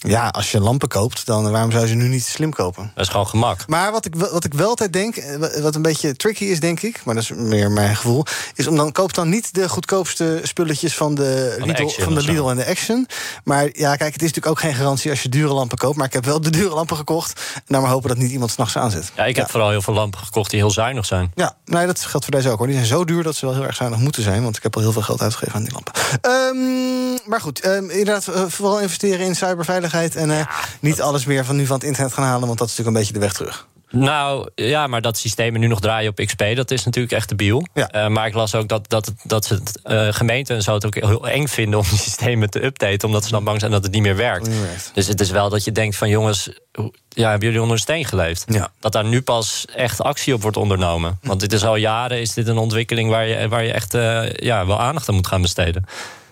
Ja, 0.08 0.28
als 0.28 0.50
je 0.50 0.60
lampen 0.60 0.88
koopt, 0.88 1.26
dan 1.26 1.50
waarom 1.50 1.70
zou 1.70 1.82
je 1.82 1.88
ze 1.88 1.94
nu 1.94 2.08
niet 2.08 2.24
slim 2.24 2.52
kopen? 2.52 2.90
Dat 2.94 3.04
is 3.04 3.10
gewoon 3.10 3.26
gemak. 3.26 3.66
Maar 3.66 3.92
wat 3.92 4.04
ik, 4.06 4.14
wel- 4.14 4.32
wat 4.32 4.44
ik 4.44 4.54
wel 4.54 4.68
altijd 4.68 4.92
denk, 4.92 5.16
eh, 5.16 5.36
wa- 5.36 5.60
wat 5.60 5.74
een 5.74 5.82
beetje 5.82 6.16
tricky 6.16 6.44
is, 6.44 6.60
denk 6.60 6.80
ik... 6.80 7.00
maar 7.04 7.14
dat 7.14 7.22
is 7.22 7.30
meer 7.34 7.70
mijn 7.70 7.96
gevoel... 7.96 8.24
is 8.54 8.66
om 8.66 8.76
dan 8.76 8.92
koop 8.92 9.14
dan 9.14 9.28
niet 9.28 9.54
de 9.54 9.68
goedkoopste 9.68 10.40
spulletjes 10.42 10.94
van 10.94 11.14
de, 11.14 11.54
Van 11.58 11.68
de 11.68 11.74
Lidl, 11.74 12.02
van 12.02 12.14
de. 12.14 12.22
Lidl 12.22 12.48
en 12.48 12.56
de 12.56 12.66
Action. 12.66 13.06
Maar 13.44 13.68
ja, 13.72 13.96
kijk, 13.96 14.12
het 14.12 14.22
is 14.22 14.28
natuurlijk 14.28 14.46
ook 14.46 14.60
geen 14.60 14.74
garantie 14.74 15.10
als 15.10 15.22
je 15.22 15.28
dure 15.28 15.52
lampen 15.52 15.78
koopt... 15.78 15.96
maar 15.96 16.06
ik 16.06 16.12
heb 16.12 16.24
wel 16.24 16.40
de 16.40 16.50
dure 16.50 16.74
lampen 16.74 16.96
gekocht... 16.96 17.40
en 17.54 17.62
dan 17.66 17.82
maar 17.82 17.90
hopen 17.90 18.08
dat 18.08 18.18
niet 18.18 18.30
iemand 18.30 18.50
s'nachts 18.50 18.76
aanzet. 18.76 19.12
Ja, 19.16 19.24
ik 19.24 19.36
heb 19.36 19.50
vooral 19.50 19.70
heel 19.70 19.82
veel 19.82 19.94
lampen 19.94 20.20
gekocht 20.20 20.50
die 20.50 20.58
heel 20.60 20.70
zuinig 20.70 21.06
zijn. 21.06 21.32
Ja, 21.34 21.56
nee, 21.64 21.86
dat 21.86 22.00
geldt 22.00 22.24
voor 22.26 22.34
deze 22.34 22.48
ook 22.50 22.58
hoor. 22.58 22.66
Die 22.66 22.76
zijn 22.76 22.88
zo 22.88 23.04
duur 23.04 23.22
dat 23.22 23.34
ze 23.36 23.46
wel 23.46 23.54
heel 23.54 23.64
erg 23.66 23.76
zuinig 23.76 23.98
moeten 23.98 24.22
zijn. 24.22 24.42
Want 24.42 24.56
ik 24.56 24.62
heb 24.62 24.74
al 24.76 24.82
heel 24.82 24.92
veel 24.92 25.02
geld 25.02 25.20
uitgegeven 25.22 25.54
aan 25.54 25.62
die 25.64 25.72
lampen. 25.72 25.92
Ehm, 26.20 27.28
maar 27.30 27.40
goed, 27.40 27.60
ehm, 27.60 27.90
inderdaad, 27.90 28.26
eh, 28.28 28.42
vooral 28.48 28.80
investeren 28.80 29.26
in 29.26 29.34
cyberveiligheid. 29.36 29.88
En 29.92 30.30
eh, 30.30 30.46
niet 30.80 31.00
alles 31.00 31.24
meer 31.24 31.44
van 31.44 31.56
nu 31.56 31.66
van 31.66 31.76
het 31.76 31.84
internet 31.84 32.12
gaan 32.12 32.24
halen. 32.24 32.46
Want 32.46 32.58
dat 32.58 32.68
is 32.68 32.76
natuurlijk 32.76 32.96
een 32.96 33.02
beetje 33.02 33.20
de 33.20 33.26
weg 33.26 33.32
terug. 33.32 33.68
Nou, 33.90 34.48
ja, 34.54 34.86
maar 34.86 35.00
dat 35.00 35.18
systemen 35.18 35.60
nu 35.60 35.66
nog 35.66 35.80
draaien 35.80 36.10
op 36.10 36.24
XP, 36.26 36.44
dat 36.54 36.70
is 36.70 36.84
natuurlijk 36.84 37.14
echt 37.14 37.28
debiel. 37.28 37.66
Eh, 37.74 38.08
maar 38.08 38.26
ik 38.26 38.34
las 38.34 38.54
ook 38.54 38.68
dat, 38.68 38.88
dat, 38.88 39.12
dat 39.22 39.44
ze 39.44 39.54
het, 39.54 39.80
eh, 39.82 40.08
gemeenten 40.10 40.56
en 40.56 40.62
zo 40.62 40.74
het 40.74 40.86
ook 40.86 40.94
heel 40.94 41.28
eng 41.28 41.46
vinden 41.46 41.78
om 41.78 41.84
die 41.90 41.98
systemen 41.98 42.50
te 42.50 42.64
updaten, 42.64 43.08
omdat 43.08 43.24
ze 43.24 43.30
dan 43.30 43.44
bang 43.44 43.60
zijn 43.60 43.72
dat 43.72 43.82
het 43.82 43.92
niet 43.92 44.02
meer 44.02 44.16
werkt. 44.16 44.50
Dus 44.94 45.06
het 45.06 45.20
is 45.20 45.30
wel 45.30 45.48
dat 45.48 45.64
je 45.64 45.72
denkt 45.72 45.96
van 45.96 46.08
jongens, 46.08 46.50
ja, 47.08 47.30
hebben 47.30 47.46
jullie 47.46 47.62
onder 47.62 47.76
een 47.76 47.82
steen 47.82 48.04
geleefd? 48.04 48.44
Dat 48.80 48.92
daar 48.92 49.04
nu 49.04 49.22
pas 49.22 49.64
echt 49.74 50.00
actie 50.02 50.34
op 50.34 50.42
wordt 50.42 50.56
ondernomen. 50.56 51.18
Want 51.22 51.40
dit 51.40 51.52
is 51.52 51.64
al 51.64 51.76
jaren 51.76 52.20
is 52.20 52.34
dit 52.34 52.48
een 52.48 52.58
ontwikkeling 52.58 53.10
waar 53.10 53.26
je, 53.26 53.48
waar 53.48 53.64
je 53.64 53.72
echt 53.72 53.92
ja, 54.32 54.66
wel 54.66 54.80
aandacht 54.80 55.08
aan 55.08 55.14
moet 55.14 55.26
gaan 55.26 55.42
besteden. 55.42 55.84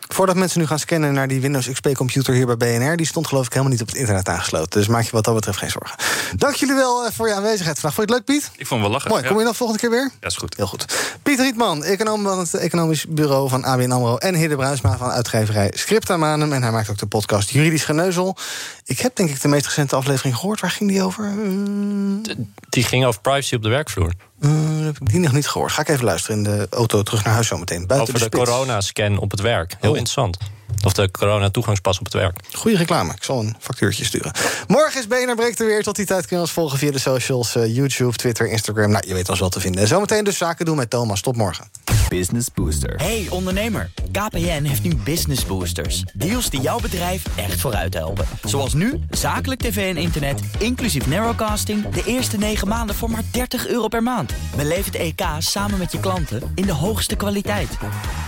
Voordat 0.08 0.36
mensen 0.36 0.60
nu 0.60 0.66
gaan 0.66 0.78
scannen 0.78 1.12
naar 1.12 1.28
die 1.28 1.40
Windows 1.40 1.70
XP-computer 1.70 2.34
hier 2.34 2.46
bij 2.46 2.56
BNR... 2.56 2.96
die 2.96 3.06
stond 3.06 3.26
geloof 3.26 3.46
ik 3.46 3.50
helemaal 3.52 3.72
niet 3.72 3.80
op 3.82 3.88
het 3.88 3.96
internet 3.96 4.28
aangesloten. 4.28 4.70
Dus 4.80 4.88
maak 4.88 5.04
je 5.04 5.10
wat 5.10 5.24
dat 5.24 5.34
betreft 5.34 5.58
geen 5.58 5.70
zorgen. 5.70 5.96
Dank 6.36 6.54
jullie 6.54 6.74
wel 6.74 7.04
eh, 7.06 7.12
voor 7.12 7.28
je 7.28 7.34
aanwezigheid 7.34 7.78
vandaag. 7.78 7.94
Vond 7.98 8.08
je 8.08 8.14
het 8.14 8.26
leuk, 8.28 8.36
Piet? 8.40 8.50
Ik 8.56 8.66
vond 8.66 8.70
het 8.70 8.80
wel 8.80 8.90
lachen. 8.90 9.10
Mooi, 9.10 9.22
kom 9.26 9.38
je 9.38 9.44
dan 9.44 9.54
volgende 9.54 9.80
keer 9.82 9.90
weer? 9.90 10.10
Ja, 10.20 10.26
is 10.26 10.36
goed. 10.36 10.56
Heel 10.56 10.66
goed. 10.66 10.84
Piet 11.22 11.38
Rietman, 11.40 11.84
econoom 11.84 12.22
van 12.22 12.38
het 12.38 12.54
Economisch 12.54 13.06
Bureau 13.08 13.48
van 13.48 13.64
ABN 13.64 13.90
AMRO... 13.90 14.16
en 14.16 14.34
Hidde 14.34 14.56
Bruinsma 14.56 14.96
van 14.96 15.10
uitgeverij 15.10 15.72
Scripta 15.74 16.16
Manum. 16.16 16.52
En 16.52 16.62
hij 16.62 16.72
maakt 16.72 16.90
ook 16.90 16.98
de 16.98 17.06
podcast 17.06 17.50
Juridisch 17.50 17.84
Geneuzel. 17.84 18.36
Ik 18.84 18.98
heb 19.00 19.16
denk 19.16 19.30
ik 19.30 19.40
de 19.40 19.48
meest 19.48 19.66
recente 19.66 19.96
aflevering 19.96 20.36
gehoord. 20.36 20.60
Waar 20.60 20.70
ging 20.70 20.90
die 20.90 21.02
over? 21.02 21.24
Eh, 21.24 22.34
Die 22.68 22.84
ging 22.84 23.04
over 23.04 23.20
privacy 23.20 23.54
op 23.54 23.62
de 23.62 23.68
werkvloer. 23.68 24.12
Eh, 24.40 24.50
heb 24.84 24.96
ik 25.00 25.10
die 25.10 25.20
nog 25.20 25.32
niet 25.32 25.48
gehoord. 25.48 25.72
Ga 25.72 25.80
ik 25.80 25.88
even 25.88 26.04
luisteren 26.04 26.36
in 26.36 26.42
de 26.44 26.66
auto 26.70 27.02
terug 27.02 27.24
naar 27.24 27.32
huis 27.34 27.46
zometeen. 27.46 27.86
Buiten 27.86 28.14
Over 28.14 28.30
de, 28.30 28.36
spits. 28.36 28.50
coronascan 28.50 29.18
op 29.18 29.30
het 29.30 29.40
werk. 29.40 29.70
Heel 29.80 29.90
Oh. 29.90 29.96
interessant. 29.96 30.38
Of 30.84 30.92
de 30.92 31.10
corona-toegangspas 31.10 31.98
op 31.98 32.04
het 32.04 32.14
werk. 32.14 32.38
Goeie 32.52 32.76
reclame. 32.76 33.12
Ik 33.12 33.24
zal 33.24 33.40
een 33.40 33.56
factuurtje 33.60 34.04
sturen. 34.04 34.32
Morgen 34.66 35.00
is 35.00 35.06
BNR 35.06 35.34
Breekt 35.34 35.60
er 35.60 35.66
weer. 35.66 35.82
Tot 35.82 35.96
die 35.96 36.06
tijd 36.06 36.26
kun 36.26 36.36
je 36.36 36.42
ons 36.42 36.52
volgen 36.52 36.78
via 36.78 36.90
de 36.90 36.98
socials. 36.98 37.54
eh, 37.56 37.76
YouTube, 37.76 38.16
Twitter, 38.16 38.48
Instagram. 38.48 38.90
Nou, 38.90 39.06
je 39.06 39.14
weet 39.14 39.28
ons 39.28 39.40
wel 39.40 39.48
te 39.48 39.60
vinden. 39.60 39.86
Zometeen 39.88 40.24
dus 40.24 40.36
zaken 40.36 40.64
doen 40.64 40.76
met 40.76 40.90
Thomas. 40.90 41.20
Tot 41.20 41.36
morgen. 41.36 41.70
Business 42.08 42.48
Booster. 42.54 42.94
Hey 42.96 43.26
ondernemer, 43.30 43.90
KPN 44.12 44.62
heeft 44.62 44.82
nu 44.82 44.94
Business 44.94 45.46
Boosters. 45.46 46.04
Deals 46.14 46.50
die 46.50 46.60
jouw 46.60 46.80
bedrijf 46.80 47.22
echt 47.36 47.60
vooruit 47.60 47.94
helpen. 47.94 48.26
Zoals 48.44 48.74
nu, 48.74 49.00
zakelijk 49.10 49.60
tv 49.60 49.94
en 49.94 50.02
internet, 50.02 50.40
inclusief 50.58 51.06
narrowcasting... 51.06 51.88
de 51.88 52.02
eerste 52.06 52.36
9 52.38 52.68
maanden 52.68 52.96
voor 52.96 53.10
maar 53.10 53.22
30 53.30 53.66
euro 53.66 53.88
per 53.88 54.02
maand. 54.02 54.32
Beleef 54.56 54.84
het 54.84 54.94
EK 54.94 55.20
samen 55.38 55.78
met 55.78 55.92
je 55.92 56.00
klanten 56.00 56.42
in 56.54 56.66
de 56.66 56.72
hoogste 56.72 57.16
kwaliteit. 57.16 57.68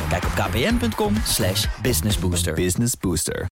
Kijk 0.09 0.25
op 0.25 0.31
kpn.com 0.35 1.15
slash 1.27 1.65
businessbooster. 2.43 2.57
Business 2.57 2.95
Booster. 2.95 3.49